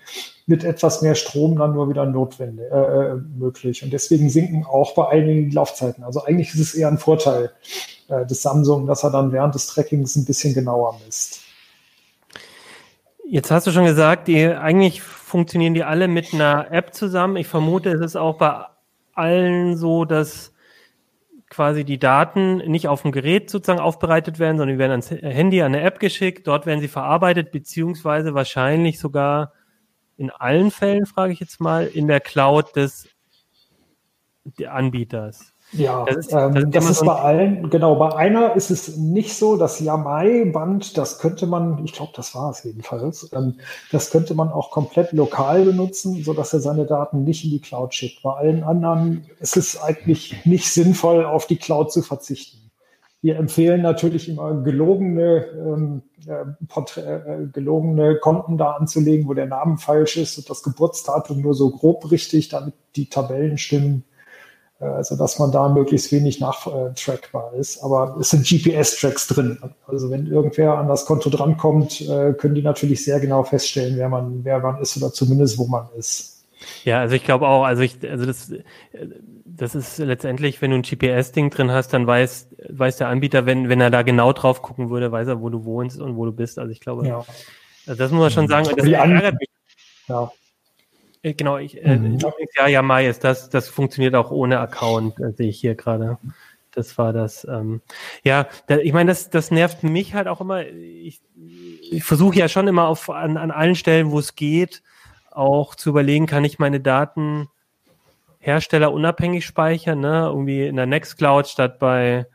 mit 0.47 0.64
etwas 0.64 1.03
mehr 1.03 1.14
Strom 1.14 1.57
dann 1.57 1.75
nur 1.75 1.88
wieder 1.88 2.07
notwendig, 2.07 2.66
äh, 2.71 2.77
äh, 2.77 3.14
möglich. 3.38 3.83
Und 3.83 3.92
deswegen 3.92 4.31
sinken 4.31 4.64
auch 4.64 4.95
bei 4.95 5.09
einigen 5.09 5.51
Laufzeiten. 5.51 6.05
Also 6.05 6.25
eigentlich 6.25 6.55
ist 6.55 6.61
es 6.61 6.75
eher 6.75 6.88
ein 6.88 6.99
Vorteil 6.99 7.51
äh, 8.09 8.25
des 8.27 8.42
Samsung, 8.42 8.87
dass 8.87 9.03
er 9.03 9.11
dann 9.11 9.33
während 9.33 9.55
des 9.55 9.66
Trackings 9.66 10.16
ein 10.16 10.25
bisschen 10.25 10.55
genauer 10.55 10.99
misst. 11.05 11.40
Jetzt 13.29 13.51
hast 13.51 13.66
du 13.66 13.73
schon 13.73 13.87
gesagt, 13.87 14.29
die 14.29 14.47
eigentlich 14.47 15.03
funktionieren 15.03 15.75
die 15.75 15.83
alle 15.83 16.07
mit 16.07 16.33
einer 16.33 16.71
App 16.71 16.95
zusammen. 16.95 17.37
Ich 17.37 17.49
vermute, 17.49 17.90
es 17.90 18.01
ist 18.01 18.16
auch 18.16 18.38
bei 18.38 18.66
allen 19.14 19.77
so, 19.77 20.05
dass 20.05 20.53
quasi 21.48 21.85
die 21.85 21.98
Daten 21.98 22.59
nicht 22.59 22.88
auf 22.88 23.02
dem 23.02 23.12
Gerät 23.12 23.50
sozusagen 23.50 23.80
aufbereitet 23.80 24.38
werden, 24.38 24.59
sondern 24.59 24.76
die 24.76 24.78
werden 24.78 24.92
ans 24.92 25.11
Handy, 25.11 25.62
an 25.62 25.74
eine 25.74 25.82
App 25.82 26.00
geschickt, 26.00 26.46
dort 26.46 26.66
werden 26.66 26.80
sie 26.80 26.88
verarbeitet, 26.88 27.52
beziehungsweise 27.52 28.35
wahrscheinlich 28.35 28.98
sogar 28.98 29.52
in 30.16 30.30
allen 30.30 30.70
Fällen, 30.70 31.06
frage 31.06 31.32
ich 31.32 31.40
jetzt 31.40 31.61
mal, 31.61 31.87
in 31.87 32.09
der 32.09 32.20
Cloud 32.20 32.74
des 32.74 33.09
Anbieters. 34.66 35.52
Ja, 35.72 36.05
das 36.05 36.16
ist, 36.16 36.33
das 36.33 36.57
ähm, 36.57 36.70
das 36.70 36.90
ist 36.90 37.05
bei 37.05 37.14
allen, 37.14 37.70
genau, 37.70 37.96
bei 37.96 38.14
einer 38.14 38.55
ist 38.55 38.70
es 38.70 38.96
nicht 38.96 39.37
so, 39.37 39.57
das 39.57 39.81
Yamai-Band, 39.81 40.96
das 40.96 41.18
könnte 41.18 41.46
man, 41.46 41.85
ich 41.85 41.92
glaube, 41.92 42.12
das 42.14 42.35
war 42.35 42.50
es 42.50 42.62
jedenfalls, 42.62 43.31
ähm, 43.33 43.59
das 43.90 44.11
könnte 44.11 44.35
man 44.35 44.50
auch 44.50 44.70
komplett 44.70 45.12
lokal 45.12 45.64
benutzen, 45.64 46.22
so 46.22 46.35
dass 46.35 46.52
er 46.52 46.61
seine 46.61 46.87
Daten 46.87 47.24
nicht 47.24 47.44
in 47.44 47.50
die 47.50 47.61
Cloud 47.61 47.94
schickt. 47.94 48.22
Bei 48.22 48.35
allen 48.35 48.62
anderen 48.62 49.26
ist 49.40 49.57
es 49.57 49.81
eigentlich 49.81 50.46
nicht 50.46 50.70
sinnvoll, 50.70 51.24
auf 51.24 51.46
die 51.46 51.57
Cloud 51.57 51.90
zu 51.90 52.02
verzichten. 52.02 52.66
Wir 53.20 53.37
empfehlen 53.37 53.83
natürlich 53.83 54.29
immer 54.29 54.62
gelogene, 54.62 55.46
ähm, 55.46 56.02
äh, 56.29 57.00
äh, 57.00 57.46
gelogene 57.52 58.18
Konten 58.18 58.57
da 58.57 58.72
anzulegen, 58.72 59.26
wo 59.26 59.35
der 59.35 59.46
Name 59.46 59.79
falsch 59.79 60.16
ist 60.16 60.38
und 60.38 60.48
das 60.48 60.62
Geburtsdatum 60.62 61.40
nur 61.40 61.55
so 61.55 61.70
grob 61.70 62.09
richtig, 62.12 62.50
damit 62.50 62.74
die 62.94 63.09
Tabellen 63.09 63.59
stimmen. 63.59 64.05
Äh, 64.80 64.84
also 64.84 65.16
dass 65.16 65.38
man 65.38 65.52
da 65.52 65.68
möglichst 65.68 66.12
wenig 66.12 66.40
nachtrackbar 66.40 67.52
ist. 67.54 67.82
Aber 67.82 68.16
es 68.20 68.30
sind 68.30 68.46
GPS-Tracks 68.46 69.28
drin. 69.28 69.58
Also 69.86 70.10
wenn 70.10 70.26
irgendwer 70.26 70.78
an 70.78 70.88
das 70.88 71.06
Konto 71.06 71.30
drankommt, 71.30 72.00
äh, 72.02 72.32
können 72.34 72.54
die 72.54 72.62
natürlich 72.62 73.04
sehr 73.04 73.20
genau 73.20 73.42
feststellen, 73.42 73.96
wer 73.96 74.08
man, 74.08 74.44
wer 74.44 74.60
man 74.60 74.80
ist 74.80 74.96
oder 74.96 75.12
zumindest 75.12 75.58
wo 75.58 75.66
man 75.66 75.88
ist. 75.96 76.44
Ja, 76.84 77.00
also 77.00 77.14
ich 77.14 77.24
glaube 77.24 77.46
auch, 77.46 77.64
also 77.64 77.82
ich, 77.82 77.98
also 78.08 78.24
das, 78.24 78.50
das 79.44 79.74
ist 79.74 79.98
letztendlich, 79.98 80.60
wenn 80.62 80.70
du 80.70 80.78
ein 80.78 80.82
GPS-Ding 80.82 81.50
drin 81.50 81.70
hast, 81.70 81.92
dann 81.92 82.06
weiß, 82.06 82.48
weiß 82.70 82.96
der 82.96 83.08
Anbieter, 83.08 83.46
wenn, 83.46 83.68
wenn 83.68 83.80
er 83.80 83.90
da 83.90 84.02
genau 84.02 84.32
drauf 84.32 84.62
gucken 84.62 84.90
würde, 84.90 85.12
weiß 85.12 85.28
er, 85.28 85.40
wo 85.40 85.50
du 85.50 85.64
wohnst 85.64 86.00
und 86.00 86.16
wo 86.16 86.24
du 86.24 86.32
bist. 86.32 86.58
Also 86.58 86.72
ich 86.72 86.80
glaube, 86.80 87.06
ja. 87.06 87.24
also 87.86 87.98
das 87.98 88.10
muss 88.10 88.20
man 88.20 88.30
schon 88.30 88.48
sagen. 88.48 88.68
Das 88.74 88.86
ärgert 88.86 89.38
mich. 89.38 89.50
Ja. 90.08 90.30
Äh, 91.26 91.34
genau, 91.34 91.58
ich, 91.58 91.82
äh, 91.84 91.96
mhm. 91.96 92.18
ja, 92.56 92.68
ja, 92.68 92.82
Mai 92.82 93.08
ist 93.08 93.24
das, 93.24 93.50
das 93.50 93.68
funktioniert 93.68 94.14
auch 94.14 94.30
ohne 94.30 94.60
Account, 94.60 95.18
äh, 95.18 95.32
sehe 95.32 95.48
ich 95.48 95.60
hier 95.60 95.74
gerade. 95.74 96.18
Das 96.70 96.98
war 96.98 97.12
das. 97.12 97.44
Ähm, 97.50 97.80
ja, 98.22 98.46
da, 98.68 98.76
ich 98.76 98.92
meine, 98.92 99.10
das, 99.10 99.30
das 99.30 99.50
nervt 99.50 99.82
mich 99.82 100.14
halt 100.14 100.28
auch 100.28 100.40
immer. 100.40 100.66
Ich, 100.66 101.20
ich 101.90 102.04
versuche 102.04 102.36
ja 102.36 102.48
schon 102.48 102.68
immer 102.68 102.86
auf 102.86 103.10
an, 103.10 103.38
an 103.38 103.50
allen 103.50 103.74
Stellen, 103.74 104.10
wo 104.12 104.18
es 104.18 104.36
geht, 104.36 104.82
auch 105.30 105.74
zu 105.74 105.90
überlegen, 105.90 106.26
kann 106.26 106.44
ich 106.44 106.58
meine 106.58 106.80
Daten 106.80 107.48
herstellerunabhängig 108.38 109.44
speichern, 109.44 110.00
ne? 110.00 110.26
Irgendwie 110.28 110.66
in 110.66 110.76
der 110.76 110.86
Nextcloud 110.86 111.48
statt 111.48 111.78
bei 111.80 112.26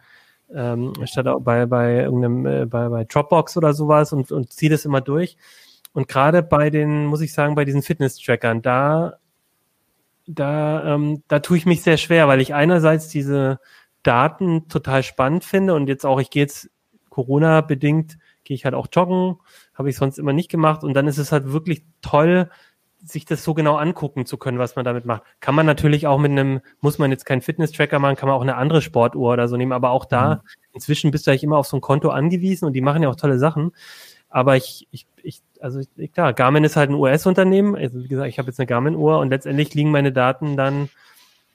ähm, 0.54 0.93
statt 1.06 1.27
bei 1.41 1.65
bei 1.65 2.01
irgendeinem 2.01 2.45
äh, 2.45 2.65
bei, 2.65 2.89
bei 2.89 3.06
Dropbox 3.06 3.56
oder 3.56 3.73
sowas 3.73 4.12
und 4.12 4.32
und 4.32 4.51
ziehe 4.51 4.71
das 4.71 4.84
immer 4.84 4.99
durch. 5.01 5.38
Und 5.93 6.08
gerade 6.08 6.41
bei 6.41 6.69
den, 6.69 7.06
muss 7.06 7.21
ich 7.21 7.34
sagen, 7.34 7.56
bei 7.56 7.65
diesen 7.65 7.82
Fitness-Trackern, 7.82 8.62
da, 8.62 9.17
da, 10.25 10.95
ähm, 10.95 11.23
da 11.27 11.39
tue 11.39 11.58
ich 11.58 11.65
mich 11.65 11.82
sehr 11.82 11.97
schwer, 11.97 12.27
weil 12.27 12.41
ich 12.41 12.54
einerseits 12.54 13.10
diese 13.10 13.60
Daten 14.04 14.67
total 14.67 15.04
spannend 15.04 15.43
finde 15.43 15.73
und 15.73 15.88
jetzt 15.88 16.06
auch, 16.06 16.19
ich 16.19 16.30
gehe 16.30 16.43
jetzt 16.43 16.69
Corona-bedingt, 17.10 18.17
gehe 18.43 18.56
ich 18.56 18.65
halt 18.65 18.73
auch 18.73 18.88
joggen, 18.91 19.38
habe 19.73 19.89
ich 19.89 19.97
sonst 19.97 20.17
immer 20.17 20.34
nicht 20.34 20.49
gemacht 20.49 20.84
und 20.84 20.93
dann 20.93 21.08
ist 21.08 21.17
es 21.17 21.32
halt 21.32 21.51
wirklich 21.51 21.84
toll, 22.01 22.49
sich 23.04 23.25
das 23.25 23.43
so 23.43 23.54
genau 23.54 23.75
angucken 23.75 24.25
zu 24.25 24.38
können, 24.38 24.60
was 24.60 24.75
man 24.75 24.86
damit 24.86 25.06
macht. 25.06 25.23
Kann 25.39 25.56
man 25.56 25.65
natürlich 25.65 26.08
auch 26.08 26.19
mit 26.19 26.32
einem, 26.32 26.62
muss 26.82 26.99
man 26.99 27.12
jetzt 27.12 27.25
keinen 27.25 27.41
Fitness-Tracker 27.41 27.99
machen, 27.99 28.15
kann 28.15 28.30
man 28.30 28.38
auch 28.38 28.41
eine 28.41 28.56
andere 28.56 28.82
Sportuhr 28.82 29.34
oder 29.34 29.47
so 29.47 29.58
nehmen, 29.58 29.71
aber 29.71 29.89
auch 29.89 30.06
da, 30.06 30.36
mhm. 30.36 30.39
inzwischen 30.73 31.12
bist 31.12 31.25
du 31.25 31.32
eigentlich 31.32 31.43
immer 31.43 31.58
auf 31.58 31.67
so 31.67 31.77
ein 31.77 31.82
Konto 31.82 32.10
angewiesen 32.10 32.65
und 32.65 32.73
die 32.73 32.82
machen 32.82 33.04
ja 33.04 33.10
auch 33.10 33.15
tolle 33.15 33.39
Sachen. 33.39 33.71
Aber 34.30 34.56
ich, 34.56 34.88
ich, 34.91 35.08
ich 35.23 35.41
also 35.62 35.80
ich, 35.95 36.12
klar, 36.12 36.34
Garmin 36.34 36.63
ist 36.63 36.76
halt 36.76 36.89
ein 36.89 36.95
US-Unternehmen. 36.95 37.76
Also 37.76 38.04
wie 38.04 38.08
gesagt, 38.08 38.30
ich 38.30 38.39
habe 38.39 38.47
jetzt 38.47 38.60
eine 38.60 38.67
Garmin-Uhr 38.67 39.19
und 39.19 39.30
letztendlich 39.30 39.74
liegen 39.74 39.91
meine 39.91 40.12
Daten 40.12 40.58
dann 40.58 40.89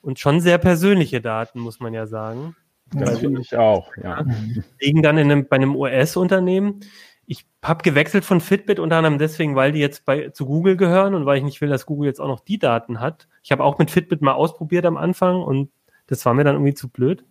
und 0.01 0.19
schon 0.19 0.39
sehr 0.39 0.57
persönliche 0.57 1.21
Daten, 1.21 1.59
muss 1.59 1.79
man 1.79 1.93
ja 1.93 2.07
sagen. 2.07 2.55
Das 2.93 3.09
also, 3.09 3.21
finde 3.21 3.41
ich 3.41 3.55
auch, 3.55 3.91
ja. 4.01 4.25
Liegen 4.79 5.01
dann 5.03 5.17
in 5.17 5.31
einem, 5.31 5.47
bei 5.47 5.57
einem 5.57 5.75
US-Unternehmen. 5.75 6.79
Ich 7.25 7.45
habe 7.61 7.83
gewechselt 7.83 8.23
von 8.23 8.39
Fitbit 8.39 8.79
unter 8.79 8.97
anderem 8.97 9.17
deswegen, 9.17 9.55
weil 9.55 9.73
die 9.73 9.79
jetzt 9.79 10.05
bei, 10.05 10.29
zu 10.29 10.45
Google 10.45 10.77
gehören 10.77 11.13
und 11.13 11.25
weil 11.25 11.37
ich 11.37 11.43
nicht 11.43 11.59
will, 11.59 11.69
dass 11.69 11.85
Google 11.85 12.07
jetzt 12.07 12.21
auch 12.21 12.29
noch 12.29 12.39
die 12.39 12.57
Daten 12.57 13.01
hat. 13.01 13.27
Ich 13.43 13.51
habe 13.51 13.63
auch 13.63 13.77
mit 13.77 13.91
Fitbit 13.91 14.21
mal 14.21 14.33
ausprobiert 14.33 14.85
am 14.85 14.95
Anfang 14.95 15.41
und 15.41 15.69
das 16.07 16.25
war 16.25 16.33
mir 16.33 16.45
dann 16.45 16.55
irgendwie 16.55 16.73
zu 16.73 16.87
blöd. 16.87 17.25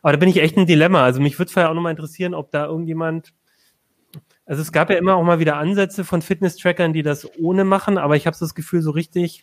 Aber 0.00 0.12
da 0.12 0.18
bin 0.18 0.30
ich 0.30 0.40
echt 0.40 0.56
ein 0.56 0.66
Dilemma. 0.66 1.04
Also 1.04 1.20
mich 1.20 1.38
würde 1.38 1.50
es 1.50 1.54
ja 1.54 1.68
auch 1.68 1.74
nochmal 1.74 1.90
interessieren, 1.90 2.32
ob 2.32 2.50
da 2.50 2.64
irgendjemand 2.64 3.34
also 4.46 4.62
es 4.62 4.72
gab 4.72 4.90
ja 4.90 4.96
immer 4.96 5.16
auch 5.16 5.24
mal 5.24 5.40
wieder 5.40 5.56
Ansätze 5.56 6.04
von 6.04 6.22
Fitness-Trackern, 6.22 6.92
die 6.92 7.02
das 7.02 7.28
ohne 7.38 7.64
machen, 7.64 7.98
aber 7.98 8.16
ich 8.16 8.26
habe 8.26 8.36
das 8.38 8.54
Gefühl, 8.54 8.80
so 8.80 8.92
richtig 8.92 9.42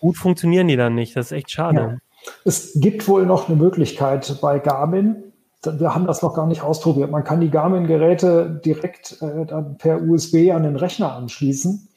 gut 0.00 0.18
funktionieren 0.18 0.68
die 0.68 0.76
dann 0.76 0.94
nicht. 0.94 1.16
Das 1.16 1.26
ist 1.26 1.32
echt 1.32 1.50
schade. 1.50 1.80
Ja. 1.80 1.98
Es 2.44 2.72
gibt 2.74 3.08
wohl 3.08 3.24
noch 3.24 3.48
eine 3.48 3.56
Möglichkeit 3.56 4.36
bei 4.40 4.58
Garmin. 4.58 5.32
Wir 5.64 5.94
haben 5.94 6.06
das 6.06 6.20
noch 6.20 6.34
gar 6.34 6.46
nicht 6.46 6.60
ausprobiert. 6.60 7.10
Man 7.10 7.24
kann 7.24 7.40
die 7.40 7.50
Garmin-Geräte 7.50 8.60
direkt 8.62 9.22
äh, 9.22 9.46
dann 9.46 9.78
per 9.78 10.02
USB 10.02 10.50
an 10.52 10.62
den 10.62 10.76
Rechner 10.76 11.14
anschließen 11.14 11.88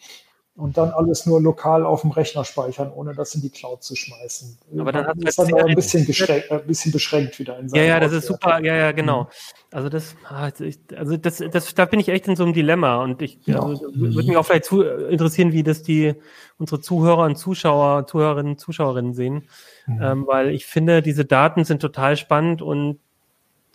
und 0.58 0.76
dann 0.76 0.90
alles 0.90 1.28
nur 1.28 1.40
lokal 1.40 1.86
auf 1.86 2.02
dem 2.02 2.10
Rechner 2.10 2.44
speichern, 2.44 2.92
ohne 2.92 3.14
das 3.14 3.36
in 3.36 3.42
die 3.42 3.52
Cloud 3.52 3.84
zu 3.84 3.96
schmeißen. 3.96 4.58
Aber 4.80 4.92
dann 4.92 5.06
hat 5.06 5.16
es 5.24 5.36
dann 5.36 5.54
ein 5.54 5.76
bisschen, 5.76 6.02
ein 6.02 6.66
bisschen 6.66 6.92
beschränkt 6.92 7.38
wieder 7.38 7.60
in 7.60 7.68
Ja, 7.70 7.84
ja, 7.84 8.00
das 8.00 8.12
ist 8.12 8.26
super. 8.26 8.60
Ja, 8.64 8.76
ja, 8.76 8.92
genau. 8.92 9.30
Also 9.72 9.88
das, 9.88 10.16
ah, 10.28 10.50
also 10.96 11.18
das, 11.18 11.44
das, 11.52 11.76
da 11.76 11.86
bin 11.86 12.00
ich 12.00 12.10
echt 12.10 12.28
in 12.28 12.36
so 12.36 12.44
einem 12.44 12.54
Dilemma 12.54 13.04
und 13.04 13.22
ich 13.22 13.38
ja. 13.46 13.62
also, 13.62 13.86
würde 13.94 14.28
mich 14.28 14.36
auch 14.36 14.46
vielleicht 14.46 14.66
zu, 14.66 14.82
interessieren, 14.82 15.52
wie 15.52 15.62
das 15.62 15.84
die 15.84 16.16
unsere 16.58 16.82
Zuhörer 16.82 17.26
und 17.26 17.38
Zuschauer, 17.38 18.08
Zuhörerinnen, 18.08 18.58
Zuschauerinnen 18.58 19.14
sehen, 19.14 19.48
mhm. 19.86 20.02
ähm, 20.02 20.28
weil 20.28 20.50
ich 20.50 20.66
finde, 20.66 21.04
diese 21.04 21.26
Daten 21.26 21.66
sind 21.66 21.84
total 21.84 22.18
spannend 22.18 22.64
und 22.64 23.00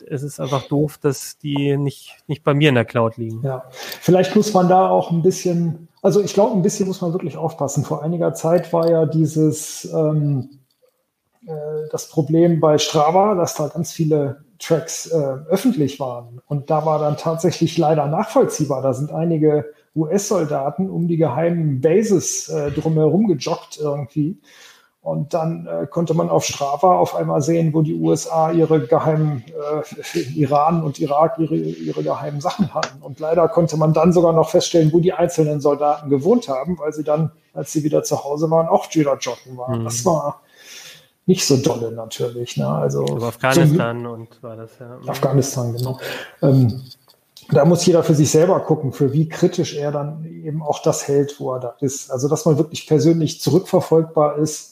es 0.09 0.23
ist 0.23 0.41
einfach 0.41 0.63
doof, 0.69 0.99
dass 0.99 1.39
die 1.39 1.77
nicht, 1.77 2.17
nicht 2.27 2.43
bei 2.45 2.55
mir 2.55 2.69
in 2.69 2.75
der 2.75 2.85
Cloud 2.85 3.17
liegen. 3.17 3.43
Ja, 3.43 3.65
vielleicht 3.71 4.37
muss 4.37 4.53
man 4.53 4.69
da 4.69 4.89
auch 4.89 5.11
ein 5.11 5.23
bisschen, 5.23 5.89
also 6.03 6.21
ich 6.21 6.35
glaube, 6.35 6.57
ein 6.57 6.63
bisschen 6.63 6.87
muss 6.87 7.01
man 7.01 7.13
wirklich 7.13 7.37
aufpassen. 7.37 7.85
Vor 7.85 8.03
einiger 8.03 8.35
Zeit 8.35 8.73
war 8.73 8.89
ja 8.91 9.07
dieses 9.07 9.85
ähm, 9.93 10.51
äh, 11.47 11.53
das 11.91 12.09
Problem 12.09 12.61
bei 12.61 12.79
Strava, 12.79 13.35
dass 13.35 13.55
da 13.55 13.69
ganz 13.69 13.93
viele 13.93 14.45
Tracks 14.59 15.07
äh, 15.07 15.17
öffentlich 15.49 15.99
waren. 15.99 16.41
Und 16.47 16.71
da 16.71 16.87
war 16.87 16.99
dann 17.01 17.17
tatsächlich 17.17 17.77
leider 17.79 18.07
nachvollziehbar. 18.07 18.83
Da 18.83 18.95
sind 18.95 19.11
einige 19.11 19.73
US-Soldaten 19.95 20.89
um 20.89 21.09
die 21.09 21.17
geheimen 21.17 21.81
Bases 21.81 22.49
äh, 22.49 22.71
drumherum 22.71 23.27
gejoggt 23.27 23.79
irgendwie 23.81 24.39
Und 25.03 25.35
dann 25.35 25.67
äh, 25.67 25.89
konnte 25.89 26.15
man 26.15 26.31
auf 26.31 26.45
Strava 26.45 26.97
auf 26.97 27.17
einmal 27.17 27.43
sehen, 27.43 27.75
wo 27.75 27.83
die 27.83 27.95
USA 27.95 28.53
ihre 28.53 28.87
geheimen, 28.87 29.45
äh, 30.15 30.19
Iran 30.37 30.85
und 30.85 31.01
Irak 31.01 31.39
ihre, 31.39 31.57
ihre 31.57 32.05
geheimen 32.05 32.41
Sachen 32.41 32.73
hatten. 32.73 33.03
Und 33.03 33.19
leider 33.19 33.49
konnte 33.49 33.77
man 33.77 33.93
dann 33.93 34.13
sogar 34.13 34.33
noch 34.33 34.51
feststellen, 34.51 34.93
wo 34.93 35.01
die 35.01 35.13
einzelnen 35.13 35.61
Soldaten 35.61 36.09
gewohnt 36.09 36.49
haben, 36.49 36.79
weil 36.79 36.93
sie 36.93 37.03
dann, 37.03 37.33
als 37.53 37.73
sie 37.73 37.83
wieder 37.83 38.05
zu 38.05 38.23
Hause 38.23 38.49
waren, 38.53 38.69
auch 38.69 38.87
wieder 38.95 39.19
joggen 39.19 39.57
waren. 39.57 39.81
Mhm. 39.81 39.85
Das 39.85 40.05
war 40.05 40.41
nicht 41.27 41.45
so 41.45 41.57
dolle 41.57 41.91
natürlich. 41.91 42.57
Ne? 42.57 42.69
Also 42.69 43.05
Aber 43.05 43.27
Afghanistan 43.27 44.05
so, 44.05 44.11
und 44.11 44.43
war 44.43 44.57
das 44.57 44.71
ja. 44.79 44.99
Afghanistan, 45.11 45.73
genau. 45.73 45.99
Ähm, 46.43 46.81
da 47.51 47.65
muss 47.65 47.85
jeder 47.85 48.05
für 48.05 48.15
sich 48.15 48.31
selber 48.31 48.61
gucken, 48.61 48.93
für 48.93 49.13
wie 49.13 49.29
kritisch 49.29 49.75
er 49.75 49.91
dann 49.91 50.25
eben 50.25 50.63
auch 50.63 50.81
das 50.81 51.09
hält, 51.09 51.41
wo 51.41 51.53
er 51.55 51.61
da 51.61 51.75
ist. 51.81 52.11
Also, 52.13 52.29
dass 52.29 52.45
man 52.45 52.57
wirklich 52.57 52.87
persönlich 52.87 53.41
zurückverfolgbar 53.41 54.39
ist, 54.39 54.72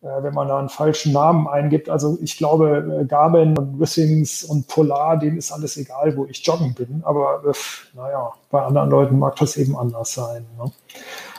wenn 0.00 0.34
man 0.34 0.48
da 0.48 0.58
einen 0.58 0.68
falschen 0.68 1.12
Namen 1.12 1.48
eingibt. 1.48 1.88
Also 1.88 2.18
ich 2.20 2.36
glaube, 2.36 3.00
äh, 3.02 3.04
Garmin 3.06 3.56
und 3.56 3.80
Wissings 3.80 4.44
und 4.44 4.68
Polar, 4.68 5.18
denen 5.18 5.38
ist 5.38 5.52
alles 5.52 5.76
egal, 5.76 6.16
wo 6.16 6.26
ich 6.26 6.44
joggen 6.46 6.74
bin. 6.74 7.02
Aber 7.04 7.42
äh, 7.46 7.52
naja, 7.96 8.32
bei 8.50 8.62
anderen 8.62 8.90
Leuten 8.90 9.18
mag 9.18 9.36
das 9.36 9.56
eben 9.56 9.76
anders 9.76 10.14
sein. 10.14 10.46
Ne? 10.58 10.70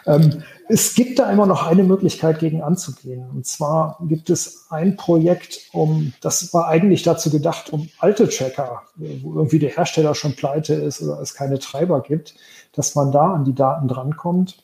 Ähm, 0.05 0.43
es 0.69 0.95
gibt 0.95 1.19
da 1.19 1.31
immer 1.31 1.45
noch 1.45 1.65
eine 1.65 1.83
Möglichkeit, 1.83 2.39
gegen 2.39 2.61
anzugehen. 2.61 3.29
Und 3.29 3.45
zwar 3.45 3.99
gibt 4.01 4.29
es 4.29 4.67
ein 4.69 4.97
Projekt, 4.97 5.69
um, 5.71 6.13
das 6.21 6.53
war 6.53 6.67
eigentlich 6.67 7.03
dazu 7.03 7.29
gedacht, 7.29 7.71
um 7.71 7.89
alte 7.99 8.27
Tracker, 8.27 8.83
wo 8.95 9.35
irgendwie 9.35 9.59
der 9.59 9.69
Hersteller 9.69 10.15
schon 10.15 10.35
pleite 10.35 10.73
ist 10.73 11.01
oder 11.01 11.21
es 11.21 11.33
keine 11.33 11.59
Treiber 11.59 12.01
gibt, 12.01 12.35
dass 12.73 12.95
man 12.95 13.11
da 13.11 13.33
an 13.33 13.45
die 13.45 13.55
Daten 13.55 13.87
drankommt 13.87 14.57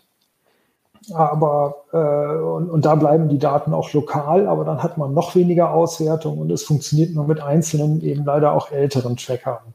aber 1.12 1.84
äh, 1.91 2.41
und, 2.41 2.70
und, 2.70 2.86
da 2.86 2.95
bleiben 2.95 3.30
die 3.30 3.39
Daten 3.39 3.74
auch 3.74 3.91
lokal, 3.93 4.47
aber 4.47 4.64
dann 4.64 4.82
hat 4.82 4.97
man 4.97 5.14
noch 5.14 5.36
weniger 5.36 5.72
Auswertung 5.72 6.38
und 6.38 6.51
es 6.51 6.64
funktioniert 6.64 7.14
nur 7.14 7.28
mit 7.28 7.41
einzelnen, 7.41 8.01
eben 8.01 8.24
leider 8.24 8.54
auch 8.54 8.72
älteren 8.72 9.18
Trackern. 9.18 9.74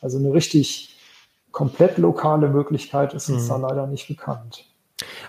Also 0.00 0.18
eine 0.18 0.32
richtig 0.32 0.96
komplett 1.52 1.98
lokale 1.98 2.48
Möglichkeit 2.48 3.14
ist 3.14 3.30
uns 3.30 3.44
mhm. 3.44 3.48
da 3.48 3.56
leider 3.68 3.86
nicht 3.86 4.08
bekannt. 4.08 4.66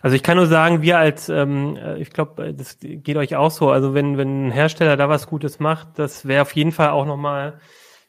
Also 0.02 0.16
ich 0.16 0.24
kann 0.24 0.38
nur 0.38 0.48
sagen, 0.48 0.82
wir 0.82 0.98
als, 0.98 1.30
ähm, 1.30 1.78
äh, 1.78 1.98
ich 1.98 2.12
glaube, 2.12 2.54
das 2.54 2.78
geht 2.82 3.18
euch 3.18 3.36
auch 3.36 3.52
so. 3.52 3.70
Also 3.70 3.94
wenn 3.94 4.18
wenn 4.18 4.48
ein 4.48 4.52
Hersteller 4.52 4.98
da 4.98 5.10
was 5.10 5.28
Gutes 5.28 5.60
macht, 5.60 6.00
das 6.00 6.28
wäre 6.28 6.42
auf 6.42 6.56
jeden 6.56 6.72
Fall 6.72 6.90
auch 6.90 7.06
nochmal 7.06 7.60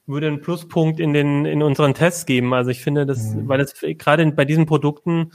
würde 0.07 0.29
einen 0.29 0.41
Pluspunkt 0.41 1.01
in 1.01 1.13
den 1.13 1.45
in 1.45 1.63
unseren 1.63 1.95
Tests 1.95 2.27
geben. 2.27 2.55
Also 2.55 2.71
ich 2.71 2.83
finde, 2.83 3.07
das, 3.07 3.35
mhm. 3.35 3.49
weil 3.49 3.59
das 3.59 3.75
gerade 3.81 4.27
bei 4.33 4.45
diesen 4.45 4.67
Produkten, 4.67 5.33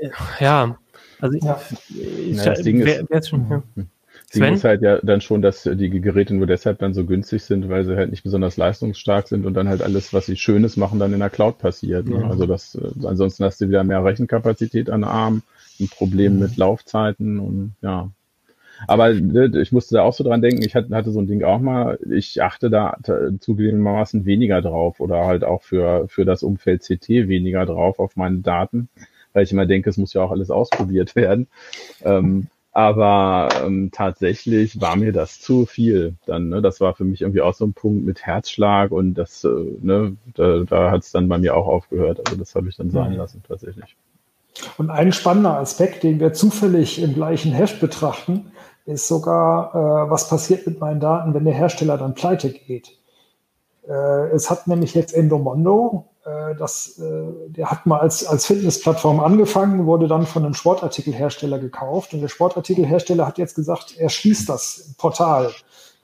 äh, 0.00 0.10
ja, 0.40 0.78
also 1.20 1.38
ja. 1.38 1.60
ich, 1.90 2.36
ja, 2.36 2.44
das 2.44 2.62
Ding 2.62 2.84
wer 2.84 3.10
ist 3.10 3.28
schon, 3.28 3.46
ja. 3.50 3.62
Hm. 3.74 3.88
Das 4.30 4.40
Ding 4.40 4.54
ist 4.54 4.64
halt 4.64 4.82
ja 4.82 4.98
dann 5.02 5.22
schon, 5.22 5.40
dass 5.40 5.62
die 5.62 5.88
Geräte 5.88 6.34
nur 6.34 6.46
deshalb 6.46 6.80
dann 6.80 6.92
so 6.92 7.06
günstig 7.06 7.42
sind, 7.42 7.70
weil 7.70 7.86
sie 7.86 7.96
halt 7.96 8.10
nicht 8.10 8.24
besonders 8.24 8.58
leistungsstark 8.58 9.26
sind 9.26 9.46
und 9.46 9.54
dann 9.54 9.68
halt 9.68 9.80
alles, 9.80 10.12
was 10.12 10.26
sie 10.26 10.36
Schönes 10.36 10.76
machen, 10.76 10.98
dann 10.98 11.14
in 11.14 11.20
der 11.20 11.30
Cloud 11.30 11.58
passiert. 11.58 12.06
Ne? 12.06 12.26
Also 12.28 12.44
das, 12.44 12.74
äh, 12.74 13.06
ansonsten 13.06 13.44
hast 13.44 13.60
du 13.60 13.68
wieder 13.68 13.84
mehr 13.84 14.04
Rechenkapazität 14.04 14.90
an 14.90 15.04
Arm, 15.04 15.42
ein 15.80 15.88
Problem 15.88 16.34
mhm. 16.34 16.40
mit 16.40 16.56
Laufzeiten 16.58 17.38
und 17.38 17.74
ja. 17.80 18.10
Aber 18.86 19.12
ne, 19.12 19.50
ich 19.60 19.72
musste 19.72 19.96
da 19.96 20.02
auch 20.02 20.12
so 20.12 20.22
dran 20.22 20.42
denken, 20.42 20.62
ich 20.62 20.74
hatte, 20.74 20.94
hatte 20.94 21.10
so 21.10 21.20
ein 21.20 21.26
Ding 21.26 21.42
auch 21.42 21.58
mal, 21.58 21.98
ich 22.10 22.42
achte 22.42 22.70
da 22.70 22.96
zugegebenermaßen 23.40 24.24
weniger 24.26 24.60
drauf 24.60 25.00
oder 25.00 25.24
halt 25.24 25.42
auch 25.42 25.62
für, 25.62 26.06
für 26.08 26.24
das 26.24 26.42
Umfeld 26.42 26.82
CT 26.82 27.08
weniger 27.08 27.64
drauf 27.66 27.98
auf 27.98 28.14
meine 28.14 28.38
Daten 28.38 28.88
weil 29.38 29.44
ich 29.44 29.52
immer 29.52 29.66
denke, 29.66 29.88
es 29.88 29.96
muss 29.96 30.14
ja 30.14 30.22
auch 30.22 30.32
alles 30.32 30.50
ausprobiert 30.50 31.14
werden. 31.14 31.46
Ähm, 32.02 32.48
aber 32.72 33.48
ähm, 33.64 33.90
tatsächlich 33.92 34.80
war 34.80 34.96
mir 34.96 35.12
das 35.12 35.40
zu 35.40 35.64
viel 35.64 36.16
dann. 36.26 36.48
Ne? 36.48 36.60
Das 36.60 36.80
war 36.80 36.94
für 36.94 37.04
mich 37.04 37.22
irgendwie 37.22 37.40
auch 37.40 37.54
so 37.54 37.64
ein 37.64 37.72
Punkt 37.72 38.04
mit 38.04 38.26
Herzschlag 38.26 38.90
und 38.90 39.14
das, 39.14 39.44
äh, 39.44 39.48
ne, 39.80 40.16
da, 40.34 40.64
da 40.64 40.90
hat 40.90 41.04
es 41.04 41.12
dann 41.12 41.28
bei 41.28 41.38
mir 41.38 41.56
auch 41.56 41.68
aufgehört. 41.68 42.20
Also 42.26 42.36
das 42.36 42.56
habe 42.56 42.68
ich 42.68 42.76
dann 42.76 42.90
sein 42.90 43.12
mhm. 43.12 43.18
lassen 43.18 43.42
tatsächlich. 43.46 43.96
Und 44.76 44.90
ein 44.90 45.12
spannender 45.12 45.56
Aspekt, 45.56 46.02
den 46.02 46.18
wir 46.18 46.32
zufällig 46.32 47.00
im 47.00 47.14
gleichen 47.14 47.52
Heft 47.52 47.80
betrachten, 47.80 48.50
ist 48.86 49.06
sogar, 49.06 49.72
äh, 49.72 50.10
was 50.10 50.28
passiert 50.28 50.66
mit 50.66 50.80
meinen 50.80 50.98
Daten, 50.98 51.32
wenn 51.32 51.44
der 51.44 51.54
Hersteller 51.54 51.96
dann 51.96 52.14
pleite 52.14 52.50
geht. 52.50 52.90
Äh, 53.88 54.30
es 54.34 54.50
hat 54.50 54.66
nämlich 54.66 54.94
jetzt 54.94 55.14
Endomondo 55.14 56.06
das, 56.56 56.98
äh, 56.98 57.48
der 57.48 57.70
hat 57.70 57.86
mal 57.86 58.00
als, 58.00 58.26
als 58.26 58.46
Fitnessplattform 58.46 59.20
angefangen, 59.20 59.86
wurde 59.86 60.08
dann 60.08 60.26
von 60.26 60.44
einem 60.44 60.54
Sportartikelhersteller 60.54 61.58
gekauft 61.58 62.14
und 62.14 62.20
der 62.20 62.28
Sportartikelhersteller 62.28 63.26
hat 63.26 63.38
jetzt 63.38 63.54
gesagt, 63.54 63.96
er 63.96 64.08
schließt 64.08 64.48
das 64.48 64.94
Portal. 64.98 65.50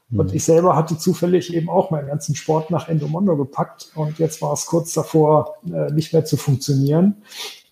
Mhm. 0.08 0.20
Und 0.20 0.34
ich 0.34 0.44
selber 0.44 0.76
hatte 0.76 0.98
zufällig 0.98 1.52
eben 1.54 1.68
auch 1.68 1.90
meinen 1.90 2.08
ganzen 2.08 2.34
Sport 2.34 2.70
nach 2.70 2.88
Endomondo 2.88 3.36
gepackt 3.36 3.90
und 3.94 4.18
jetzt 4.18 4.42
war 4.42 4.52
es 4.52 4.66
kurz 4.66 4.92
davor, 4.92 5.56
äh, 5.66 5.92
nicht 5.92 6.12
mehr 6.12 6.24
zu 6.24 6.36
funktionieren. 6.36 7.22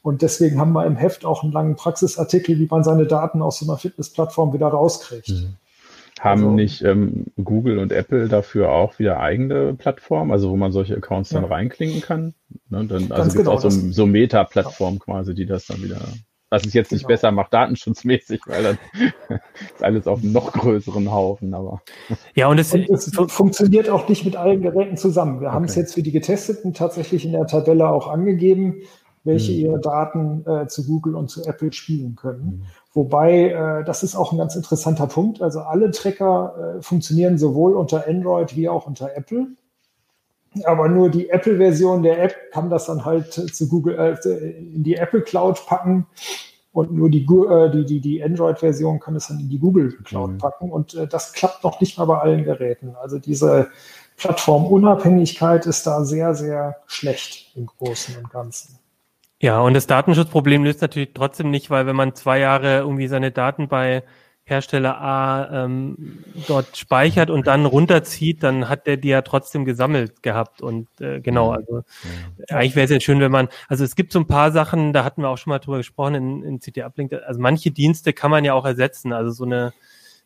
Und 0.03 0.22
deswegen 0.22 0.59
haben 0.59 0.72
wir 0.72 0.84
im 0.84 0.96
Heft 0.96 1.24
auch 1.24 1.44
einen 1.44 1.53
langen 1.53 1.76
Praxisartikel, 1.76 2.59
wie 2.59 2.66
man 2.66 2.82
seine 2.82 3.07
Daten 3.07 3.40
aus 3.40 3.61
so 3.61 3.66
einer 3.66 3.78
Fitnessplattform 3.78 4.53
wieder 4.53 4.68
rauskriegt. 4.68 5.28
Mhm. 5.28 5.57
Haben 6.21 6.43
also, 6.43 6.55
nicht 6.55 6.83
ähm, 6.83 7.27
Google 7.43 7.79
und 7.79 7.91
Apple 7.91 8.29
dafür 8.29 8.71
auch 8.71 8.99
wieder 8.99 9.21
eigene 9.21 9.75
Plattformen, 9.75 10.31
also 10.31 10.51
wo 10.51 10.57
man 10.57 10.71
solche 10.73 10.97
Accounts 10.97 11.31
dann 11.31 11.45
ja. 11.45 11.49
reinklinken 11.49 12.01
kann? 12.01 12.35
Ne, 12.69 12.85
dann, 12.87 13.11
also 13.11 13.31
gibt 13.31 13.45
genau, 13.45 13.53
auch 13.53 13.61
so, 13.61 13.71
so 13.71 14.07
Meta-Plattformen 14.07 14.99
ja. 14.99 15.05
quasi, 15.05 15.35
die 15.35 15.47
das 15.47 15.67
dann 15.67 15.83
wieder, 15.83 16.01
was 16.51 16.65
es 16.67 16.75
jetzt 16.75 16.91
genau. 16.91 16.99
nicht 16.99 17.09
besser 17.09 17.33
macht, 17.33 17.55
datenschutzmäßig, 17.55 18.43
weil 18.47 18.63
dann 18.63 18.79
ist 19.75 19.83
alles 19.83 20.07
auf 20.07 20.23
einem 20.23 20.33
noch 20.33 20.53
größeren 20.53 21.11
Haufen, 21.11 21.55
aber. 21.55 21.83
Ja, 22.35 22.49
und 22.49 22.59
es, 22.59 22.73
und 22.75 22.89
es 22.91 23.11
funktioniert 23.29 23.89
auch 23.89 24.09
nicht 24.09 24.25
mit 24.25 24.37
allen 24.37 24.61
Geräten 24.61 24.97
zusammen. 24.97 25.41
Wir 25.41 25.49
okay. 25.49 25.55
haben 25.55 25.65
es 25.65 25.75
jetzt 25.75 25.95
für 25.95 26.03
die 26.03 26.13
Getesteten 26.13 26.75
tatsächlich 26.75 27.25
in 27.25 27.33
der 27.33 27.47
Tabelle 27.47 27.89
auch 27.89 28.07
angegeben 28.07 28.83
welche 29.25 29.53
mhm. 29.53 29.59
ihre 29.59 29.81
Daten 29.81 30.45
äh, 30.47 30.67
zu 30.67 30.85
Google 30.87 31.15
und 31.15 31.29
zu 31.29 31.45
Apple 31.45 31.73
spielen 31.73 32.17
können. 32.17 32.67
Wobei, 32.95 33.51
äh, 33.51 33.84
das 33.84 34.03
ist 34.03 34.14
auch 34.14 34.32
ein 34.32 34.38
ganz 34.38 34.55
interessanter 34.55 35.07
Punkt. 35.07 35.40
Also 35.40 35.61
alle 35.61 35.90
Tracker 35.90 36.76
äh, 36.78 36.82
funktionieren 36.82 37.38
sowohl 37.38 37.74
unter 37.74 38.07
Android 38.07 38.55
wie 38.55 38.68
auch 38.68 38.86
unter 38.86 39.16
Apple. 39.16 39.47
Aber 40.64 40.88
nur 40.88 41.09
die 41.09 41.30
Apple-Version 41.30 42.03
der 42.03 42.22
App 42.22 42.34
kann 42.53 42.68
das 42.68 42.86
dann 42.86 43.07
halt 43.07 43.32
zu 43.32 43.68
Google, 43.68 43.99
äh, 43.99 44.28
in 44.59 44.82
die 44.82 44.97
Apple 44.97 45.22
Cloud 45.22 45.64
packen. 45.66 46.07
Und 46.72 46.93
nur 46.93 47.11
die, 47.11 47.24
äh, 47.24 47.70
die, 47.70 47.84
die, 47.84 48.01
die 48.01 48.22
Android-Version 48.22 49.01
kann 49.01 49.16
es 49.16 49.28
dann 49.28 49.40
in 49.40 49.49
die 49.49 49.59
Google 49.59 49.93
Cloud 50.05 50.32
mhm. 50.32 50.38
packen. 50.38 50.70
Und 50.70 50.95
äh, 50.95 51.07
das 51.07 51.32
klappt 51.32 51.64
noch 51.64 51.80
nicht 51.80 51.97
mal 51.97 52.05
bei 52.05 52.18
allen 52.18 52.45
Geräten. 52.45 52.95
Also 53.01 53.18
diese 53.18 53.70
Plattformunabhängigkeit 54.18 55.64
ist 55.64 55.86
da 55.86 56.05
sehr, 56.05 56.34
sehr 56.34 56.76
schlecht 56.86 57.57
im 57.57 57.66
Großen 57.66 58.16
und 58.16 58.30
Ganzen. 58.30 58.78
Ja, 59.43 59.61
und 59.61 59.74
das 59.74 59.88
Datenschutzproblem 59.88 60.62
löst 60.62 60.82
natürlich 60.82 61.11
trotzdem 61.14 61.51
nicht, 61.51 61.68
weil 61.68 61.84
wenn 61.84 61.97
man 61.97 62.14
zwei 62.14 62.38
Jahre 62.38 62.78
irgendwie 62.78 63.09
seine 63.09 63.32
Daten 63.32 63.66
bei 63.66 64.05
Hersteller 64.45 65.01
A 65.01 65.64
ähm, 65.64 66.22
dort 66.47 66.76
speichert 66.76 67.28
und 67.28 67.49
dann 67.49 67.66
runterzieht, 67.66 68.45
dann 68.45 68.68
hat 68.68 68.86
der 68.86 68.99
die 68.99 69.09
ja 69.09 69.22
trotzdem 69.22 69.64
gesammelt 69.64 70.22
gehabt. 70.22 70.62
Und 70.62 70.88
äh, 71.01 71.20
genau, 71.20 71.51
also 71.51 71.82
ja. 72.49 72.57
eigentlich 72.57 72.76
wäre 72.76 72.84
es 72.84 72.93
jetzt 72.93 73.03
schön, 73.03 73.18
wenn 73.18 73.32
man, 73.32 73.49
also 73.66 73.82
es 73.82 73.97
gibt 73.97 74.12
so 74.12 74.20
ein 74.20 74.28
paar 74.28 74.53
Sachen, 74.53 74.93
da 74.93 75.03
hatten 75.03 75.22
wir 75.22 75.28
auch 75.28 75.38
schon 75.38 75.51
mal 75.51 75.59
drüber 75.59 75.78
gesprochen 75.78 76.14
in, 76.14 76.43
in 76.45 76.61
CT 76.61 76.78
Uplink, 76.78 77.12
also 77.12 77.40
manche 77.40 77.72
Dienste 77.72 78.12
kann 78.12 78.30
man 78.30 78.45
ja 78.45 78.55
auch 78.55 78.64
ersetzen, 78.64 79.12
also 79.12 79.32
so 79.32 79.45
eine 79.45 79.72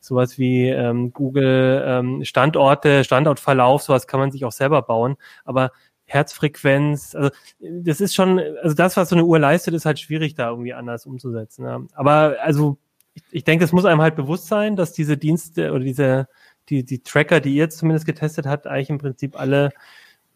sowas 0.06 0.38
wie 0.38 0.68
ähm, 0.68 1.12
Google 1.12 1.82
ähm, 1.86 2.24
Standorte, 2.24 3.02
Standortverlauf, 3.04 3.82
sowas 3.82 4.06
kann 4.06 4.20
man 4.20 4.30
sich 4.30 4.44
auch 4.44 4.52
selber 4.52 4.82
bauen. 4.82 5.16
Aber 5.44 5.72
Herzfrequenz. 6.06 7.14
Also 7.14 7.30
das 7.60 8.00
ist 8.00 8.14
schon, 8.14 8.40
also 8.62 8.74
das, 8.74 8.96
was 8.96 9.08
so 9.08 9.16
eine 9.16 9.24
Uhr 9.24 9.38
leistet, 9.38 9.74
ist 9.74 9.84
halt 9.84 9.98
schwierig, 9.98 10.34
da 10.34 10.50
irgendwie 10.50 10.72
anders 10.72 11.04
umzusetzen. 11.04 11.64
Ja. 11.64 11.80
Aber 11.94 12.36
also 12.40 12.78
ich, 13.14 13.22
ich 13.30 13.44
denke, 13.44 13.64
es 13.64 13.72
muss 13.72 13.84
einem 13.84 14.00
halt 14.00 14.16
bewusst 14.16 14.46
sein, 14.46 14.76
dass 14.76 14.92
diese 14.92 15.16
Dienste 15.16 15.72
oder 15.72 15.84
diese, 15.84 16.28
die, 16.68 16.84
die 16.84 17.02
Tracker, 17.02 17.40
die 17.40 17.50
ihr 17.50 17.64
jetzt 17.64 17.78
zumindest 17.78 18.06
getestet 18.06 18.46
habt, 18.46 18.66
eigentlich 18.66 18.90
im 18.90 18.98
Prinzip 18.98 19.38
alle 19.38 19.70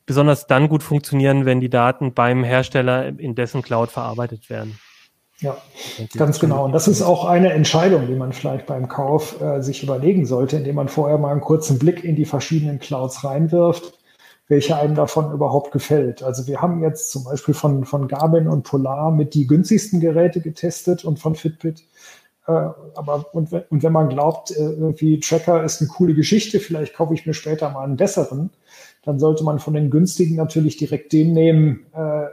besonders 0.07 0.47
dann 0.47 0.69
gut 0.69 0.83
funktionieren, 0.83 1.45
wenn 1.45 1.61
die 1.61 1.71
Daten 1.71 2.15
beim 2.15 2.43
Hersteller 2.43 3.07
in 3.07 3.35
dessen 3.35 3.63
Cloud 3.63 3.91
verarbeitet 3.91 4.51
werden. 4.51 4.79
Ja, 5.39 5.57
ganz 6.17 6.39
genau. 6.39 6.67
Und 6.67 6.73
das 6.73 6.87
ist 6.87 7.01
auch 7.01 7.25
eine 7.25 7.53
Entscheidung, 7.53 8.07
die 8.07 8.15
man 8.15 8.33
vielleicht 8.33 8.67
beim 8.67 8.89
Kauf 8.89 9.41
äh, 9.41 9.63
sich 9.63 9.83
überlegen 9.83 10.27
sollte, 10.27 10.59
indem 10.59 10.75
man 10.75 10.89
vorher 10.89 11.17
mal 11.17 11.33
einen 11.33 11.41
kurzen 11.41 11.79
Blick 11.79 12.05
in 12.05 12.15
die 12.15 12.27
verschiedenen 12.27 12.79
Clouds 12.79 13.25
reinwirft 13.25 14.00
welche 14.51 14.77
einem 14.77 14.97
davon 14.97 15.33
überhaupt 15.33 15.71
gefällt. 15.71 16.25
Also 16.25 16.49
wir 16.49 16.61
haben 16.61 16.83
jetzt 16.83 17.13
zum 17.13 17.23
Beispiel 17.23 17.55
von, 17.55 17.85
von 17.85 18.09
Garmin 18.09 18.49
und 18.49 18.65
Polar 18.65 19.13
mit 19.13 19.33
die 19.35 19.47
günstigsten 19.47 20.01
Geräte 20.01 20.41
getestet 20.41 21.05
und 21.05 21.21
von 21.21 21.37
Fitbit. 21.37 21.85
Äh, 22.49 22.51
aber 22.51 23.27
und, 23.33 23.53
und 23.53 23.83
wenn 23.85 23.93
man 23.93 24.09
glaubt, 24.09 24.51
äh, 24.51 24.55
irgendwie 24.55 25.21
Tracker 25.21 25.63
ist 25.63 25.81
eine 25.81 25.89
coole 25.89 26.15
Geschichte, 26.15 26.59
vielleicht 26.59 26.95
kaufe 26.95 27.15
ich 27.15 27.27
mir 27.27 27.35
später 27.35 27.71
mal 27.71 27.85
einen 27.85 27.97
besseren, 27.97 28.51
dann 29.05 29.21
sollte 29.21 29.45
man 29.45 29.61
von 29.61 29.75
den 29.75 29.89
günstigen 29.89 30.35
natürlich 30.35 30.77
direkt 30.77 31.13
den 31.13 31.33
nehmen, 31.33 31.87
äh, 31.93 32.25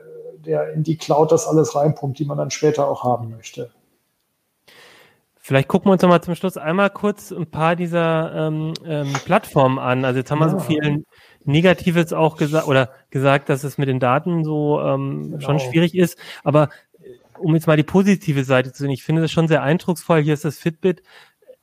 der 0.43 0.74
in 0.74 0.82
die 0.82 0.97
Cloud 0.97 1.32
das 1.32 1.45
alles 1.45 1.76
reinpumpt, 1.76 2.18
die 2.18 2.26
man 2.26 2.39
dann 2.39 2.49
später 2.49 2.88
auch 2.88 3.03
haben 3.03 3.30
möchte. 3.30 3.70
Vielleicht 5.47 5.70
gucken 5.70 5.88
wir 5.88 5.93
uns 5.93 6.01
noch 6.01 6.09
mal 6.09 6.22
zum 6.22 6.36
Schluss 6.36 6.57
einmal 6.57 6.89
kurz 6.89 7.32
ein 7.32 7.45
paar 7.45 7.78
dieser 7.78 8.34
ähm, 8.36 8.74
ähm, 8.86 9.13
Plattformen 9.24 9.80
an. 9.80 10.03
Also 10.03 10.18
jetzt 10.20 10.30
haben 10.30 10.39
wir 10.39 10.49
so 10.49 10.59
viel 10.59 11.05
Negatives 11.47 12.13
auch 12.13 12.37
gesagt 12.37 12.67
oder 12.67 12.91
gesagt, 13.09 13.49
dass 13.49 13.63
es 13.63 13.77
mit 13.77 13.87
den 13.87 13.99
Daten 13.99 14.43
so 14.43 14.79
ähm, 14.81 15.31
genau. 15.31 15.39
schon 15.39 15.59
schwierig 15.59 15.95
ist. 15.95 16.17
Aber 16.43 16.69
äh, 16.99 17.09
um 17.39 17.55
jetzt 17.55 17.67
mal 17.67 17.77
die 17.77 17.83
positive 17.83 18.43
Seite 18.43 18.71
zu 18.71 18.83
sehen, 18.83 18.91
ich 18.91 19.03
finde 19.03 19.21
das 19.21 19.31
schon 19.31 19.47
sehr 19.47 19.63
eindrucksvoll. 19.63 20.21
Hier 20.21 20.33
ist 20.33 20.45
das 20.45 20.57
Fitbit 20.57 21.01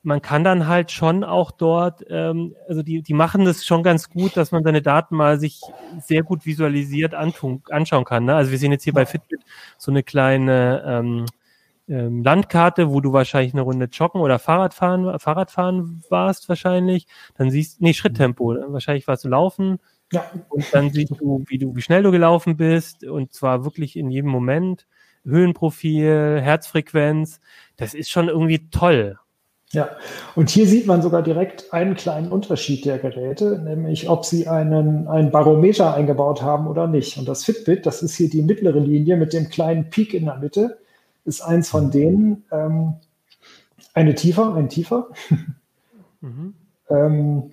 man 0.04 0.20
kann 0.20 0.44
dann 0.44 0.68
halt 0.68 0.92
schon 0.92 1.24
auch 1.24 1.50
dort, 1.50 2.04
ähm, 2.10 2.54
also 2.68 2.82
die, 2.82 3.02
die 3.02 3.14
machen 3.14 3.46
das 3.46 3.64
schon 3.64 3.82
ganz 3.82 4.10
gut, 4.10 4.36
dass 4.36 4.52
man 4.52 4.62
seine 4.62 4.82
Daten 4.82 5.16
mal 5.16 5.40
sich 5.40 5.62
sehr 5.98 6.22
gut 6.22 6.44
visualisiert 6.44 7.14
antun, 7.14 7.62
anschauen 7.70 8.04
kann. 8.04 8.26
Ne? 8.26 8.34
Also 8.34 8.50
wir 8.50 8.58
sehen 8.58 8.70
jetzt 8.70 8.84
hier 8.84 8.92
bei 8.92 9.06
Fitbit 9.06 9.40
so 9.78 9.90
eine 9.90 10.02
kleine 10.02 10.84
ähm, 10.86 11.26
ähm, 11.88 12.22
Landkarte, 12.22 12.90
wo 12.90 13.00
du 13.00 13.12
wahrscheinlich 13.12 13.52
eine 13.52 13.62
Runde 13.62 13.86
joggen 13.86 14.20
oder 14.20 14.38
Fahrradfahren, 14.38 15.18
Fahrradfahren 15.18 16.02
warst 16.08 16.48
wahrscheinlich. 16.48 17.06
Dann 17.36 17.50
siehst, 17.50 17.80
nee, 17.80 17.94
Schritttempo. 17.94 18.54
Wahrscheinlich 18.68 19.06
warst 19.06 19.24
du 19.24 19.28
laufen. 19.28 19.78
Ja. 20.12 20.24
Und 20.48 20.64
dann 20.72 20.90
siehst 20.90 21.12
du, 21.18 21.44
wie 21.46 21.58
du, 21.58 21.74
wie 21.76 21.82
schnell 21.82 22.02
du 22.02 22.10
gelaufen 22.10 22.56
bist. 22.56 23.04
Und 23.04 23.32
zwar 23.32 23.64
wirklich 23.64 23.96
in 23.96 24.10
jedem 24.10 24.30
Moment. 24.30 24.86
Höhenprofil, 25.24 26.40
Herzfrequenz. 26.40 27.40
Das 27.76 27.94
ist 27.94 28.10
schon 28.10 28.28
irgendwie 28.28 28.68
toll. 28.70 29.18
Ja, 29.74 29.90
und 30.36 30.50
hier 30.50 30.68
sieht 30.68 30.86
man 30.86 31.02
sogar 31.02 31.22
direkt 31.22 31.72
einen 31.72 31.96
kleinen 31.96 32.30
Unterschied 32.30 32.84
der 32.84 32.98
Geräte, 32.98 33.58
nämlich 33.58 34.08
ob 34.08 34.24
sie 34.24 34.46
einen, 34.46 35.08
einen 35.08 35.32
Barometer 35.32 35.94
eingebaut 35.94 36.42
haben 36.42 36.68
oder 36.68 36.86
nicht. 36.86 37.18
Und 37.18 37.26
das 37.26 37.44
Fitbit, 37.44 37.84
das 37.84 38.00
ist 38.00 38.14
hier 38.14 38.30
die 38.30 38.42
mittlere 38.42 38.78
Linie 38.78 39.16
mit 39.16 39.32
dem 39.32 39.48
kleinen 39.48 39.90
Peak 39.90 40.14
in 40.14 40.26
der 40.26 40.38
Mitte, 40.38 40.78
ist 41.24 41.40
eins 41.40 41.68
von 41.68 41.90
denen. 41.90 42.44
Ähm, 42.50 42.94
eine 43.92 44.14
tiefer, 44.14 44.54
ein 44.54 44.68
tiefer. 44.68 45.08
Mhm. 46.20 46.54
ähm, 46.88 47.50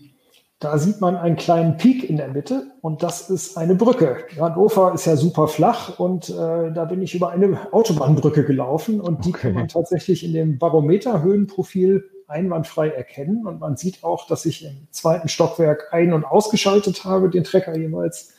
da 0.62 0.78
sieht 0.78 1.02
man 1.02 1.18
einen 1.18 1.38
kleinen 1.38 1.78
Peak 1.78 2.08
in 2.08 2.18
der 2.18 2.28
Mitte 2.28 2.68
und 2.82 3.02
das 3.02 3.32
ist 3.32 3.58
eine 3.58 3.74
Brücke. 3.74 4.18
Hannover 4.40 4.94
ist 4.94 5.06
ja 5.06 5.16
super 5.16 5.48
flach 5.48 5.98
und 5.98 6.30
äh, 6.30 6.72
da 6.72 6.86
bin 6.86 7.02
ich 7.02 7.16
über 7.16 7.32
eine 7.32 7.74
Autobahnbrücke 7.74 8.46
gelaufen 8.46 9.02
und 9.02 9.26
die 9.26 9.30
okay. 9.30 9.42
kann 9.42 9.54
man 9.54 9.68
tatsächlich 9.68 10.24
in 10.24 10.34
dem 10.34 10.60
Barometer-Höhenprofil 10.60 12.08
einwandfrei 12.28 12.90
erkennen 12.90 13.48
und 13.48 13.60
man 13.60 13.76
sieht 13.76 14.04
auch, 14.04 14.28
dass 14.28 14.46
ich 14.46 14.64
im 14.64 14.88
zweiten 14.92 15.30
Stockwerk 15.30 15.90
ein- 15.94 16.14
und 16.14 16.26
ausgeschaltet 16.26 17.06
habe, 17.06 17.32
den 17.32 17.44
Trecker 17.44 17.76
jeweils. 17.76 18.34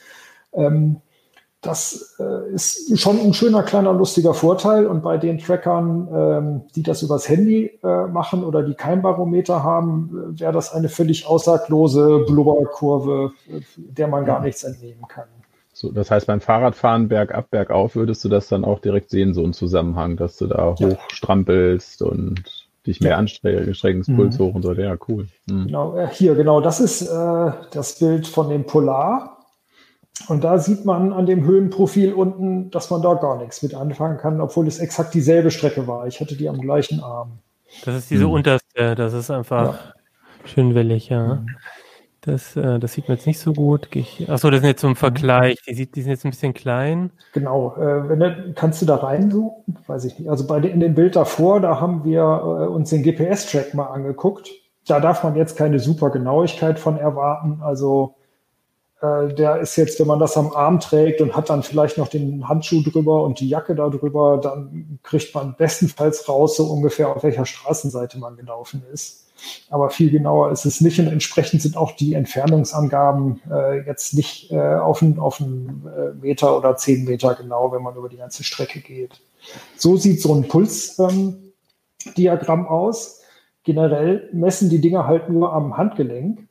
Ähm, 0.53 1.01
das 1.63 2.17
äh, 2.19 2.53
ist 2.53 2.99
schon 2.99 3.21
ein 3.21 3.33
schöner, 3.35 3.63
kleiner, 3.63 3.93
lustiger 3.93 4.35
Vorteil. 4.35 4.87
Und 4.87 5.03
bei 5.03 5.17
den 5.17 5.39
Trackern, 5.39 6.09
ähm, 6.13 6.61
die 6.75 6.83
das 6.83 7.03
übers 7.03 7.29
Handy 7.29 7.79
äh, 7.85 8.07
machen 8.09 8.43
oder 8.43 8.65
die 8.65 8.75
kein 8.75 9.01
Barometer 9.01 9.63
haben, 9.63 10.35
äh, 10.37 10.41
wäre 10.41 10.53
das 10.53 10.73
eine 10.73 10.89
völlig 10.89 11.27
aussaglose 11.27 12.25
Blubberkurve, 12.27 13.33
äh, 13.49 13.61
der 13.77 14.09
man 14.09 14.25
gar 14.25 14.41
nichts 14.41 14.65
entnehmen 14.65 15.07
kann. 15.07 15.27
So, 15.73 15.93
das 15.93 16.11
heißt, 16.11 16.27
beim 16.27 16.41
Fahrradfahren 16.41 17.09
bergab, 17.09 17.51
bergauf 17.51 17.95
würdest 17.95 18.25
du 18.25 18.29
das 18.29 18.49
dann 18.49 18.65
auch 18.65 18.81
direkt 18.81 19.11
sehen, 19.11 19.33
so 19.33 19.45
einen 19.45 19.53
Zusammenhang, 19.53 20.17
dass 20.17 20.37
du 20.37 20.49
da 20.49 20.75
ja. 20.79 20.89
hochstrampelst 20.89 22.03
und 22.03 22.43
dich 22.87 23.01
mehr 23.01 23.13
ja. 23.13 23.19
anstrengst, 23.19 24.15
Puls 24.15 24.39
mhm. 24.39 24.43
hoch 24.43 24.55
und 24.57 24.63
so. 24.63 24.73
Ja, 24.73 24.97
cool. 25.09 25.29
Mhm. 25.47 25.67
Genau, 25.67 25.97
äh, 25.97 26.09
hier, 26.09 26.35
genau, 26.35 26.61
das 26.61 26.81
ist 26.81 27.03
äh, 27.03 27.53
das 27.71 28.01
Bild 28.01 28.27
von 28.27 28.49
dem 28.49 28.65
Polar. 28.65 29.39
Und 30.29 30.45
da 30.45 30.59
sieht 30.59 30.85
man 30.85 31.12
an 31.12 31.27
dem 31.27 31.45
Höhenprofil 31.45 32.12
unten, 32.12 32.70
dass 32.70 32.91
man 32.91 33.03
da 33.03 33.14
gar 33.14 33.39
nichts 33.39 33.62
mit 33.62 33.75
anfangen 33.75 34.18
kann, 34.18 34.41
obwohl 34.41 34.66
es 34.66 34.79
exakt 34.79 35.14
dieselbe 35.14 35.51
Strecke 35.51 35.87
war. 35.87 36.07
Ich 36.07 36.20
hatte 36.20 36.37
die 36.37 36.49
am 36.49 36.61
gleichen 36.61 37.01
Arm. 37.01 37.39
Das 37.85 37.97
ist 37.97 38.11
diese 38.11 38.25
hm. 38.25 38.33
unterste, 38.33 38.95
das 38.95 39.12
ist 39.12 39.31
einfach 39.31 39.75
ja. 39.75 39.93
schön 40.45 40.75
wellig, 40.75 41.09
ja. 41.09 41.39
Hm. 41.39 41.47
Das, 42.25 42.55
äh, 42.55 42.79
das 42.79 42.93
sieht 42.93 43.09
man 43.09 43.16
jetzt 43.16 43.27
nicht 43.27 43.41
so 43.41 43.53
gut. 43.53 43.89
achso, 44.29 44.51
das 44.51 44.61
sind 44.61 44.68
jetzt 44.68 44.81
so 44.81 44.87
ein 44.87 44.95
Vergleich. 44.95 45.59
Die, 45.66 45.75
sieht, 45.75 45.97
die 45.97 46.03
sind 46.03 46.12
jetzt 46.12 46.25
ein 46.25 46.31
bisschen 46.31 46.55
klein. 46.55 47.11
Genau. 47.33 47.75
Äh, 47.77 48.09
wenn 48.09 48.20
du, 48.20 48.53
kannst 48.55 48.81
du 48.81 48.87
da 48.87 48.95
reinzoomen? 48.95 49.64
Weiß 49.89 50.05
ich 50.05 50.16
nicht. 50.18 50.31
Also 50.31 50.47
bei 50.47 50.59
in 50.59 50.79
dem 50.79 50.95
Bild 50.95 51.16
davor, 51.16 51.61
da 51.61 51.81
haben 51.81 52.05
wir 52.05 52.20
äh, 52.20 52.66
uns 52.68 52.91
den 52.91 53.03
GPS-Track 53.03 53.75
mal 53.75 53.87
angeguckt. 53.87 54.51
Da 54.87 55.01
darf 55.01 55.25
man 55.25 55.35
jetzt 55.35 55.57
keine 55.57 55.81
super 55.81 56.11
Genauigkeit 56.11 56.79
von 56.79 56.97
erwarten. 56.97 57.59
Also 57.61 58.14
äh, 58.16 58.22
der 59.03 59.59
ist 59.59 59.74
jetzt, 59.74 59.98
wenn 59.98 60.07
man 60.07 60.20
das 60.20 60.36
am 60.36 60.53
Arm 60.53 60.78
trägt 60.78 61.20
und 61.20 61.34
hat 61.34 61.50
dann 61.50 61.64
vielleicht 61.64 61.98
noch 61.98 62.07
den 62.07 62.48
Handschuh 62.48 62.82
drüber 62.82 63.24
und 63.24 63.40
die 63.40 63.48
Jacke 63.48 63.74
da 63.74 63.88
drüber, 63.88 64.38
dann 64.40 65.00
kriegt 65.03 65.34
man 65.34 65.57
bestenfalls 65.57 66.28
raus, 66.28 66.57
so 66.57 66.66
ungefähr 66.66 67.09
auf 67.09 67.24
welcher 67.24 67.44
Straßenseite 67.44 68.18
man 68.18 68.36
gelaufen 68.36 68.84
ist. 68.92 69.22
Aber 69.70 69.90
viel 69.90 70.11
genauer 70.11 70.53
ist 70.53 70.64
es 70.64 70.80
nicht 70.80 70.98
und 71.00 71.09
entsprechend 71.09 71.62
sind 71.62 71.76
auch 71.76 71.90
die 71.92 72.14
Entfernungsangaben 72.14 73.40
äh, 73.50 73.84
jetzt 73.86 74.14
nicht 74.14 74.53
äh, 74.53 74.76
auf 74.76 75.03
einen 75.03 75.18
auf 75.18 75.40
äh, 75.40 75.44
Meter 76.20 76.57
oder 76.57 76.76
zehn 76.76 77.05
Meter 77.05 77.34
genau, 77.34 77.72
wenn 77.72 77.82
man 77.82 77.96
über 77.96 78.09
die 78.09 78.18
ganze 78.18 78.44
Strecke 78.44 78.80
geht. 78.80 79.20
So 79.76 79.96
sieht 79.96 80.20
so 80.20 80.32
ein 80.34 80.46
Pulsdiagramm 80.46 82.61
ähm, 82.61 82.66
aus. 82.66 83.22
Generell 83.64 84.28
messen 84.32 84.70
die 84.70 84.80
Dinger 84.80 85.07
halt 85.07 85.28
nur 85.28 85.53
am 85.53 85.76
Handgelenk. 85.76 86.48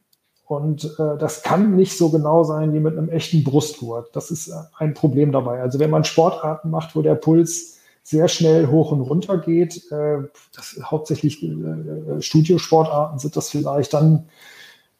Und 0.51 0.83
äh, 0.99 1.17
das 1.17 1.43
kann 1.43 1.77
nicht 1.77 1.97
so 1.97 2.09
genau 2.09 2.43
sein 2.43 2.73
wie 2.73 2.81
mit 2.81 2.97
einem 2.97 3.07
echten 3.07 3.41
Brustgurt. 3.41 4.13
Das 4.13 4.31
ist 4.31 4.49
äh, 4.49 4.55
ein 4.79 4.93
Problem 4.93 5.31
dabei. 5.31 5.61
Also 5.61 5.79
wenn 5.79 5.89
man 5.89 6.03
Sportarten 6.03 6.69
macht, 6.69 6.93
wo 6.93 7.01
der 7.01 7.15
Puls 7.15 7.77
sehr 8.03 8.27
schnell 8.27 8.67
hoch 8.67 8.91
und 8.91 8.99
runter 8.99 9.37
geht, 9.37 9.89
äh, 9.93 10.17
das, 10.53 10.77
hauptsächlich 10.83 11.41
äh, 11.41 12.21
Studiosportarten 12.21 13.17
sind 13.17 13.37
das 13.37 13.49
vielleicht, 13.49 13.93
dann 13.93 14.27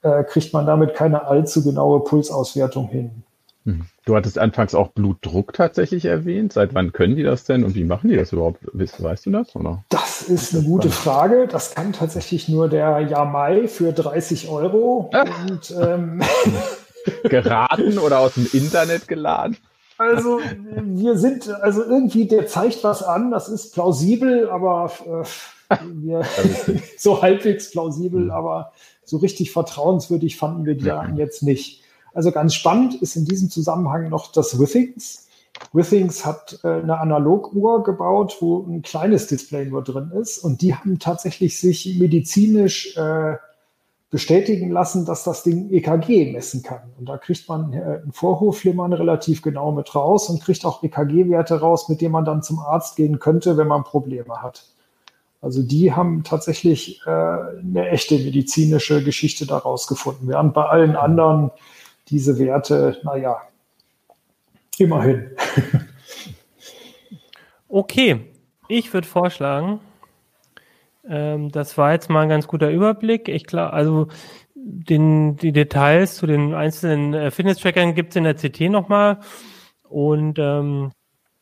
äh, 0.04 0.24
kriegt 0.24 0.54
man 0.54 0.66
damit 0.66 0.94
keine 0.94 1.26
allzu 1.26 1.62
genaue 1.66 2.00
Pulsauswertung 2.00 2.88
hin. 2.88 3.24
Mhm. 3.64 3.86
Du 4.06 4.16
hattest 4.16 4.40
anfangs 4.40 4.74
auch 4.74 4.90
Blutdruck 4.90 5.54
tatsächlich 5.54 6.06
erwähnt. 6.06 6.54
Seit 6.54 6.74
wann 6.74 6.92
können 6.92 7.16
die 7.16 7.24
das 7.24 7.44
denn 7.44 7.64
und 7.64 7.76
wie 7.76 7.84
machen 7.84 8.10
die 8.10 8.16
das 8.16 8.34
überhaupt? 8.34 8.60
Weißt, 8.74 9.02
weißt 9.02 9.26
du 9.28 9.32
das? 9.32 9.56
Oder? 9.56 9.84
Das 9.90 10.24
ist 10.24 10.56
eine 10.56 10.64
gute 10.64 10.90
Frage. 10.90 11.48
Das 11.48 11.76
kann 11.76 11.94
tatsächlich 11.94 12.50
nur 12.50 12.70
der 12.70 13.02
Yamai 13.02 13.68
für 13.68 13.94
30 13.94 14.50
Euro. 14.50 15.12
Und, 15.48 15.74
ähm, 15.80 16.22
Geraten 17.24 17.98
oder 17.98 18.20
aus 18.20 18.36
dem 18.36 18.48
Internet 18.52 19.08
geladen? 19.08 19.58
Also 19.98 20.40
wir 20.82 21.16
sind, 21.18 21.48
also 21.48 21.84
irgendwie, 21.84 22.26
der 22.26 22.48
zeigt 22.48 22.84
was 22.84 23.04
an, 23.04 23.30
das 23.30 23.50
ist 23.50 23.74
plausibel, 23.74 24.50
aber 24.50 24.92
äh, 25.70 25.76
wir, 25.94 26.24
so 26.98 27.22
halbwegs 27.22 27.70
plausibel, 27.70 28.26
mhm. 28.26 28.32
aber 28.32 28.72
so 29.04 29.18
richtig 29.18 29.52
vertrauenswürdig 29.52 30.38
fanden 30.38 30.66
wir 30.66 30.76
die 30.76 30.86
Daten 30.86 31.18
jetzt 31.18 31.44
nicht. 31.44 31.81
Also 32.14 32.32
ganz 32.32 32.54
spannend 32.54 33.02
ist 33.02 33.16
in 33.16 33.26
diesem 33.26 33.50
Zusammenhang 33.50 34.10
noch 34.10 34.32
das 34.32 34.60
Withings. 34.60 35.28
Withings 35.74 36.26
hat 36.26 36.60
äh, 36.64 36.68
eine 36.68 37.00
Analoguhr 37.00 37.84
gebaut, 37.84 38.38
wo 38.40 38.66
ein 38.66 38.82
kleines 38.82 39.28
Display 39.28 39.66
nur 39.66 39.84
drin 39.84 40.12
ist. 40.12 40.40
Und 40.40 40.62
die 40.62 40.76
haben 40.76 41.00
tatsächlich 41.00 41.60
sich 41.60 41.98
medizinisch 42.00 42.96
äh, 42.98 43.36
bestätigen 44.10 44.72
lassen, 44.72 45.06
dass 45.06 45.24
das 45.24 45.44
Ding 45.44 45.72
EKG 45.72 46.34
messen 46.34 46.64
kann. 46.64 46.82
Und 47.00 47.08
da 47.08 47.18
kriegt 47.18 47.48
man 47.48 47.72
äh, 47.72 48.02
ein 48.06 48.12
Vorhofflimmern 48.12 48.92
relativ 48.92 49.42
genau 49.42 49.72
mit 49.72 49.96
raus 49.96 50.30
und 50.30 50.44
kriegt 50.44 50.66
auch 50.66 50.84
EKG-Werte 50.84 51.62
raus, 51.62 51.88
mit 51.88 52.02
denen 52.02 52.12
man 52.12 52.26
dann 52.26 52.44
zum 52.44 52.60
Arzt 52.60 52.98
gehen 52.98 53.20
könnte, 53.20 53.56
wenn 53.56 53.68
man 53.68 53.86
Probleme 53.86 54.42
hat. 54.42 54.66
Also 55.42 55.64
die 55.64 55.94
haben 55.94 56.24
tatsächlich 56.24 57.02
äh, 57.06 57.10
eine 57.10 57.90
echte 57.90 58.16
medizinische 58.16 59.02
Geschichte 59.04 59.48
daraus 59.48 59.88
gefunden. 59.88 60.28
Während 60.28 60.54
bei 60.54 60.66
allen 60.66 60.96
anderen 60.98 61.52
diese 62.12 62.38
Werte, 62.38 63.00
naja, 63.04 63.42
immerhin. 64.78 65.32
okay, 67.70 68.32
ich 68.68 68.94
würde 68.94 69.08
vorschlagen, 69.08 69.80
ähm, 71.08 71.52
das 71.52 71.78
war 71.78 71.94
jetzt 71.94 72.10
mal 72.10 72.22
ein 72.22 72.30
ganz 72.30 72.48
guter 72.48 72.70
Überblick. 72.70 73.28
Ich 73.28 73.46
glaube, 73.46 73.74
also 73.74 74.08
den, 74.54 75.38
die 75.38 75.52
Details 75.52 76.16
zu 76.16 76.28
den 76.28 76.54
einzelnen 76.54 77.14
äh, 77.14 77.32
Fitness-Trackern 77.32 77.96
gibt 77.96 78.12
es 78.12 78.16
in 78.18 78.26
der 78.26 78.36
CT 78.36 78.70
nochmal. 78.70 79.20
Und 79.90 80.38
ähm, 80.38 80.92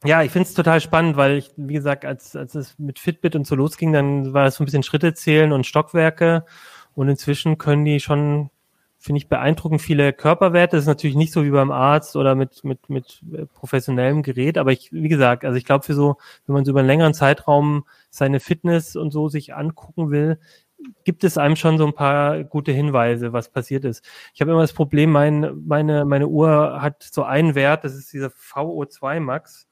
ja, 0.06 0.24
ich 0.24 0.32
finde 0.32 0.48
es 0.48 0.54
total 0.54 0.80
spannend, 0.80 1.18
weil 1.18 1.38
ich, 1.38 1.52
wie 1.58 1.74
gesagt, 1.74 2.06
als, 2.06 2.36
als 2.36 2.56
es 2.56 2.80
mit 2.80 3.00
Fitbit 3.00 3.36
und 3.36 3.46
so 3.46 3.56
losging, 3.56 3.92
dann 3.92 4.34
war 4.34 4.46
es 4.46 4.56
so 4.56 4.64
ein 4.64 4.66
bisschen 4.66 4.84
Schritte 4.84 5.14
zählen 5.14 5.52
und 5.52 5.66
Stockwerke. 5.66 6.46
Und 6.96 7.10
inzwischen 7.10 7.58
können 7.58 7.86
die 7.86 8.00
schon 8.00 8.50
finde 9.00 9.20
ich 9.20 9.30
beeindruckend 9.30 9.82
viele 9.82 10.12
Körperwerte. 10.12 10.76
Das 10.76 10.84
ist 10.84 10.88
natürlich 10.88 11.16
nicht 11.16 11.32
so 11.32 11.46
wie 11.46 11.50
beim 11.50 11.72
Arzt 11.72 12.16
oder 12.18 12.36
mit, 12.36 12.64
mit, 12.66 12.90
mit 12.90 13.22
äh, 13.34 13.46
professionellem 13.46 14.22
Gerät, 14.24 14.58
aber 14.58 14.74
ich, 14.74 14.92
wie 14.92 15.08
gesagt, 15.08 15.46
also 15.46 15.58
ich 15.58 15.66
glaube 15.66 15.86
für 15.86 15.94
so, 15.94 16.18
wenn 16.46 16.54
man 16.54 16.66
so 16.66 16.72
über 16.72 16.82
einen 16.82 16.88
längeren 16.88 17.14
Zeitraum 17.14 17.86
seine 18.10 18.42
Fitness 18.42 18.98
und 18.98 19.12
so 19.12 19.30
sich 19.30 19.56
angucken 19.56 20.12
will, 20.12 20.38
gibt 21.06 21.24
es 21.24 21.38
einem 21.38 21.56
schon 21.56 21.78
so 21.78 21.86
ein 21.86 21.94
paar 21.94 22.44
gute 22.44 22.72
Hinweise, 22.72 23.34
was 23.34 23.50
passiert 23.50 23.86
ist. 23.86 24.06
Ich 24.34 24.42
habe 24.42 24.52
immer 24.52 24.62
das 24.62 24.74
Problem, 24.74 25.12
mein, 25.12 25.64
meine, 25.66 26.06
meine 26.06 26.28
Uhr 26.28 26.82
hat 26.82 27.04
so 27.04 27.24
einen 27.24 27.56
Wert, 27.56 27.84
das 27.84 27.96
ist 27.96 28.14
dieser 28.14 28.28
VO2 28.28 29.20
Max 29.22 29.68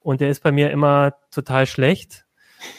und 0.00 0.20
der 0.20 0.30
ist 0.30 0.42
bei 0.42 0.52
mir 0.52 0.70
immer 0.70 1.14
total 1.30 1.66
schlecht 1.66 2.26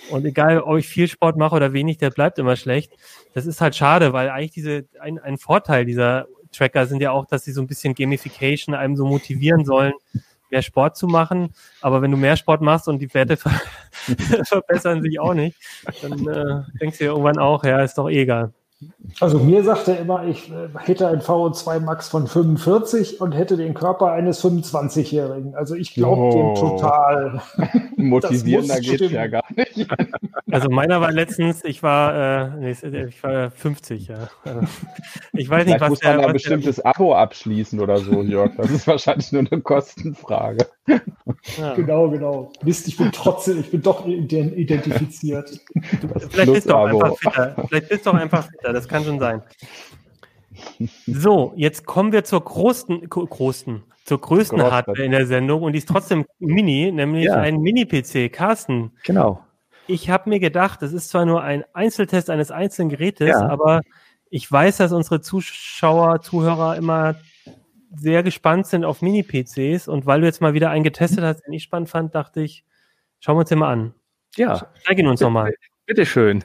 Und 0.10 0.26
egal, 0.26 0.62
ob 0.62 0.78
ich 0.78 0.88
viel 0.88 1.08
Sport 1.08 1.38
mache 1.38 1.56
oder 1.56 1.74
wenig, 1.74 1.98
der 1.98 2.10
bleibt 2.10 2.40
immer 2.40 2.56
schlecht. 2.56 2.94
Das 3.34 3.46
ist 3.46 3.62
halt 3.62 3.76
schade, 3.76 4.14
weil 4.14 4.30
eigentlich 4.30 4.52
diese, 4.52 4.86
ein, 5.00 5.20
ein 5.20 5.38
Vorteil 5.38 5.86
dieser 5.86 6.28
Tracker 6.52 6.88
sind 6.88 7.02
ja 7.02 7.12
auch, 7.12 7.26
dass 7.26 7.44
sie 7.44 7.52
so 7.52 7.62
ein 7.62 7.68
bisschen 7.68 7.94
Gamification 7.94 8.74
einem 8.74 8.96
so 8.96 9.06
motivieren 9.06 9.66
sollen, 9.66 9.94
mehr 10.50 10.62
Sport 10.62 10.98
zu 10.98 11.08
machen. 11.08 11.54
Aber 11.82 12.02
wenn 12.02 12.12
du 12.12 12.18
mehr 12.18 12.38
Sport 12.38 12.62
machst 12.62 12.88
und 12.88 13.00
die 13.00 13.14
Werte 13.14 13.38
ver 13.38 13.52
verbessern 14.46 15.02
sich 15.02 15.20
auch 15.20 15.34
nicht, 15.34 15.58
dann 16.02 16.28
äh, 16.28 16.64
denkst 16.80 16.98
du 16.98 17.06
ja 17.06 17.12
irgendwann 17.12 17.38
auch, 17.38 17.64
ja, 17.64 17.82
ist 17.84 17.98
doch 17.98 18.10
egal. 18.10 18.54
Also 19.20 19.40
mir 19.40 19.64
sagt 19.64 19.90
er 19.90 20.00
immer, 20.00 20.26
ich 20.26 20.50
äh, 20.50 20.70
hätte 20.78 21.08
ein 21.10 21.20
VO2 21.20 21.82
Max 21.82 22.08
von 22.08 22.28
45 22.28 23.20
und 23.20 23.34
hätte 23.34 23.58
den 23.58 23.74
Körper 23.74 24.12
eines 24.12 24.42
25-Jährigen. 24.44 25.54
Also 25.56 25.76
ich 25.76 25.94
glaube 25.94 26.22
oh. 26.22 26.32
dem 26.32 26.56
total. 26.56 27.42
Motivierender 27.98 28.80
geht 28.80 29.02
ja 29.12 29.28
gar 29.28 29.44
nicht. 29.54 29.88
Also 30.50 30.70
meiner 30.70 31.02
war 31.02 31.12
letztens, 31.12 31.64
ich 31.66 31.84
war, 31.84 32.56
äh, 32.56 32.76
nee, 32.82 33.06
ich 33.10 33.22
war 33.22 33.52
50, 33.52 34.08
ja. 34.08 34.30
Ich 35.34 35.50
weiß 35.50 35.66
nicht, 35.66 35.76
Vielleicht 35.78 35.82
was 35.82 35.90
muss 35.90 36.04
man 36.04 36.18
der, 36.18 36.28
ein 36.28 36.34
bestimmtes 36.34 36.78
der, 36.78 36.86
Abo 36.86 37.14
abschließen 37.14 37.80
oder 37.80 37.98
so, 37.98 38.22
Jörg. 38.22 38.52
Das 38.56 38.72
ist 38.72 38.88
wahrscheinlich 38.88 39.32
nur 39.34 39.46
eine 39.50 39.62
Kostenfrage. 39.62 40.66
Ja. 41.58 41.74
Genau, 41.76 42.10
genau. 42.10 42.52
Mist, 42.64 42.88
ich 42.88 42.98
bin 42.98 43.12
trotzdem, 43.12 43.60
ich 43.60 43.70
bin 43.70 43.82
doch 43.82 44.06
identifiziert. 44.08 45.60
Vielleicht 46.30 46.54
bist, 46.54 46.70
doch 46.70 46.86
einfach 46.86 47.16
fitter. 47.18 47.56
Vielleicht 47.68 47.90
bist 47.90 48.06
du 48.06 48.12
doch 48.12 48.20
einfach 48.20 48.50
fitter, 48.50 48.69
das 48.74 48.88
kann 48.88 49.04
schon 49.04 49.20
sein. 49.20 49.44
So, 51.06 51.54
jetzt 51.56 51.86
kommen 51.86 52.12
wir 52.12 52.24
zur 52.24 52.44
großen, 52.44 53.10
großen 53.10 53.84
zur 54.10 54.20
größten 54.20 54.58
Groß, 54.58 54.72
Hardware 54.72 55.04
in 55.04 55.12
der 55.12 55.28
Sendung 55.28 55.62
und 55.62 55.74
die 55.74 55.78
ist 55.78 55.88
trotzdem 55.88 56.26
mini, 56.40 56.92
nämlich 56.92 57.26
ja. 57.26 57.36
ein 57.36 57.58
Mini-PC. 57.58 58.34
Carsten. 58.34 58.92
Genau. 59.04 59.46
Ich 59.86 60.10
habe 60.10 60.30
mir 60.30 60.40
gedacht, 60.40 60.82
das 60.82 60.94
ist 60.94 61.10
zwar 61.10 61.26
nur 61.26 61.44
ein 61.44 61.64
Einzeltest 61.74 62.32
eines 62.32 62.50
einzelnen 62.50 62.90
Gerätes, 62.90 63.30
ja. 63.30 63.48
aber 63.48 63.82
ich 64.32 64.52
weiß, 64.52 64.78
dass 64.78 64.92
unsere 64.92 65.22
Zuschauer, 65.22 66.22
Zuhörer 66.22 66.76
immer 66.76 67.16
sehr 67.96 68.24
gespannt 68.24 68.66
sind 68.68 68.84
auf 68.84 69.02
Mini-PCs 69.02 69.88
und 69.88 70.08
weil 70.08 70.22
du 70.22 70.26
jetzt 70.26 70.42
mal 70.42 70.54
wieder 70.54 70.72
einen 70.72 70.84
getestet 70.84 71.24
hast, 71.24 71.42
den 71.46 71.54
ich 71.54 71.64
spannend 71.64 71.90
fand, 71.90 72.16
dachte 72.16 72.42
ich, 72.42 72.64
schauen 73.20 73.36
wir 73.36 73.42
uns 73.42 73.50
den 73.50 73.60
mal 73.60 73.72
an. 73.72 73.94
Ja. 74.36 74.72
Zeig 74.86 74.98
ihn 74.98 75.08
uns 75.08 75.22
nochmal. 75.22 75.54
Bitteschön. 75.86 76.44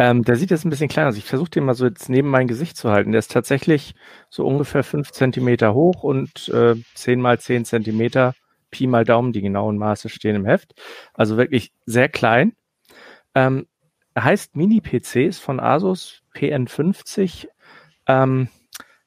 Ähm, 0.00 0.24
der 0.24 0.36
sieht 0.36 0.50
jetzt 0.50 0.64
ein 0.64 0.70
bisschen 0.70 0.88
kleiner 0.88 1.10
aus. 1.10 1.18
Ich 1.18 1.26
versuche 1.26 1.50
den 1.50 1.64
mal 1.66 1.74
so 1.74 1.84
jetzt 1.84 2.08
neben 2.08 2.30
mein 2.30 2.48
Gesicht 2.48 2.78
zu 2.78 2.90
halten. 2.90 3.12
Der 3.12 3.18
ist 3.18 3.30
tatsächlich 3.30 3.94
so 4.30 4.46
ungefähr 4.46 4.82
fünf 4.82 5.10
Zentimeter 5.12 5.74
hoch 5.74 6.04
und 6.04 6.48
äh, 6.48 6.74
10 6.94 7.20
mal 7.20 7.38
zehn 7.38 7.66
Zentimeter. 7.66 8.32
Pi 8.70 8.86
mal 8.86 9.04
Daumen, 9.04 9.34
die 9.34 9.42
genauen 9.42 9.76
Maße 9.76 10.08
stehen 10.08 10.36
im 10.36 10.46
Heft. 10.46 10.72
Also 11.12 11.36
wirklich 11.36 11.72
sehr 11.84 12.08
klein. 12.08 12.54
Ähm, 13.34 13.66
heißt 14.18 14.56
Mini-PC, 14.56 15.16
ist 15.26 15.40
von 15.40 15.60
Asus 15.60 16.22
PN50. 16.34 17.48
Ähm, 18.06 18.48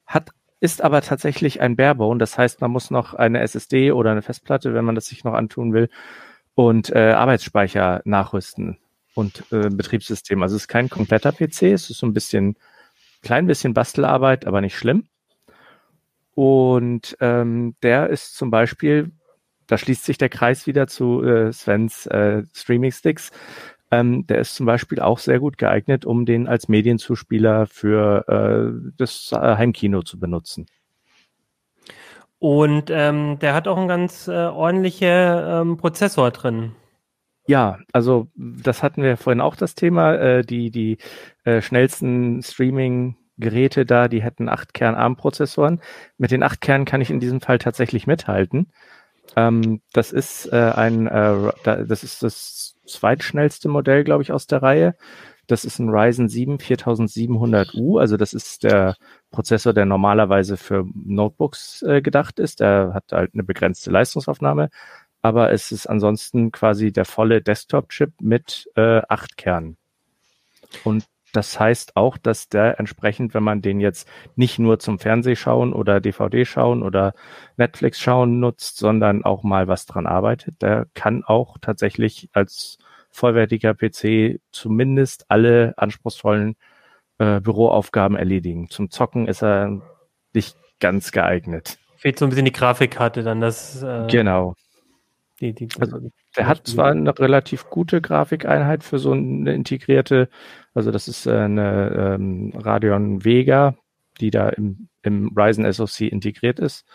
hat 0.06 0.30
ist 0.60 0.80
aber 0.80 1.00
tatsächlich 1.00 1.60
ein 1.60 1.74
Barebone. 1.74 2.20
Das 2.20 2.38
heißt, 2.38 2.60
man 2.60 2.70
muss 2.70 2.92
noch 2.92 3.14
eine 3.14 3.40
SSD 3.40 3.90
oder 3.90 4.12
eine 4.12 4.22
Festplatte, 4.22 4.74
wenn 4.74 4.84
man 4.84 4.94
das 4.94 5.06
sich 5.06 5.24
noch 5.24 5.34
antun 5.34 5.72
will, 5.72 5.88
und 6.54 6.90
äh, 6.90 7.10
Arbeitsspeicher 7.10 8.00
nachrüsten 8.04 8.78
und 9.14 9.44
äh, 9.52 9.70
Betriebssystem. 9.70 10.42
Also 10.42 10.56
es 10.56 10.62
ist 10.62 10.68
kein 10.68 10.90
kompletter 10.90 11.32
PC, 11.32 11.62
es 11.72 11.90
ist 11.90 11.98
so 11.98 12.06
ein 12.06 12.12
bisschen, 12.12 12.56
klein 13.22 13.46
bisschen 13.46 13.74
Bastelarbeit, 13.74 14.46
aber 14.46 14.60
nicht 14.60 14.76
schlimm. 14.76 15.06
Und 16.34 17.16
ähm, 17.20 17.76
der 17.82 18.10
ist 18.10 18.34
zum 18.36 18.50
Beispiel, 18.50 19.12
da 19.66 19.78
schließt 19.78 20.04
sich 20.04 20.18
der 20.18 20.28
Kreis 20.28 20.66
wieder 20.66 20.86
zu 20.86 21.22
äh, 21.22 21.52
Svens 21.52 22.06
äh, 22.06 22.42
Streaming-Sticks. 22.52 23.30
Ähm, 23.90 24.26
der 24.26 24.40
ist 24.40 24.56
zum 24.56 24.66
Beispiel 24.66 25.00
auch 25.00 25.18
sehr 25.18 25.38
gut 25.38 25.58
geeignet, 25.58 26.04
um 26.04 26.26
den 26.26 26.48
als 26.48 26.68
Medienzuspieler 26.68 27.66
für 27.66 28.24
äh, 28.28 28.92
das 28.96 29.30
äh, 29.32 29.36
Heimkino 29.36 30.02
zu 30.02 30.18
benutzen. 30.18 30.66
Und 32.40 32.90
ähm, 32.90 33.38
der 33.38 33.54
hat 33.54 33.68
auch 33.68 33.78
einen 33.78 33.88
ganz 33.88 34.28
äh, 34.28 34.32
ordentlichen 34.32 35.08
ähm, 35.08 35.76
Prozessor 35.76 36.30
drin. 36.30 36.72
Ja, 37.46 37.78
also 37.92 38.28
das 38.36 38.82
hatten 38.82 39.02
wir 39.02 39.16
vorhin 39.16 39.40
auch 39.40 39.56
das 39.56 39.74
Thema. 39.74 40.14
Äh, 40.14 40.42
die 40.44 40.70
die 40.70 40.98
äh, 41.44 41.60
schnellsten 41.60 42.42
Streaming-Geräte 42.42 43.84
da, 43.84 44.08
die 44.08 44.22
hätten 44.22 44.48
acht 44.48 44.72
Kern 44.72 44.94
ARM-Prozessoren. 44.94 45.80
Mit 46.16 46.30
den 46.30 46.42
acht 46.42 46.60
Kernen 46.62 46.86
kann 46.86 47.02
ich 47.02 47.10
in 47.10 47.20
diesem 47.20 47.40
Fall 47.40 47.58
tatsächlich 47.58 48.06
mithalten. 48.06 48.72
Ähm, 49.36 49.82
das 49.92 50.12
ist 50.12 50.46
äh, 50.52 50.72
ein, 50.74 51.06
äh, 51.06 51.52
das 51.64 52.04
ist 52.04 52.22
das 52.22 52.76
zweitschnellste 52.86 53.68
Modell, 53.68 54.04
glaube 54.04 54.22
ich, 54.22 54.32
aus 54.32 54.46
der 54.46 54.62
Reihe. 54.62 54.94
Das 55.46 55.64
ist 55.66 55.78
ein 55.78 55.90
Ryzen 55.90 56.28
7 56.28 56.56
4700U, 56.58 58.00
also 58.00 58.16
das 58.16 58.32
ist 58.32 58.64
der 58.64 58.96
Prozessor, 59.30 59.74
der 59.74 59.84
normalerweise 59.84 60.56
für 60.56 60.86
Notebooks 60.94 61.82
äh, 61.82 62.00
gedacht 62.00 62.38
ist. 62.38 62.60
Der 62.60 62.92
hat 62.94 63.12
halt 63.12 63.34
eine 63.34 63.44
begrenzte 63.44 63.90
Leistungsaufnahme, 63.90 64.70
aber 65.24 65.52
es 65.52 65.72
ist 65.72 65.86
ansonsten 65.86 66.52
quasi 66.52 66.92
der 66.92 67.06
volle 67.06 67.40
Desktop-Chip 67.40 68.12
mit 68.20 68.70
äh, 68.76 69.00
acht 69.08 69.38
Kernen. 69.38 69.78
Und 70.84 71.06
das 71.32 71.58
heißt 71.58 71.96
auch, 71.96 72.18
dass 72.18 72.50
der 72.50 72.78
entsprechend, 72.78 73.32
wenn 73.32 73.42
man 73.42 73.62
den 73.62 73.80
jetzt 73.80 74.06
nicht 74.36 74.58
nur 74.58 74.78
zum 74.80 74.98
Fernsehschauen 74.98 75.72
oder 75.72 76.02
DVD 76.02 76.44
schauen 76.44 76.82
oder 76.82 77.14
Netflix 77.56 77.98
schauen 78.00 78.38
nutzt, 78.38 78.76
sondern 78.76 79.24
auch 79.24 79.44
mal 79.44 79.66
was 79.66 79.86
dran 79.86 80.06
arbeitet, 80.06 80.60
der 80.60 80.88
kann 80.92 81.24
auch 81.24 81.56
tatsächlich 81.58 82.28
als 82.34 82.76
vollwertiger 83.10 83.72
PC 83.72 84.40
zumindest 84.52 85.24
alle 85.30 85.72
anspruchsvollen 85.78 86.54
äh, 87.16 87.40
Büroaufgaben 87.40 88.18
erledigen. 88.18 88.68
Zum 88.68 88.90
Zocken 88.90 89.26
ist 89.26 89.42
er 89.42 89.80
nicht 90.34 90.54
ganz 90.80 91.12
geeignet. 91.12 91.78
Fehlt 91.96 92.18
so 92.18 92.26
ein 92.26 92.28
bisschen 92.28 92.44
die 92.44 92.52
Grafikkarte 92.52 93.22
dann, 93.22 93.40
das. 93.40 93.82
Äh, 93.82 94.06
genau. 94.10 94.54
Die, 95.44 95.52
die, 95.52 95.68
also, 95.78 95.98
der 96.38 96.46
hat 96.46 96.66
zwar 96.66 96.90
eine 96.90 97.18
relativ 97.18 97.68
gute 97.68 98.00
Grafikeinheit 98.00 98.82
für 98.82 98.98
so 98.98 99.12
eine 99.12 99.52
integrierte, 99.52 100.30
also 100.72 100.90
das 100.90 101.06
ist 101.06 101.28
eine 101.28 102.16
ähm, 102.16 102.52
Radeon 102.56 103.24
Vega, 103.26 103.76
die 104.20 104.30
da 104.30 104.48
im, 104.48 104.88
im 105.02 105.28
Ryzen 105.36 105.70
SoC 105.70 106.10
integriert 106.10 106.60
ist, 106.60 106.86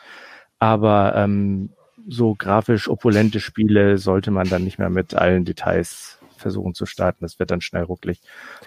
aber 0.57 1.13
ähm, 1.15 1.73
so 2.07 2.33
grafisch 2.33 2.89
opulente 2.89 3.39
Spiele 3.39 3.99
sollte 3.99 4.31
man 4.31 4.49
dann 4.49 4.63
nicht 4.63 4.79
mehr 4.79 4.89
mit 4.89 5.13
allen 5.13 5.45
Details 5.45 6.17
versuchen 6.37 6.73
zu 6.73 6.87
starten. 6.87 7.19
Das 7.21 7.37
wird 7.37 7.51
dann 7.51 7.61
schnell 7.61 7.83
rucklig. 7.83 8.21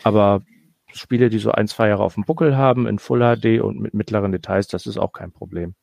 Aber 0.04 0.42
Spiele, 0.92 1.28
die 1.28 1.38
so 1.38 1.50
ein, 1.50 1.66
zwei 1.66 1.88
Jahre 1.88 2.04
auf 2.04 2.14
dem 2.14 2.24
Buckel 2.24 2.56
haben, 2.56 2.86
in 2.86 3.00
Full 3.00 3.20
HD 3.20 3.60
und 3.60 3.80
mit 3.80 3.94
mittleren 3.94 4.30
Details, 4.30 4.68
das 4.68 4.86
ist 4.86 4.98
auch 4.98 5.12
kein 5.12 5.32
Problem. 5.32 5.74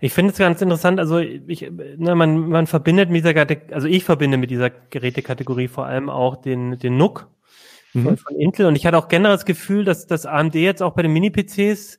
Ich 0.00 0.12
finde 0.12 0.32
es 0.32 0.38
ganz 0.38 0.62
interessant, 0.62 1.00
also 1.00 1.18
ich, 1.18 1.70
ne, 1.70 2.14
man, 2.14 2.48
man 2.48 2.66
verbindet 2.66 3.10
mit 3.10 3.24
dieser, 3.24 3.46
also 3.74 3.88
ich 3.88 4.04
verbinde 4.04 4.36
mit 4.36 4.50
dieser 4.50 4.70
Gerätekategorie 4.70 5.68
vor 5.68 5.86
allem 5.86 6.08
auch 6.08 6.36
den, 6.36 6.78
den 6.78 6.96
NUC 6.96 7.26
mhm. 7.94 8.02
von, 8.02 8.16
von, 8.16 8.36
Intel 8.36 8.66
und 8.66 8.76
ich 8.76 8.86
hatte 8.86 8.98
auch 8.98 9.08
generell 9.08 9.36
das 9.36 9.44
Gefühl, 9.44 9.84
dass 9.84 10.06
das 10.06 10.26
AMD 10.26 10.54
jetzt 10.54 10.82
auch 10.82 10.94
bei 10.94 11.02
den 11.02 11.12
Mini-PCs 11.12 11.98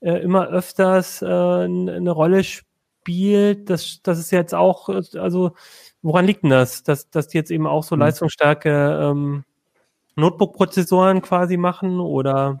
äh, 0.00 0.18
immer 0.22 0.48
öfters 0.48 1.22
äh, 1.22 1.26
eine 1.26 2.10
Rolle 2.10 2.44
spielt, 2.44 3.70
dass, 3.70 4.02
dass 4.02 4.18
es 4.18 4.30
jetzt 4.30 4.54
auch, 4.54 4.88
also 4.88 5.52
woran 6.02 6.26
liegt 6.26 6.42
denn 6.42 6.50
das, 6.50 6.82
dass, 6.82 7.10
dass 7.10 7.28
die 7.28 7.38
jetzt 7.38 7.50
eben 7.50 7.66
auch 7.66 7.84
so 7.84 7.96
mhm. 7.96 8.02
leistungsstarke 8.02 9.10
ähm, 9.10 9.44
Notebook-Prozessoren 10.16 11.22
quasi 11.22 11.56
machen 11.56 12.00
oder 12.00 12.60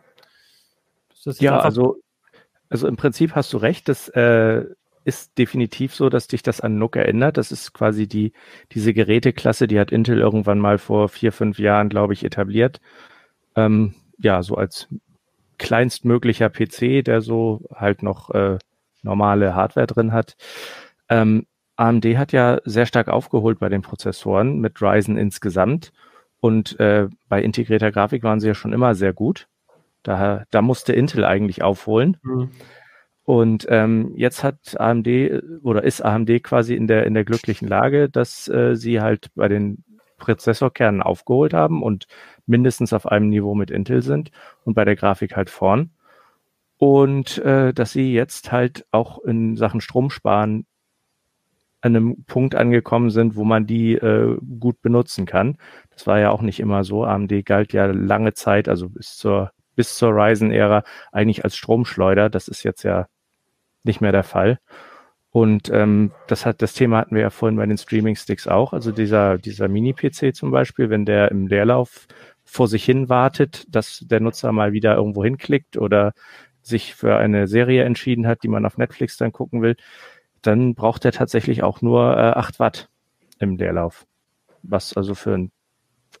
ja, 1.38 1.58
also 1.58 1.96
also 2.70 2.86
im 2.86 2.96
Prinzip 2.96 3.34
hast 3.34 3.52
du 3.52 3.58
recht, 3.58 3.88
das 3.88 4.08
äh, 4.10 4.64
ist 5.04 5.38
definitiv 5.38 5.94
so, 5.94 6.08
dass 6.10 6.28
dich 6.28 6.42
das 6.42 6.60
an 6.60 6.78
NUC 6.78 6.96
erinnert. 6.96 7.38
Das 7.38 7.50
ist 7.50 7.72
quasi 7.72 8.06
die, 8.06 8.32
diese 8.72 8.92
Geräteklasse, 8.92 9.66
die 9.66 9.80
hat 9.80 9.90
Intel 9.90 10.18
irgendwann 10.18 10.58
mal 10.58 10.78
vor 10.78 11.08
vier, 11.08 11.32
fünf 11.32 11.58
Jahren, 11.58 11.88
glaube 11.88 12.12
ich, 12.12 12.24
etabliert. 12.24 12.80
Ähm, 13.56 13.94
ja, 14.18 14.42
so 14.42 14.56
als 14.56 14.88
kleinstmöglicher 15.58 16.50
PC, 16.50 17.04
der 17.04 17.20
so 17.20 17.62
halt 17.74 18.02
noch 18.02 18.30
äh, 18.30 18.58
normale 19.02 19.54
Hardware 19.54 19.86
drin 19.86 20.12
hat. 20.12 20.36
Ähm, 21.08 21.46
AMD 21.76 22.04
hat 22.16 22.32
ja 22.32 22.60
sehr 22.64 22.86
stark 22.86 23.08
aufgeholt 23.08 23.60
bei 23.60 23.68
den 23.68 23.82
Prozessoren 23.82 24.58
mit 24.60 24.82
Ryzen 24.82 25.16
insgesamt. 25.16 25.92
Und 26.40 26.78
äh, 26.80 27.08
bei 27.28 27.42
integrierter 27.42 27.92
Grafik 27.92 28.22
waren 28.22 28.40
sie 28.40 28.48
ja 28.48 28.54
schon 28.54 28.72
immer 28.72 28.94
sehr 28.94 29.12
gut. 29.12 29.48
Da, 30.02 30.44
da 30.50 30.62
musste 30.62 30.92
Intel 30.92 31.24
eigentlich 31.24 31.62
aufholen. 31.62 32.16
Mhm. 32.22 32.50
Und 33.24 33.66
ähm, 33.68 34.14
jetzt 34.16 34.42
hat 34.42 34.80
AMD 34.80 35.06
oder 35.62 35.84
ist 35.84 36.00
AMD 36.00 36.42
quasi 36.42 36.74
in 36.74 36.86
der, 36.86 37.04
in 37.04 37.12
der 37.12 37.26
glücklichen 37.26 37.68
Lage, 37.68 38.08
dass 38.08 38.48
äh, 38.48 38.74
sie 38.74 39.02
halt 39.02 39.28
bei 39.34 39.48
den 39.48 39.84
Prozessorkernen 40.16 41.02
aufgeholt 41.02 41.52
haben 41.52 41.82
und 41.82 42.06
mindestens 42.46 42.92
auf 42.92 43.06
einem 43.06 43.28
Niveau 43.28 43.54
mit 43.54 43.70
Intel 43.70 44.02
sind 44.02 44.30
und 44.64 44.74
bei 44.74 44.84
der 44.84 44.96
Grafik 44.96 45.36
halt 45.36 45.50
vorn. 45.50 45.90
Und 46.78 47.38
äh, 47.38 47.74
dass 47.74 47.92
sie 47.92 48.14
jetzt 48.14 48.52
halt 48.52 48.86
auch 48.92 49.22
in 49.24 49.56
Sachen 49.56 49.80
Stromsparen 49.80 50.66
an 51.80 51.96
einem 51.96 52.24
Punkt 52.24 52.54
angekommen 52.54 53.10
sind, 53.10 53.36
wo 53.36 53.44
man 53.44 53.66
die 53.66 53.94
äh, 53.94 54.36
gut 54.58 54.80
benutzen 54.82 55.26
kann. 55.26 55.58
Das 55.90 56.06
war 56.06 56.18
ja 56.18 56.30
auch 56.30 56.42
nicht 56.42 56.60
immer 56.60 56.82
so. 56.82 57.04
AMD 57.04 57.44
galt 57.44 57.72
ja 57.72 57.86
lange 57.86 58.34
Zeit, 58.34 58.68
also 58.68 58.88
bis 58.88 59.16
zur 59.16 59.52
bis 59.78 59.94
zur 59.96 60.10
Ryzen-Ära 60.10 60.82
eigentlich 61.12 61.44
als 61.44 61.56
Stromschleuder. 61.56 62.28
Das 62.28 62.48
ist 62.48 62.64
jetzt 62.64 62.82
ja 62.82 63.06
nicht 63.84 64.00
mehr 64.00 64.10
der 64.10 64.24
Fall. 64.24 64.58
Und 65.30 65.70
ähm, 65.70 66.10
das 66.26 66.44
hat 66.44 66.62
das 66.62 66.72
Thema 66.72 66.98
hatten 66.98 67.14
wir 67.14 67.22
ja 67.22 67.30
vorhin 67.30 67.56
bei 67.56 67.64
den 67.64 67.78
Streaming-Sticks 67.78 68.48
auch. 68.48 68.72
Also 68.72 68.90
dieser 68.90 69.38
dieser 69.38 69.68
Mini-PC 69.68 70.34
zum 70.34 70.50
Beispiel, 70.50 70.90
wenn 70.90 71.04
der 71.04 71.30
im 71.30 71.46
Leerlauf 71.46 72.08
vor 72.44 72.66
sich 72.66 72.84
hin 72.84 73.08
wartet, 73.08 73.64
dass 73.68 74.04
der 74.04 74.18
Nutzer 74.18 74.50
mal 74.50 74.72
wieder 74.72 74.96
irgendwo 74.96 75.22
hinklickt 75.22 75.76
oder 75.76 76.12
sich 76.62 76.96
für 76.96 77.16
eine 77.16 77.46
Serie 77.46 77.84
entschieden 77.84 78.26
hat, 78.26 78.42
die 78.42 78.48
man 78.48 78.66
auf 78.66 78.78
Netflix 78.78 79.16
dann 79.16 79.30
gucken 79.30 79.62
will, 79.62 79.76
dann 80.42 80.74
braucht 80.74 81.04
er 81.04 81.12
tatsächlich 81.12 81.62
auch 81.62 81.82
nur 81.82 82.16
äh, 82.16 82.32
8 82.32 82.58
Watt 82.58 82.88
im 83.38 83.56
Leerlauf. 83.56 84.06
Was 84.62 84.96
also 84.96 85.14
für 85.14 85.34
einen 85.34 85.52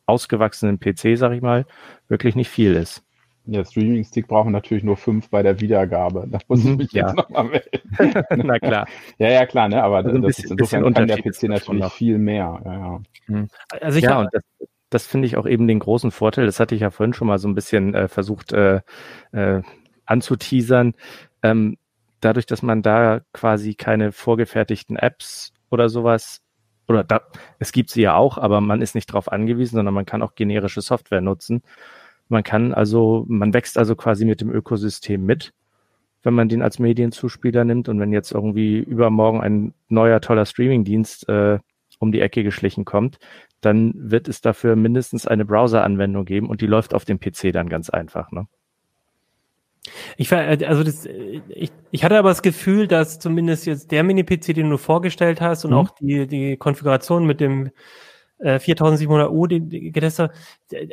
ausgewachsenen 0.06 0.78
PC, 0.78 1.18
sag 1.18 1.32
ich 1.32 1.42
mal, 1.42 1.66
wirklich 2.06 2.36
nicht 2.36 2.50
viel 2.50 2.74
ist. 2.74 3.02
Ja, 3.50 3.64
Streaming-Stick 3.64 4.28
brauchen 4.28 4.52
natürlich 4.52 4.84
nur 4.84 4.98
fünf 4.98 5.30
bei 5.30 5.42
der 5.42 5.58
Wiedergabe. 5.58 6.26
Da 6.28 6.38
muss 6.48 6.60
ich 6.60 6.66
mhm, 6.66 6.76
mich 6.76 6.92
ja. 6.92 7.06
jetzt 7.06 7.16
nochmal 7.16 7.44
melden. 7.44 8.24
Na 8.46 8.58
klar. 8.58 8.86
ja, 9.16 9.30
ja, 9.30 9.46
klar, 9.46 9.70
ne? 9.70 9.82
aber 9.82 9.96
also 9.96 10.10
das 10.10 10.20
bisschen, 10.20 10.44
ist 10.44 10.50
insofern 10.50 10.92
kann 10.92 11.08
der 11.08 11.16
PC 11.16 11.44
natürlich 11.44 11.80
noch. 11.80 11.92
viel 11.92 12.18
mehr. 12.18 12.60
Ja, 12.62 12.72
ja. 12.74 13.00
Mhm. 13.26 13.48
Also 13.80 13.98
ich 13.98 14.04
ja, 14.04 14.20
und 14.20 14.28
das, 14.32 14.42
das 14.90 15.06
finde 15.06 15.26
ich 15.26 15.38
auch 15.38 15.46
eben 15.46 15.66
den 15.66 15.78
großen 15.78 16.10
Vorteil. 16.10 16.44
Das 16.44 16.60
hatte 16.60 16.74
ich 16.74 16.82
ja 16.82 16.90
vorhin 16.90 17.14
schon 17.14 17.26
mal 17.26 17.38
so 17.38 17.48
ein 17.48 17.54
bisschen 17.54 17.94
äh, 17.94 18.08
versucht 18.08 18.52
äh, 18.52 18.82
äh, 19.32 19.62
anzuteasern. 20.04 20.92
Ähm, 21.42 21.78
dadurch, 22.20 22.44
dass 22.44 22.60
man 22.60 22.82
da 22.82 23.22
quasi 23.32 23.74
keine 23.74 24.12
vorgefertigten 24.12 24.96
Apps 24.96 25.54
oder 25.70 25.88
sowas 25.88 26.42
oder 26.86 27.02
da, 27.02 27.22
es 27.58 27.72
gibt 27.72 27.90
sie 27.90 28.02
ja 28.02 28.14
auch, 28.14 28.36
aber 28.36 28.60
man 28.60 28.82
ist 28.82 28.94
nicht 28.94 29.08
darauf 29.10 29.32
angewiesen, 29.32 29.76
sondern 29.76 29.94
man 29.94 30.06
kann 30.06 30.22
auch 30.22 30.34
generische 30.34 30.80
Software 30.80 31.20
nutzen. 31.20 31.62
Man 32.28 32.42
kann 32.42 32.74
also, 32.74 33.24
man 33.28 33.54
wächst 33.54 33.78
also 33.78 33.96
quasi 33.96 34.24
mit 34.24 34.40
dem 34.40 34.50
Ökosystem 34.50 35.24
mit, 35.24 35.52
wenn 36.22 36.34
man 36.34 36.48
den 36.48 36.62
als 36.62 36.78
Medienzuspieler 36.78 37.64
nimmt. 37.64 37.88
Und 37.88 38.00
wenn 38.00 38.12
jetzt 38.12 38.32
irgendwie 38.32 38.78
übermorgen 38.78 39.40
ein 39.40 39.74
neuer 39.88 40.20
toller 40.20 40.46
Streamingdienst 40.46 41.28
äh, 41.28 41.58
um 41.98 42.12
die 42.12 42.20
Ecke 42.20 42.44
geschlichen 42.44 42.84
kommt, 42.84 43.18
dann 43.60 43.92
wird 43.96 44.28
es 44.28 44.40
dafür 44.40 44.76
mindestens 44.76 45.26
eine 45.26 45.44
Browser-Anwendung 45.44 46.24
geben 46.24 46.48
und 46.48 46.60
die 46.60 46.66
läuft 46.66 46.94
auf 46.94 47.04
dem 47.04 47.18
PC 47.18 47.52
dann 47.52 47.68
ganz 47.68 47.90
einfach. 47.90 48.30
Ne? 48.30 48.46
Ich 50.16 50.30
war, 50.30 50.40
also 50.40 50.84
das, 50.84 51.06
ich, 51.48 51.72
ich 51.90 52.04
hatte 52.04 52.18
aber 52.18 52.28
das 52.28 52.42
Gefühl, 52.42 52.86
dass 52.86 53.18
zumindest 53.18 53.66
jetzt 53.66 53.90
der 53.90 54.04
Mini-PC, 54.04 54.54
den 54.54 54.70
du 54.70 54.76
vorgestellt 54.76 55.40
hast 55.40 55.64
und 55.64 55.72
mhm. 55.72 55.76
auch 55.76 55.90
die, 55.98 56.26
die 56.26 56.56
Konfiguration 56.56 57.26
mit 57.26 57.40
dem 57.40 57.70
äh, 58.38 58.56
4700U, 58.56 59.46
den, 59.46 59.70
den 59.70 59.92
getestet, 59.92 60.30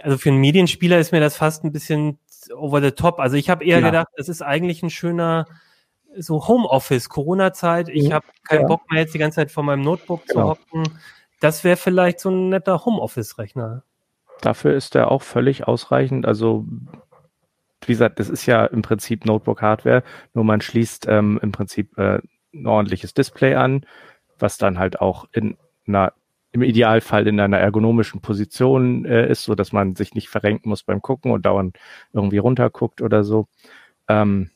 also 0.01 0.17
für 0.17 0.29
einen 0.29 0.39
Medienspieler 0.39 0.99
ist 0.99 1.11
mir 1.11 1.19
das 1.19 1.37
fast 1.37 1.63
ein 1.63 1.71
bisschen 1.71 2.19
over 2.55 2.81
the 2.81 2.91
top. 2.91 3.19
Also 3.19 3.35
ich 3.37 3.49
habe 3.49 3.65
eher 3.65 3.79
ja. 3.79 3.85
gedacht, 3.85 4.07
das 4.17 4.29
ist 4.29 4.41
eigentlich 4.41 4.83
ein 4.83 4.89
schöner 4.89 5.45
so 6.17 6.47
Homeoffice, 6.47 7.09
Corona-Zeit. 7.09 7.89
Ich 7.89 8.09
mhm. 8.09 8.13
habe 8.13 8.25
keinen 8.47 8.61
ja. 8.61 8.67
Bock 8.67 8.89
mehr 8.89 9.01
jetzt 9.01 9.13
die 9.13 9.19
ganze 9.19 9.35
Zeit 9.35 9.51
vor 9.51 9.63
meinem 9.63 9.81
Notebook 9.81 10.25
genau. 10.27 10.41
zu 10.41 10.49
hocken. 10.49 10.99
Das 11.39 11.63
wäre 11.63 11.77
vielleicht 11.77 12.19
so 12.19 12.29
ein 12.29 12.49
netter 12.49 12.85
Homeoffice-Rechner. 12.85 13.83
Dafür 14.41 14.73
ist 14.73 14.95
er 14.95 15.11
auch 15.11 15.21
völlig 15.21 15.67
ausreichend. 15.67 16.25
Also 16.25 16.65
wie 17.85 17.91
gesagt, 17.91 18.19
das 18.19 18.29
ist 18.29 18.45
ja 18.45 18.65
im 18.65 18.81
Prinzip 18.81 19.25
Notebook-Hardware, 19.25 20.03
nur 20.33 20.43
man 20.43 20.61
schließt 20.61 21.07
ähm, 21.07 21.39
im 21.41 21.51
Prinzip 21.51 21.97
äh, 21.97 22.19
ein 22.53 22.67
ordentliches 22.67 23.13
Display 23.13 23.55
an, 23.55 23.85
was 24.39 24.57
dann 24.57 24.79
halt 24.79 25.01
auch 25.01 25.27
in 25.31 25.57
einer 25.87 26.13
im 26.55 26.61
Idealfall 26.61 27.27
in 27.27 27.37
einer 27.41 27.57
ergonomischen 27.57 28.21
Position 28.21 29.03
äh, 29.03 29.29
ist, 29.29 29.43
so 29.43 29.55
dass 29.55 29.73
man 29.73 29.95
sich 29.95 30.13
nicht 30.13 30.29
verrenken 30.29 30.69
muss 30.69 30.83
beim 30.83 31.01
Gucken 31.01 31.31
und 31.31 31.45
dauernd 31.45 31.77
irgendwie 32.13 32.37
runterguckt 32.37 33.01
oder 33.01 33.25
so. 33.25 33.47
Ähm, 34.07 34.51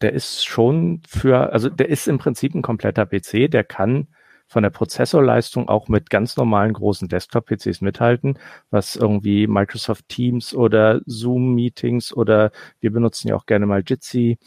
der 0.00 0.14
ist 0.14 0.46
schon 0.46 1.02
für, 1.06 1.52
also 1.52 1.68
der 1.68 1.90
ist 1.90 2.08
im 2.08 2.16
Prinzip 2.16 2.54
ein 2.54 2.62
kompletter 2.62 3.04
PC, 3.04 3.50
der 3.50 3.62
kann 3.62 4.08
von 4.46 4.62
der 4.62 4.70
Prozessorleistung 4.70 5.68
auch 5.68 5.88
mit 5.88 6.08
ganz 6.08 6.38
normalen 6.38 6.72
großen 6.72 7.08
Desktop-PCs 7.08 7.82
mithalten, 7.82 8.38
was 8.70 8.96
irgendwie 8.96 9.46
Microsoft 9.46 10.08
Teams 10.08 10.54
oder 10.54 11.02
Zoom-Meetings 11.04 12.14
oder 12.14 12.52
wir 12.80 12.90
benutzen 12.90 13.28
ja 13.28 13.36
auch 13.36 13.44
gerne 13.44 13.66
mal 13.66 13.82
Jitsi, 13.86 14.38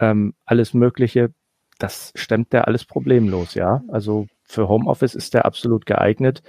ähm, 0.00 0.34
alles 0.44 0.74
Mögliche, 0.74 1.32
das 1.78 2.12
stemmt 2.16 2.52
der 2.52 2.66
alles 2.66 2.84
problemlos, 2.84 3.54
ja. 3.54 3.82
Also 3.88 4.26
für 4.50 4.68
Homeoffice 4.68 5.14
ist 5.14 5.34
der 5.34 5.44
absolut 5.44 5.86
geeignet. 5.86 6.42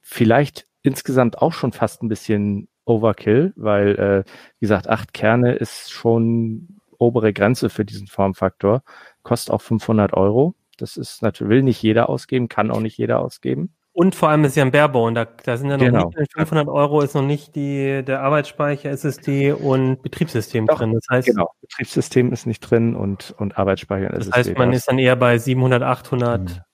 Vielleicht 0.00 0.66
insgesamt 0.82 1.38
auch 1.42 1.52
schon 1.52 1.72
fast 1.72 2.02
ein 2.02 2.08
bisschen 2.08 2.68
Overkill, 2.84 3.52
weil, 3.56 3.96
äh, 3.96 4.30
wie 4.58 4.64
gesagt, 4.64 4.88
acht 4.88 5.12
Kerne 5.12 5.52
ist 5.52 5.90
schon 5.90 6.80
obere 6.98 7.32
Grenze 7.32 7.68
für 7.68 7.84
diesen 7.84 8.06
Formfaktor, 8.06 8.82
kostet 9.22 9.52
auch 9.52 9.60
500 9.60 10.14
Euro. 10.14 10.54
Das 10.78 10.96
ist 10.96 11.22
natürlich, 11.22 11.50
will 11.50 11.62
nicht 11.62 11.82
jeder 11.82 12.08
ausgeben, 12.08 12.48
kann 12.48 12.70
auch 12.70 12.80
nicht 12.80 12.96
jeder 12.96 13.20
ausgeben. 13.20 13.74
Und 13.92 14.14
vor 14.14 14.28
allem 14.28 14.44
ist 14.44 14.56
ja 14.56 14.64
ein 14.64 14.70
Barebone, 14.70 15.14
da, 15.14 15.24
da 15.24 15.56
sind 15.56 15.70
ja 15.70 15.76
noch 15.76 15.84
genau. 15.84 16.10
nicht 16.16 16.32
500 16.32 16.68
Euro, 16.68 17.00
ist 17.00 17.14
noch 17.14 17.22
nicht 17.22 17.56
die, 17.56 18.04
der 18.04 18.22
Arbeitsspeicher, 18.22 18.90
SSD 18.90 19.52
und 19.52 20.00
Betriebssystem 20.02 20.66
Doch, 20.66 20.78
drin. 20.78 20.92
Das 20.92 21.04
heißt, 21.10 21.26
genau, 21.26 21.50
Betriebssystem 21.62 22.32
ist 22.32 22.46
nicht 22.46 22.60
drin 22.60 22.94
und, 22.94 23.34
und 23.38 23.58
Arbeitsspeicher 23.58 24.06
und 24.06 24.14
SSD. 24.14 24.30
Das 24.30 24.36
heißt, 24.36 24.58
man 24.58 24.72
ist 24.72 24.86
dann 24.86 25.00
eher 25.00 25.16
bei 25.16 25.36
700, 25.36 25.82
800, 25.82 26.40
800 26.42 26.67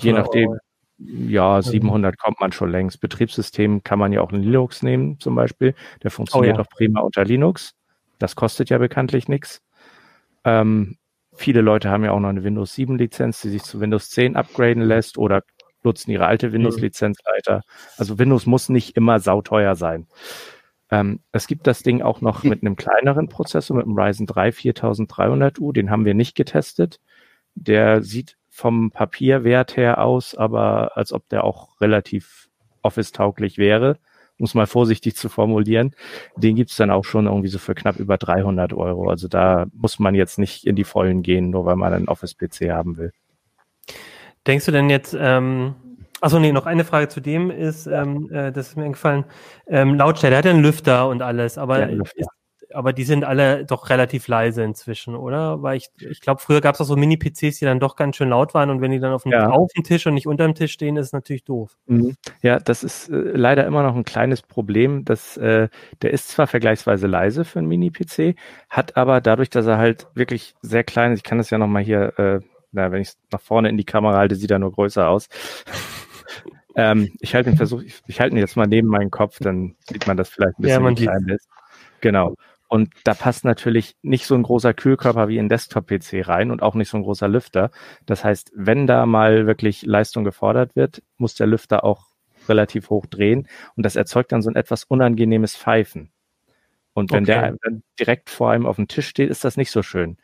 Je 0.00 0.12
nachdem, 0.12 0.50
Euro. 0.50 0.58
ja, 0.98 1.62
700 1.62 2.18
kommt 2.18 2.40
man 2.40 2.52
schon 2.52 2.70
längst. 2.70 3.00
Betriebssystem 3.00 3.82
kann 3.82 3.98
man 3.98 4.12
ja 4.12 4.20
auch 4.20 4.32
in 4.32 4.42
Linux 4.42 4.82
nehmen, 4.82 5.18
zum 5.20 5.34
Beispiel. 5.34 5.74
Der 6.02 6.10
funktioniert 6.10 6.54
oh, 6.54 6.58
ja. 6.58 6.64
auch 6.64 6.70
prima 6.70 7.00
unter 7.00 7.24
Linux. 7.24 7.74
Das 8.18 8.36
kostet 8.36 8.70
ja 8.70 8.78
bekanntlich 8.78 9.28
nichts. 9.28 9.62
Ähm, 10.44 10.96
Viele 11.34 11.62
Leute 11.62 11.88
haben 11.88 12.04
ja 12.04 12.12
auch 12.12 12.20
noch 12.20 12.28
eine 12.28 12.44
Windows 12.44 12.74
7 12.74 12.98
Lizenz, 12.98 13.40
die 13.40 13.48
sich 13.48 13.62
zu 13.62 13.80
Windows 13.80 14.10
10 14.10 14.36
upgraden 14.36 14.82
lässt 14.82 15.16
oder 15.16 15.42
nutzen 15.82 16.10
ihre 16.10 16.26
alte 16.26 16.52
Windows-Lizenz 16.52 17.18
weiter. 17.24 17.62
Also 17.96 18.18
Windows 18.18 18.46
muss 18.46 18.68
nicht 18.68 18.96
immer 18.96 19.18
sauteuer 19.18 19.74
sein. 19.74 20.06
Ähm, 20.90 21.20
es 21.32 21.46
gibt 21.46 21.66
das 21.66 21.82
Ding 21.82 22.02
auch 22.02 22.20
noch 22.20 22.44
mit 22.44 22.62
einem 22.62 22.76
kleineren 22.76 23.28
Prozessor, 23.28 23.76
mit 23.76 23.86
einem 23.86 23.98
Ryzen 23.98 24.26
3 24.26 24.50
4300U, 24.50 25.72
den 25.72 25.90
haben 25.90 26.04
wir 26.04 26.14
nicht 26.14 26.36
getestet. 26.36 27.00
Der 27.54 28.02
sieht 28.02 28.36
vom 28.54 28.90
Papierwert 28.90 29.76
her 29.76 30.04
aus, 30.04 30.34
aber 30.34 30.96
als 30.96 31.12
ob 31.12 31.28
der 31.30 31.42
auch 31.42 31.80
relativ 31.80 32.48
Office-tauglich 32.82 33.58
wäre 33.58 33.98
um 34.42 34.46
es 34.46 34.54
mal 34.54 34.66
vorsichtig 34.66 35.14
zu 35.14 35.28
formulieren. 35.28 35.94
Den 36.36 36.56
gibt's 36.56 36.76
dann 36.76 36.90
auch 36.90 37.04
schon 37.04 37.26
irgendwie 37.26 37.46
so 37.46 37.60
für 37.60 37.76
knapp 37.76 38.00
über 38.00 38.18
300 38.18 38.72
Euro. 38.72 39.08
Also 39.08 39.28
da 39.28 39.66
muss 39.72 40.00
man 40.00 40.16
jetzt 40.16 40.36
nicht 40.36 40.66
in 40.66 40.74
die 40.74 40.82
Vollen 40.82 41.22
gehen, 41.22 41.50
nur 41.50 41.64
weil 41.64 41.76
man 41.76 41.92
einen 41.92 42.08
Office-PC 42.08 42.70
haben 42.70 42.96
will. 42.96 43.12
Denkst 44.44 44.66
du 44.66 44.72
denn 44.72 44.90
jetzt, 44.90 45.16
ähm, 45.16 45.76
achso, 46.20 46.40
nee, 46.40 46.50
noch 46.50 46.66
eine 46.66 46.84
Frage 46.84 47.06
zu 47.06 47.20
dem 47.20 47.52
ist, 47.52 47.86
ähm, 47.86 48.28
äh, 48.32 48.50
das 48.50 48.70
ist 48.70 48.76
mir 48.76 48.84
eingefallen, 48.84 49.24
ähm, 49.68 49.94
Lautstärke, 49.94 50.30
der 50.30 50.38
hat 50.38 50.44
ja 50.46 50.50
einen 50.50 50.62
Lüfter 50.62 51.08
und 51.08 51.22
alles, 51.22 51.56
aber 51.56 51.78
ja, 51.78 51.86
Lüfter. 51.86 52.18
ist, 52.18 52.28
aber 52.74 52.92
die 52.92 53.04
sind 53.04 53.24
alle 53.24 53.64
doch 53.64 53.90
relativ 53.90 54.28
leise 54.28 54.62
inzwischen, 54.62 55.14
oder? 55.14 55.62
Weil 55.62 55.76
ich, 55.76 55.90
ich 55.98 56.20
glaube, 56.20 56.40
früher 56.40 56.60
gab 56.60 56.74
es 56.74 56.80
auch 56.80 56.86
so 56.86 56.96
Mini-PCs, 56.96 57.58
die 57.58 57.64
dann 57.64 57.80
doch 57.80 57.96
ganz 57.96 58.16
schön 58.16 58.30
laut 58.30 58.54
waren 58.54 58.70
und 58.70 58.80
wenn 58.80 58.90
die 58.90 59.00
dann 59.00 59.12
auf 59.12 59.22
dem, 59.22 59.32
ja. 59.32 59.48
auf 59.48 59.70
dem 59.72 59.84
Tisch 59.84 60.06
und 60.06 60.14
nicht 60.14 60.26
unter 60.26 60.44
dem 60.44 60.54
Tisch 60.54 60.72
stehen, 60.72 60.96
ist 60.96 61.06
es 61.06 61.12
natürlich 61.12 61.44
doof. 61.44 61.76
Mhm. 61.86 62.16
Ja, 62.42 62.58
das 62.58 62.84
ist 62.84 63.08
äh, 63.08 63.14
leider 63.14 63.66
immer 63.66 63.82
noch 63.82 63.96
ein 63.96 64.04
kleines 64.04 64.42
Problem. 64.42 65.04
Dass, 65.04 65.36
äh, 65.36 65.68
der 66.02 66.10
ist 66.10 66.28
zwar 66.28 66.46
vergleichsweise 66.46 67.06
leise 67.06 67.44
für 67.44 67.58
einen 67.58 67.68
Mini-PC, 67.68 68.36
hat 68.68 68.96
aber 68.96 69.20
dadurch, 69.20 69.50
dass 69.50 69.66
er 69.66 69.78
halt 69.78 70.06
wirklich 70.14 70.54
sehr 70.62 70.84
klein 70.84 71.12
ist, 71.12 71.18
ich 71.18 71.24
kann 71.24 71.38
das 71.38 71.50
ja 71.50 71.58
nochmal 71.58 71.82
hier, 71.82 72.18
äh, 72.18 72.40
na, 72.72 72.90
wenn 72.90 73.02
ich 73.02 73.08
es 73.08 73.18
nach 73.30 73.40
vorne 73.40 73.68
in 73.68 73.76
die 73.76 73.84
Kamera 73.84 74.16
halte, 74.16 74.34
sieht 74.34 74.50
er 74.50 74.58
nur 74.58 74.72
größer 74.72 75.08
aus. 75.08 75.28
ähm, 76.76 77.12
ich 77.20 77.34
halte 77.34 77.50
den 77.50 77.56
Versuch, 77.56 77.82
ich, 77.82 78.02
ich 78.06 78.20
halte 78.20 78.34
ihn 78.34 78.40
jetzt 78.40 78.56
mal 78.56 78.66
neben 78.66 78.88
meinen 78.88 79.10
Kopf, 79.10 79.38
dann 79.38 79.76
sieht 79.88 80.06
man 80.06 80.16
das 80.16 80.28
vielleicht 80.28 80.58
ein 80.58 80.62
bisschen, 80.62 80.84
ja, 80.84 80.90
wie 80.90 80.94
klein 80.94 81.28
ist. 81.28 81.48
Genau. 82.00 82.34
Und 82.72 82.88
da 83.04 83.12
passt 83.12 83.44
natürlich 83.44 83.96
nicht 84.00 84.24
so 84.24 84.34
ein 84.34 84.44
großer 84.44 84.72
Kühlkörper 84.72 85.28
wie 85.28 85.38
ein 85.38 85.50
Desktop-PC 85.50 86.26
rein 86.26 86.50
und 86.50 86.62
auch 86.62 86.74
nicht 86.74 86.88
so 86.88 86.96
ein 86.96 87.02
großer 87.02 87.28
Lüfter. 87.28 87.70
Das 88.06 88.24
heißt, 88.24 88.50
wenn 88.54 88.86
da 88.86 89.04
mal 89.04 89.46
wirklich 89.46 89.82
Leistung 89.82 90.24
gefordert 90.24 90.74
wird, 90.74 91.02
muss 91.18 91.34
der 91.34 91.48
Lüfter 91.48 91.84
auch 91.84 92.06
relativ 92.48 92.88
hoch 92.88 93.04
drehen 93.04 93.46
und 93.76 93.84
das 93.84 93.94
erzeugt 93.94 94.32
dann 94.32 94.40
so 94.40 94.48
ein 94.48 94.56
etwas 94.56 94.84
unangenehmes 94.84 95.54
Pfeifen. 95.54 96.12
Und 96.94 97.12
wenn 97.12 97.24
okay. 97.24 97.32
der 97.32 97.56
dann 97.62 97.82
direkt 98.00 98.30
vor 98.30 98.52
einem 98.52 98.64
auf 98.64 98.76
dem 98.76 98.88
Tisch 98.88 99.06
steht, 99.06 99.28
ist 99.28 99.44
das 99.44 99.58
nicht 99.58 99.70
so 99.70 99.82
schön. 99.82 100.16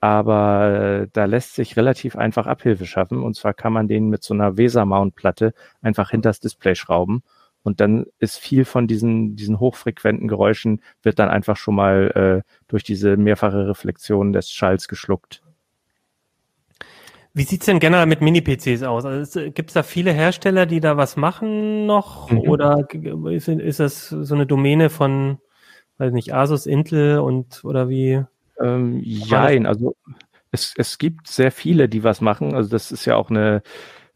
Aber 0.00 1.02
äh, 1.04 1.08
da 1.12 1.26
lässt 1.26 1.54
sich 1.54 1.76
relativ 1.76 2.16
einfach 2.16 2.48
Abhilfe 2.48 2.86
schaffen. 2.86 3.22
Und 3.22 3.36
zwar 3.36 3.54
kann 3.54 3.72
man 3.72 3.86
den 3.86 4.08
mit 4.08 4.24
so 4.24 4.34
einer 4.34 4.56
Weser-Mount-Platte 4.56 5.54
einfach 5.80 6.10
hinters 6.10 6.40
Display 6.40 6.74
schrauben 6.74 7.22
und 7.64 7.80
dann 7.80 8.06
ist 8.18 8.36
viel 8.36 8.64
von 8.64 8.86
diesen, 8.86 9.36
diesen 9.36 9.58
hochfrequenten 9.58 10.28
Geräuschen 10.28 10.82
wird 11.02 11.18
dann 11.18 11.30
einfach 11.30 11.56
schon 11.56 11.74
mal 11.74 12.44
äh, 12.44 12.50
durch 12.68 12.84
diese 12.84 13.16
mehrfache 13.16 13.66
Reflexion 13.66 14.32
des 14.32 14.50
Schalls 14.50 14.86
geschluckt. 14.86 15.42
Wie 17.32 17.42
sieht's 17.42 17.66
denn 17.66 17.80
generell 17.80 18.06
mit 18.06 18.20
Mini-PCs 18.20 18.84
aus? 18.84 19.04
Also 19.06 19.50
Gibt 19.50 19.70
es 19.70 19.74
da 19.74 19.82
viele 19.82 20.12
Hersteller, 20.12 20.66
die 20.66 20.78
da 20.78 20.96
was 20.96 21.16
machen 21.16 21.86
noch? 21.86 22.30
Mhm. 22.30 22.38
Oder 22.40 22.86
ist, 23.30 23.48
ist, 23.48 23.80
das 23.80 24.08
so 24.08 24.34
eine 24.34 24.46
Domäne 24.46 24.90
von, 24.90 25.38
weiß 25.98 26.12
nicht, 26.12 26.32
Asus, 26.32 26.66
Intel 26.66 27.18
und 27.18 27.64
oder 27.64 27.88
wie? 27.88 28.22
Ähm, 28.60 29.02
nein, 29.28 29.66
also 29.66 29.96
es, 30.52 30.74
es 30.76 30.98
gibt 30.98 31.26
sehr 31.26 31.50
viele, 31.50 31.88
die 31.88 32.04
was 32.04 32.20
machen. 32.20 32.54
Also 32.54 32.68
das 32.68 32.92
ist 32.92 33.06
ja 33.06 33.16
auch 33.16 33.30
eine, 33.30 33.62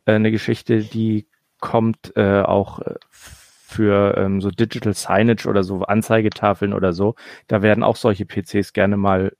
äh, 0.05 0.13
eine 0.13 0.31
Geschichte, 0.31 0.85
die 0.85 1.27
kommt 1.61 2.13
äh, 2.17 2.43
auch 2.43 2.81
äh, 2.81 2.95
für 3.11 4.17
ähm, 4.17 4.41
so 4.41 4.51
Digital 4.51 4.95
Signage 4.95 5.47
oder 5.47 5.63
so 5.63 5.83
Anzeigetafeln 5.83 6.73
oder 6.73 6.93
so. 6.93 7.15
Da 7.49 7.63
werden 7.63 7.85
auch 7.85 7.97
solche 7.97 8.25
PCs 8.25 8.73
gerne 8.73 8.97
mal, 8.97 9.37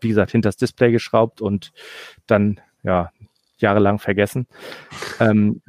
wie 0.00 0.08
gesagt, 0.08 0.30
hinter 0.30 0.48
das 0.48 0.56
Display 0.56 0.92
geschraubt 0.92 1.40
und 1.40 1.72
dann 2.26 2.60
ja 2.82 3.10
jahrelang 3.58 3.98
vergessen. 3.98 4.46
Ähm, 5.20 5.62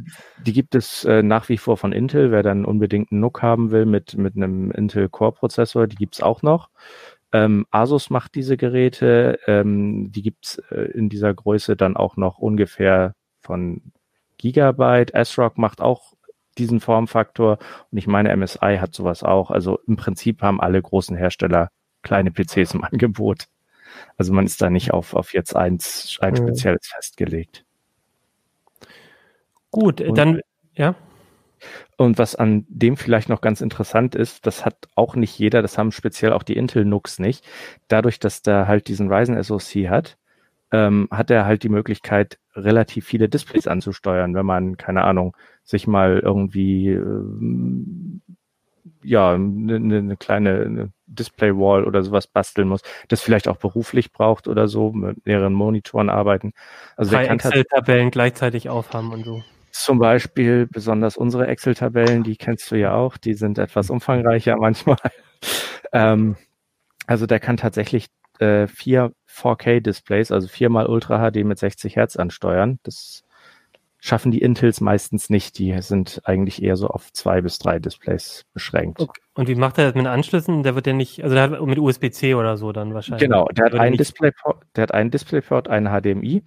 die 0.46 0.54
gibt 0.54 0.76
es 0.76 1.04
äh, 1.06 1.24
nach 1.24 1.50
wie 1.50 1.58
vor 1.58 1.78
von 1.78 1.94
Intel. 1.94 2.32
Wer 2.32 2.44
dann 2.44 2.66
unbedingt 2.66 3.12
einen 3.12 3.22
NUC 3.22 3.42
haben 3.42 3.72
will 3.72 3.86
mit, 3.86 4.18
mit 4.18 4.36
einem 4.36 4.72
Intel 4.72 5.10
Core 5.10 5.32
Prozessor, 5.32 5.88
die 5.88 5.96
gibt 5.96 6.16
es 6.16 6.22
auch 6.22 6.42
noch. 6.42 6.70
Ähm, 7.32 7.66
Asus 7.72 8.10
macht 8.10 8.36
diese 8.36 8.58
Geräte. 8.58 9.40
Ähm, 9.48 10.12
die 10.12 10.22
gibt 10.22 10.46
es 10.46 10.58
äh, 10.72 10.92
in 10.94 11.10
dieser 11.10 11.34
Größe 11.34 11.76
dann 11.76 11.98
auch 11.98 12.18
noch 12.18 12.38
ungefähr 12.38 13.16
von 13.42 13.82
Gigabyte. 14.46 15.16
ASRock 15.16 15.58
macht 15.58 15.82
auch 15.82 16.14
diesen 16.58 16.80
Formfaktor 16.80 17.58
und 17.92 17.98
ich 17.98 18.08
meine, 18.08 18.36
MSI 18.36 18.78
hat 18.80 18.94
sowas 18.94 19.24
auch. 19.24 19.52
Also 19.52 19.80
im 19.88 19.98
Prinzip 19.98 20.42
haben 20.42 20.62
alle 20.62 20.82
großen 20.82 21.18
Hersteller 21.18 21.70
kleine 22.04 22.32
PCs 22.32 22.76
im 22.76 22.84
Angebot. 22.92 23.46
Also 24.18 24.34
man 24.34 24.46
ist 24.46 24.62
da 24.62 24.70
nicht 24.70 24.94
auf, 24.94 25.14
auf 25.14 25.34
jetzt 25.34 25.56
eins, 25.56 26.18
ein 26.22 26.36
spezielles 26.36 26.88
festgelegt. 26.88 27.66
Gut, 29.72 30.02
und, 30.02 30.18
dann, 30.18 30.42
ja. 30.76 30.96
Und 31.98 32.18
was 32.18 32.36
an 32.36 32.66
dem 32.70 32.98
vielleicht 32.98 33.30
noch 33.30 33.42
ganz 33.42 33.62
interessant 33.62 34.16
ist, 34.16 34.46
das 34.46 34.66
hat 34.66 34.76
auch 34.96 35.16
nicht 35.16 35.38
jeder, 35.38 35.62
das 35.62 35.78
haben 35.78 35.92
speziell 35.92 36.34
auch 36.34 36.44
die 36.44 36.56
Intel 36.56 36.86
NUCs 36.86 37.20
nicht. 37.20 37.46
Dadurch, 37.88 38.20
dass 38.20 38.42
der 38.42 38.68
halt 38.68 38.88
diesen 38.88 39.12
Ryzen 39.12 39.42
SoC 39.42 39.90
hat, 39.90 40.18
ähm, 40.76 41.08
hat 41.10 41.32
er 41.32 41.46
halt 41.46 41.64
die 41.64 41.70
Möglichkeit, 41.70 42.38
relativ 42.54 43.06
viele 43.06 43.30
Displays 43.30 43.66
anzusteuern, 43.68 44.36
wenn 44.36 44.46
man, 44.46 44.76
keine 44.76 45.06
Ahnung, 45.06 45.36
sich 45.64 45.88
mal 45.88 46.20
irgendwie 46.20 46.90
ähm, 46.90 48.22
ja, 49.02 49.34
eine, 49.34 49.76
eine 49.76 50.18
kleine 50.18 50.92
Display-Wall 51.08 51.86
oder 51.86 52.04
sowas 52.04 52.28
basteln 52.28 52.68
muss, 52.68 52.82
das 53.08 53.22
vielleicht 53.22 53.48
auch 53.48 53.58
beruflich 53.58 54.12
braucht 54.12 54.48
oder 54.48 54.68
so, 54.68 54.92
mit 54.92 55.26
mehreren 55.26 55.54
Monitoren 55.54 56.10
arbeiten. 56.10 56.54
Also 56.98 57.12
Drei 57.12 57.28
Excel-Tabellen 57.28 58.12
gleichzeitig 58.12 58.70
aufhaben 58.70 59.14
und 59.14 59.24
so. 59.24 59.44
Zum 59.72 60.00
Beispiel 60.00 60.68
besonders 60.68 61.16
unsere 61.16 61.48
Excel-Tabellen, 61.48 62.24
die 62.24 62.36
kennst 62.36 62.70
du 62.72 62.76
ja 62.76 62.94
auch, 62.94 63.18
die 63.18 63.34
sind 63.34 63.58
etwas 63.60 63.90
umfangreicher 63.90 64.58
manchmal. 64.60 64.98
ähm, 65.94 66.36
also 67.08 67.28
der 67.28 67.40
kann 67.40 67.58
tatsächlich 67.58 68.08
äh, 68.40 68.68
vier 68.68 69.12
4K-Displays, 69.36 70.32
also 70.32 70.48
viermal 70.48 70.88
Ultra 70.88 71.20
HD 71.20 71.44
mit 71.44 71.60
60 71.60 71.96
Hertz 71.96 72.16
ansteuern. 72.16 72.80
Das 72.84 73.24
schaffen 74.00 74.32
die 74.32 74.42
Intels 74.42 74.82
meistens 74.82 75.30
nicht. 75.30 75.58
Die 75.58 75.76
sind 75.82 76.22
eigentlich 76.26 76.62
eher 76.62 76.76
so 76.76 76.88
auf 76.88 77.12
zwei 77.12 77.42
bis 77.42 77.58
drei 77.58 77.80
Displays 77.80 78.46
beschränkt. 78.54 79.00
Okay. 79.02 79.20
Und 79.34 79.48
wie 79.48 79.56
macht 79.56 79.78
er 79.78 79.86
das 79.86 79.96
mit 79.96 80.06
Anschlüssen? 80.06 80.64
Der 80.64 80.76
wird 80.76 80.88
ja 80.88 80.94
nicht, 80.94 81.24
also 81.24 81.34
der 81.34 81.44
hat 81.44 81.62
mit 81.62 81.80
USB-C 81.80 82.36
oder 82.36 82.56
so 82.56 82.72
dann 82.72 82.94
wahrscheinlich. 82.94 83.24
Genau, 83.24 83.48
der 83.48 83.66
hat 83.66 83.76
einen 83.76 83.98
Displayport, 83.98 84.64
der 84.76 84.84
hat 84.84 84.94
einen 84.94 85.12
Displayport, 85.12 85.68
einen 85.68 85.88
HDMI 85.88 86.44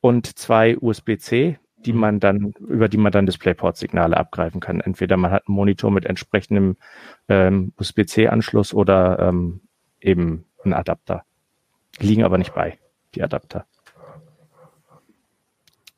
und 0.00 0.38
zwei 0.38 0.76
USB-C, 0.78 1.58
die 1.78 1.92
mhm. 1.92 1.98
man 1.98 2.20
dann, 2.20 2.52
über 2.60 2.88
die 2.88 2.98
man 2.98 3.10
dann 3.10 3.26
Displayport-Signale 3.26 4.16
abgreifen 4.16 4.60
kann. 4.60 4.80
Entweder 4.80 5.16
man 5.16 5.30
hat 5.30 5.48
einen 5.48 5.56
Monitor 5.56 5.90
mit 5.90 6.04
entsprechendem 6.04 6.76
ähm, 7.28 7.72
USB-C-Anschluss 7.78 8.74
oder 8.74 9.18
ähm, 9.18 9.62
eben 10.00 10.44
einen 10.62 10.74
Adapter. 10.74 11.24
Liegen 11.98 12.24
aber 12.24 12.38
nicht 12.38 12.54
bei, 12.54 12.78
die 13.14 13.22
Adapter. 13.22 13.66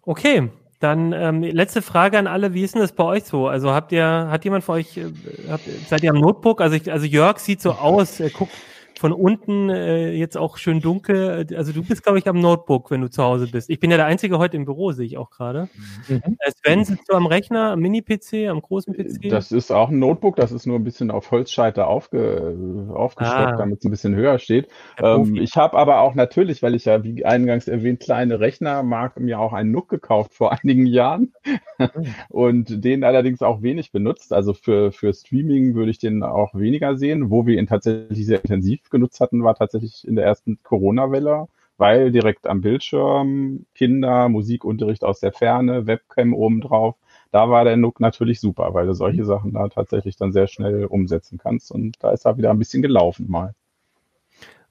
Okay, 0.03 0.51
dann 0.80 1.12
ähm, 1.12 1.42
letzte 1.42 1.82
Frage 1.82 2.18
an 2.18 2.26
alle, 2.26 2.55
wie 2.55 2.62
ist 2.62 2.74
denn 2.74 2.80
das 2.80 2.92
bei 2.92 3.05
euch 3.05 3.24
so? 3.24 3.48
Also 3.48 3.72
habt 3.72 3.92
ihr, 3.92 4.05
hat 4.30 4.44
jemand 4.44 4.64
von 4.64 4.76
euch, 4.76 4.96
äh, 4.96 5.12
habt, 5.51 5.64
seid 5.88 6.03
ihr 6.03 6.11
am 6.11 6.18
Notebook? 6.18 6.62
Also, 6.62 6.76
ich, 6.76 6.90
also 6.90 7.05
Jörg 7.05 7.38
sieht 7.38 7.61
so 7.61 7.72
aus, 7.72 8.18
er 8.18 8.30
guckt 8.30 8.53
von 9.01 9.14
unten 9.14 9.70
äh, 9.70 10.12
jetzt 10.12 10.36
auch 10.36 10.59
schön 10.59 10.82
dunkel. 10.82 11.46
Also 11.57 11.72
du 11.72 11.82
bist, 11.82 12.03
glaube 12.03 12.18
ich, 12.18 12.28
am 12.28 12.38
Notebook, 12.38 12.90
wenn 12.90 13.01
du 13.01 13.09
zu 13.09 13.22
Hause 13.22 13.48
bist. 13.51 13.70
Ich 13.70 13.80
bin 13.80 13.90
ja 13.90 13.96
der 13.96 14.05
Einzige 14.05 14.36
heute 14.36 14.59
im 14.59 14.66
Büro, 14.66 14.92
sehe 14.92 15.07
ich 15.07 15.16
auch 15.16 15.30
gerade. 15.30 15.70
Mhm. 16.07 16.36
Äh, 16.38 16.51
Sven, 16.51 16.84
sitzt 16.84 17.09
du 17.09 17.14
am 17.14 17.24
Rechner, 17.24 17.70
am 17.72 17.80
Mini-PC, 17.80 18.51
am 18.51 18.61
großen 18.61 18.92
PC? 18.92 19.30
Das 19.30 19.53
ist 19.53 19.70
auch 19.70 19.88
ein 19.88 19.98
Notebook, 19.98 20.36
das 20.36 20.53
ist 20.53 20.66
nur 20.66 20.78
ein 20.78 20.84
bisschen 20.84 21.11
auf 21.11 21.30
Holzscheiter 21.30 21.88
aufge, 21.88 22.90
aufgestockt, 22.92 23.55
ah. 23.55 23.57
damit 23.57 23.78
es 23.78 23.86
ein 23.86 23.90
bisschen 23.90 24.14
höher 24.14 24.38
steht. 24.38 24.68
Ähm, 24.98 25.34
ich 25.36 25.57
habe 25.57 25.78
aber 25.78 26.01
auch 26.01 26.14
natürlich, 26.14 26.62
weil 26.62 26.74
ich 26.74 26.84
ja, 26.84 27.03
wie 27.03 27.24
eingangs 27.24 27.68
erwähnt, 27.68 28.01
kleine 28.01 28.38
Rechner 28.38 28.82
mag, 28.82 29.18
mir 29.18 29.40
auch 29.40 29.55
einen 29.55 29.70
NUC 29.70 29.88
gekauft 29.88 30.34
vor 30.34 30.53
einigen 30.62 30.84
Jahren 30.84 31.32
mhm. 31.78 31.88
und 32.28 32.84
den 32.84 33.03
allerdings 33.03 33.40
auch 33.40 33.62
wenig 33.62 33.92
benutzt. 33.92 34.34
Also 34.34 34.53
für, 34.53 34.92
für 34.92 35.14
Streaming 35.14 35.74
würde 35.74 35.90
ich 35.90 35.98
den 35.98 36.22
auch 36.22 36.55
weniger 36.55 36.96
sehen, 36.96 37.30
wo 37.30 37.46
wir 37.46 37.59
ihn 37.59 37.66
tatsächlich 37.66 38.26
sehr 38.26 38.42
intensiv 38.42 38.89
genutzt 38.91 39.20
hatten, 39.20 39.45
war 39.45 39.55
tatsächlich 39.55 40.07
in 40.07 40.16
der 40.16 40.24
ersten 40.24 40.62
Corona-Welle, 40.62 41.49
weil 41.78 42.12
direkt 42.12 42.47
am 42.47 42.61
Bildschirm 42.61 43.66
Kinder, 43.74 44.28
Musikunterricht 44.28 45.05
aus 45.05 45.20
der 45.20 45.32
Ferne, 45.32 45.86
Webcam 45.86 46.34
obendrauf. 46.34 46.97
Da 47.32 47.49
war 47.49 47.64
der 47.64 47.76
Nook 47.76 48.01
natürlich 48.01 48.41
super, 48.41 48.74
weil 48.74 48.86
du 48.86 48.95
solche 48.95 49.24
Sachen 49.24 49.53
da 49.53 49.68
tatsächlich 49.68 50.16
dann 50.16 50.32
sehr 50.32 50.49
schnell 50.49 50.84
umsetzen 50.86 51.38
kannst. 51.38 51.70
Und 51.70 51.97
da 52.01 52.11
ist 52.11 52.26
er 52.26 52.36
wieder 52.36 52.51
ein 52.51 52.59
bisschen 52.59 52.82
gelaufen 52.82 53.30
mal. 53.30 53.55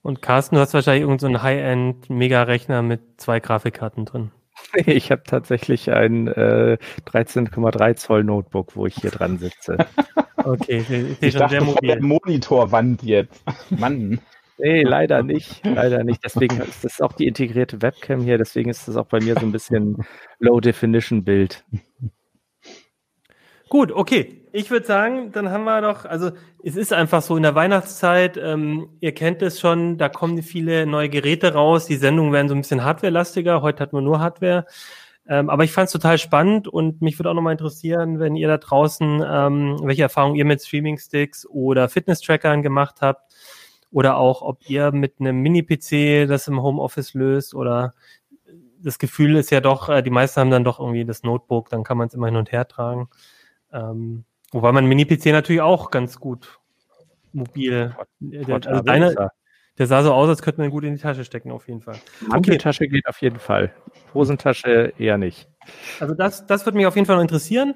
Und 0.02 0.22
Carsten, 0.22 0.56
du 0.56 0.62
hast 0.62 0.74
wahrscheinlich 0.74 1.02
irgendeinen 1.02 1.36
so 1.36 1.44
High-End-Mega-Rechner 1.44 2.82
mit 2.82 3.02
zwei 3.18 3.40
Grafikkarten 3.40 4.06
drin. 4.06 4.32
Ich 4.86 5.12
habe 5.12 5.24
tatsächlich 5.24 5.92
ein 5.92 6.28
äh, 6.28 6.78
13,3 7.08 7.96
Zoll 7.96 8.24
Notebook, 8.24 8.76
wo 8.76 8.86
ich 8.86 8.96
hier 8.96 9.12
dran 9.12 9.38
sitze. 9.38 9.78
Okay, 10.42 10.86
ich, 10.90 11.22
ich 11.22 11.34
dachte 11.34 11.56
sehr 11.56 11.64
mobil. 11.64 11.90
der 11.90 12.02
Monitorwand 12.02 13.04
jetzt. 13.04 13.44
Mann. 13.72 14.22
Nee, 14.58 14.84
leider 14.84 15.22
nicht. 15.22 15.66
Leider 15.66 16.06
nicht. 16.06 16.24
Deswegen 16.24 16.62
ist 16.62 16.86
das 16.86 17.02
auch 17.02 17.12
die 17.12 17.28
integrierte 17.28 17.82
Webcam 17.82 18.22
hier. 18.22 18.38
Deswegen 18.38 18.70
ist 18.70 18.88
das 18.88 18.96
auch 18.96 19.06
bei 19.06 19.20
mir 19.20 19.36
so 19.36 19.42
ein 19.42 19.52
bisschen 19.52 19.98
Low-Definition-Bild. 20.40 21.66
Gut, 23.68 23.92
okay. 23.92 24.39
Ich 24.52 24.72
würde 24.72 24.86
sagen, 24.86 25.32
dann 25.32 25.52
haben 25.52 25.64
wir 25.66 25.82
doch, 25.82 26.06
also 26.06 26.32
es 26.64 26.76
ist 26.76 26.92
einfach 26.92 27.22
so 27.22 27.38
in 27.38 27.44
der 27.44 27.54
Weihnachtszeit, 27.54 28.36
ähm, 28.38 28.90
ihr 29.00 29.14
kennt 29.14 29.44
es 29.44 29.60
schon, 29.60 30.00
da 30.00 30.10
kommen 30.10 30.42
viele 30.42 30.88
neue 30.88 31.08
Geräte 31.08 31.54
raus, 31.54 31.86
die 31.86 31.98
Sendungen 31.98 32.34
werden 32.34 32.48
so 32.48 32.56
ein 32.56 32.62
bisschen 32.62 32.84
hardwarelastiger, 32.84 33.62
heute 33.62 33.84
hatten 33.84 33.96
wir 33.96 34.02
nur 34.02 34.20
Hardware. 34.20 34.66
Ähm, 35.28 35.52
aber 35.52 35.64
ich 35.64 35.72
fand 35.72 35.86
es 35.86 35.92
total 35.92 36.18
spannend 36.18 36.68
und 36.68 37.02
mich 37.04 37.20
würde 37.20 37.30
auch 37.30 37.36
nochmal 37.36 37.52
interessieren, 37.52 38.20
wenn 38.20 38.36
ihr 38.36 38.48
da 38.48 38.58
draußen, 38.58 39.24
ähm, 39.24 39.80
welche 39.84 40.02
Erfahrungen 40.02 40.36
ihr 40.36 40.46
mit 40.46 40.64
Streaming-Sticks 40.64 41.46
oder 41.46 41.88
Fitness-Trackern 41.88 42.64
gemacht 42.64 43.02
habt 43.02 43.32
oder 43.92 44.18
auch, 44.18 44.42
ob 44.42 44.68
ihr 44.68 44.92
mit 44.92 45.20
einem 45.20 45.42
Mini-PC 45.42 46.28
das 46.28 46.48
im 46.48 46.64
Homeoffice 46.64 47.14
löst 47.14 47.54
oder 47.54 47.94
das 48.82 48.98
Gefühl 48.98 49.36
ist 49.36 49.52
ja 49.52 49.62
doch, 49.62 49.90
äh, 49.90 50.02
die 50.02 50.10
meisten 50.10 50.40
haben 50.40 50.50
dann 50.50 50.64
doch 50.64 50.80
irgendwie 50.80 51.06
das 51.06 51.22
Notebook, 51.22 51.70
dann 51.70 51.84
kann 51.84 52.00
man 52.00 52.08
es 52.08 52.16
immer 52.16 52.28
hin 52.28 52.36
und 52.36 52.52
her 52.52 52.68
tragen. 52.68 53.10
Ähm, 53.72 54.26
wobei 54.52 54.72
man 54.72 54.86
Mini-PC 54.86 55.28
natürlich 55.28 55.62
auch 55.62 55.92
ganz 55.92 56.20
gut 56.20 56.60
mobil. 57.32 57.96
Der, 58.20 58.56
also 58.56 58.82
deine, 58.82 59.30
der 59.78 59.88
sah 59.88 60.04
so 60.04 60.14
aus, 60.14 60.28
als 60.28 60.42
könnte 60.42 60.60
man 60.60 60.70
ihn 60.70 60.74
gut 60.74 60.84
in 60.84 60.96
die 60.96 61.02
Tasche 61.02 61.24
stecken, 61.24 61.52
auf 61.52 61.68
jeden 61.68 61.82
Fall. 61.82 61.98
Okay. 62.34 62.58
Tasche 62.58 62.88
geht 62.88 63.08
auf 63.08 63.22
jeden 63.22 63.40
Fall. 63.40 63.74
Hosentasche 64.14 64.94
eher 64.98 65.18
nicht. 65.18 65.48
Also 66.00 66.16
das, 66.16 66.46
das 66.46 66.66
würde 66.66 66.78
mich 66.78 66.86
auf 66.86 66.96
jeden 66.96 67.06
Fall 67.06 67.16
noch 67.16 67.22
interessieren. 67.22 67.76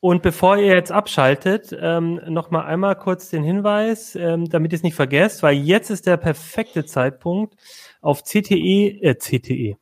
Und 0.00 0.22
bevor 0.22 0.58
ihr 0.58 0.74
jetzt 0.74 0.92
abschaltet, 0.92 1.74
ähm, 1.80 2.20
noch 2.26 2.50
mal 2.50 2.64
einmal 2.64 2.96
kurz 2.96 3.30
den 3.30 3.42
Hinweis, 3.42 4.14
ähm, 4.16 4.48
damit 4.48 4.72
ihr 4.72 4.76
es 4.76 4.82
nicht 4.82 4.96
vergesst, 4.96 5.42
weil 5.42 5.56
jetzt 5.56 5.90
ist 5.90 6.06
der 6.06 6.16
perfekte 6.16 6.84
Zeitpunkt, 6.84 7.54
auf 8.02 8.22
CTE, 8.22 9.00
äh, 9.00 9.14
CTE, 9.14 9.78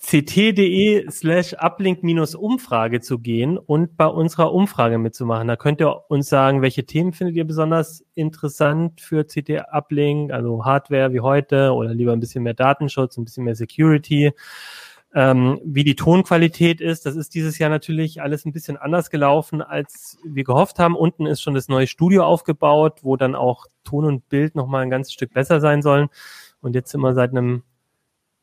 ct.de 0.00 1.10
slash 1.10 1.54
uplink-umfrage 1.54 3.00
zu 3.00 3.18
gehen 3.18 3.58
und 3.58 3.96
bei 3.96 4.06
unserer 4.06 4.52
Umfrage 4.54 4.96
mitzumachen. 4.96 5.48
Da 5.48 5.56
könnt 5.56 5.80
ihr 5.80 6.08
uns 6.08 6.28
sagen, 6.28 6.62
welche 6.62 6.86
Themen 6.86 7.12
findet 7.12 7.36
ihr 7.36 7.44
besonders 7.44 8.04
interessant 8.14 9.00
für 9.00 9.24
CT 9.24 9.64
Uplink, 9.72 10.32
also 10.32 10.64
Hardware 10.64 11.12
wie 11.12 11.20
heute 11.20 11.72
oder 11.72 11.92
lieber 11.94 12.12
ein 12.12 12.20
bisschen 12.20 12.44
mehr 12.44 12.54
Datenschutz, 12.54 13.16
ein 13.16 13.24
bisschen 13.24 13.44
mehr 13.44 13.56
Security. 13.56 14.32
Ähm, 15.14 15.58
wie 15.64 15.84
die 15.84 15.96
Tonqualität 15.96 16.80
ist, 16.80 17.04
das 17.04 17.16
ist 17.16 17.34
dieses 17.34 17.58
Jahr 17.58 17.70
natürlich 17.70 18.22
alles 18.22 18.44
ein 18.44 18.52
bisschen 18.52 18.76
anders 18.76 19.10
gelaufen, 19.10 19.62
als 19.62 20.18
wir 20.24 20.44
gehofft 20.44 20.78
haben. 20.78 20.94
Unten 20.94 21.26
ist 21.26 21.42
schon 21.42 21.54
das 21.54 21.68
neue 21.68 21.86
Studio 21.86 22.24
aufgebaut, 22.24 23.00
wo 23.02 23.16
dann 23.16 23.34
auch 23.34 23.66
Ton 23.84 24.04
und 24.04 24.28
Bild 24.28 24.54
nochmal 24.54 24.82
ein 24.82 24.90
ganzes 24.90 25.12
Stück 25.14 25.32
besser 25.32 25.60
sein 25.60 25.82
sollen. 25.82 26.08
Und 26.60 26.74
jetzt 26.74 26.90
sind 26.90 27.00
wir 27.00 27.14
seit 27.14 27.30
einem 27.30 27.62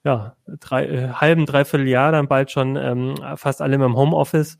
ja, 0.05 0.35
drei, 0.59 0.85
äh, 0.85 1.07
halben, 1.09 1.45
dreiviertel 1.45 1.87
Jahr, 1.87 2.11
dann 2.11 2.27
bald 2.27 2.51
schon 2.51 2.77
ähm, 2.77 3.15
fast 3.35 3.61
alle 3.61 3.75
im 3.75 3.95
Homeoffice. 3.95 4.57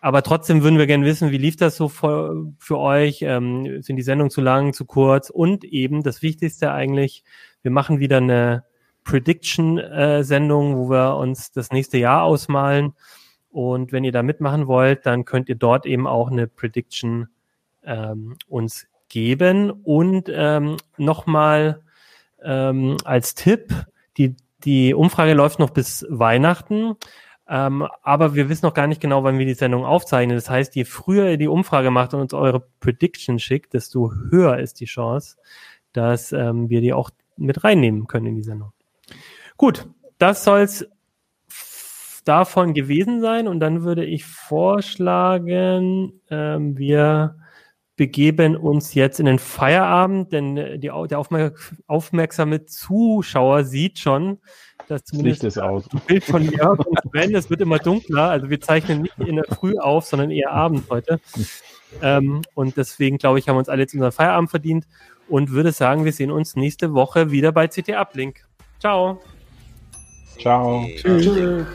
Aber 0.00 0.22
trotzdem 0.22 0.62
würden 0.62 0.78
wir 0.78 0.86
gerne 0.86 1.04
wissen, 1.04 1.30
wie 1.30 1.38
lief 1.38 1.56
das 1.56 1.76
so 1.76 1.88
für, 1.88 2.46
für 2.58 2.78
euch? 2.78 3.22
Ähm, 3.22 3.82
sind 3.82 3.96
die 3.96 4.02
Sendungen 4.02 4.30
zu 4.30 4.40
lang, 4.40 4.72
zu 4.72 4.84
kurz? 4.84 5.30
Und 5.30 5.64
eben 5.64 6.02
das 6.02 6.22
Wichtigste 6.22 6.72
eigentlich, 6.72 7.24
wir 7.62 7.70
machen 7.70 7.98
wieder 7.98 8.16
eine 8.18 8.64
Prediction-Sendung, 9.04 10.76
wo 10.76 10.90
wir 10.90 11.16
uns 11.16 11.50
das 11.50 11.70
nächste 11.70 11.98
Jahr 11.98 12.22
ausmalen. 12.22 12.94
Und 13.50 13.92
wenn 13.92 14.04
ihr 14.04 14.12
da 14.12 14.22
mitmachen 14.22 14.66
wollt, 14.66 15.06
dann 15.06 15.24
könnt 15.24 15.48
ihr 15.48 15.56
dort 15.56 15.86
eben 15.86 16.06
auch 16.06 16.30
eine 16.30 16.46
Prediction 16.46 17.28
ähm, 17.84 18.36
uns 18.48 18.86
geben. 19.08 19.70
Und 19.70 20.30
ähm, 20.32 20.76
nochmal 20.96 21.82
ähm, 22.42 22.96
als 23.04 23.34
Tipp, 23.34 23.72
die, 24.16 24.36
die 24.64 24.94
Umfrage 24.94 25.34
läuft 25.34 25.58
noch 25.58 25.70
bis 25.70 26.06
Weihnachten. 26.08 26.96
Ähm, 27.48 27.86
aber 28.02 28.34
wir 28.34 28.48
wissen 28.48 28.64
noch 28.64 28.74
gar 28.74 28.86
nicht 28.86 29.00
genau, 29.00 29.24
wann 29.24 29.38
wir 29.38 29.46
die 29.46 29.54
Sendung 29.54 29.84
aufzeichnen. 29.84 30.36
Das 30.36 30.48
heißt, 30.48 30.74
je 30.76 30.84
früher 30.84 31.28
ihr 31.30 31.38
die 31.38 31.48
Umfrage 31.48 31.90
macht 31.90 32.14
und 32.14 32.20
uns 32.20 32.34
eure 32.34 32.60
Prediction 32.80 33.38
schickt, 33.38 33.74
desto 33.74 34.12
höher 34.30 34.58
ist 34.58 34.80
die 34.80 34.86
Chance, 34.86 35.36
dass 35.92 36.32
ähm, 36.32 36.70
wir 36.70 36.80
die 36.80 36.92
auch 36.92 37.10
mit 37.36 37.64
reinnehmen 37.64 38.06
können 38.06 38.26
in 38.26 38.36
die 38.36 38.42
Sendung. 38.42 38.72
Gut, 39.56 39.86
das 40.18 40.44
soll's 40.44 40.86
davon 42.24 42.74
gewesen 42.74 43.20
sein. 43.20 43.48
Und 43.48 43.60
dann 43.60 43.82
würde 43.82 44.04
ich 44.04 44.24
vorschlagen, 44.24 46.20
ähm, 46.30 46.78
wir 46.78 47.36
begeben 47.96 48.56
uns 48.56 48.94
jetzt 48.94 49.20
in 49.20 49.26
den 49.26 49.38
Feierabend, 49.38 50.32
denn 50.32 50.56
äh, 50.56 50.78
die, 50.78 50.90
der 51.08 51.18
aufmerk 51.18 51.72
aufmerksame 51.86 52.64
Zuschauer 52.64 53.64
sieht 53.64 53.98
schon, 53.98 54.38
dass 54.88 55.04
zumindest 55.04 55.44
das 55.44 55.88
Bild 56.06 56.24
von 56.24 56.50
Jörg 56.50 56.78
und 56.80 56.98
Sven, 57.10 57.34
es 57.34 57.50
wird 57.50 57.60
immer 57.60 57.78
dunkler. 57.78 58.30
Also 58.30 58.50
wir 58.50 58.60
zeichnen 58.60 59.02
nicht 59.02 59.18
in 59.18 59.36
der 59.36 59.44
Früh 59.44 59.78
auf, 59.78 60.04
sondern 60.06 60.30
eher 60.30 60.50
abends 60.50 60.88
heute. 60.90 61.20
Ähm, 62.00 62.42
und 62.54 62.76
deswegen, 62.76 63.18
glaube 63.18 63.38
ich, 63.38 63.48
haben 63.48 63.56
wir 63.56 63.60
uns 63.60 63.68
alle 63.68 63.82
jetzt 63.82 63.94
unseren 63.94 64.12
Feierabend 64.12 64.50
verdient 64.50 64.86
und 65.28 65.50
würde 65.50 65.72
sagen, 65.72 66.04
wir 66.04 66.12
sehen 66.12 66.30
uns 66.30 66.56
nächste 66.56 66.94
Woche 66.94 67.30
wieder 67.30 67.52
bei 67.52 67.68
CT 67.68 67.90
Uplink. 67.90 68.46
Ciao. 68.80 69.20
Ciao. 70.38 70.86
Tschüss. 70.96 71.66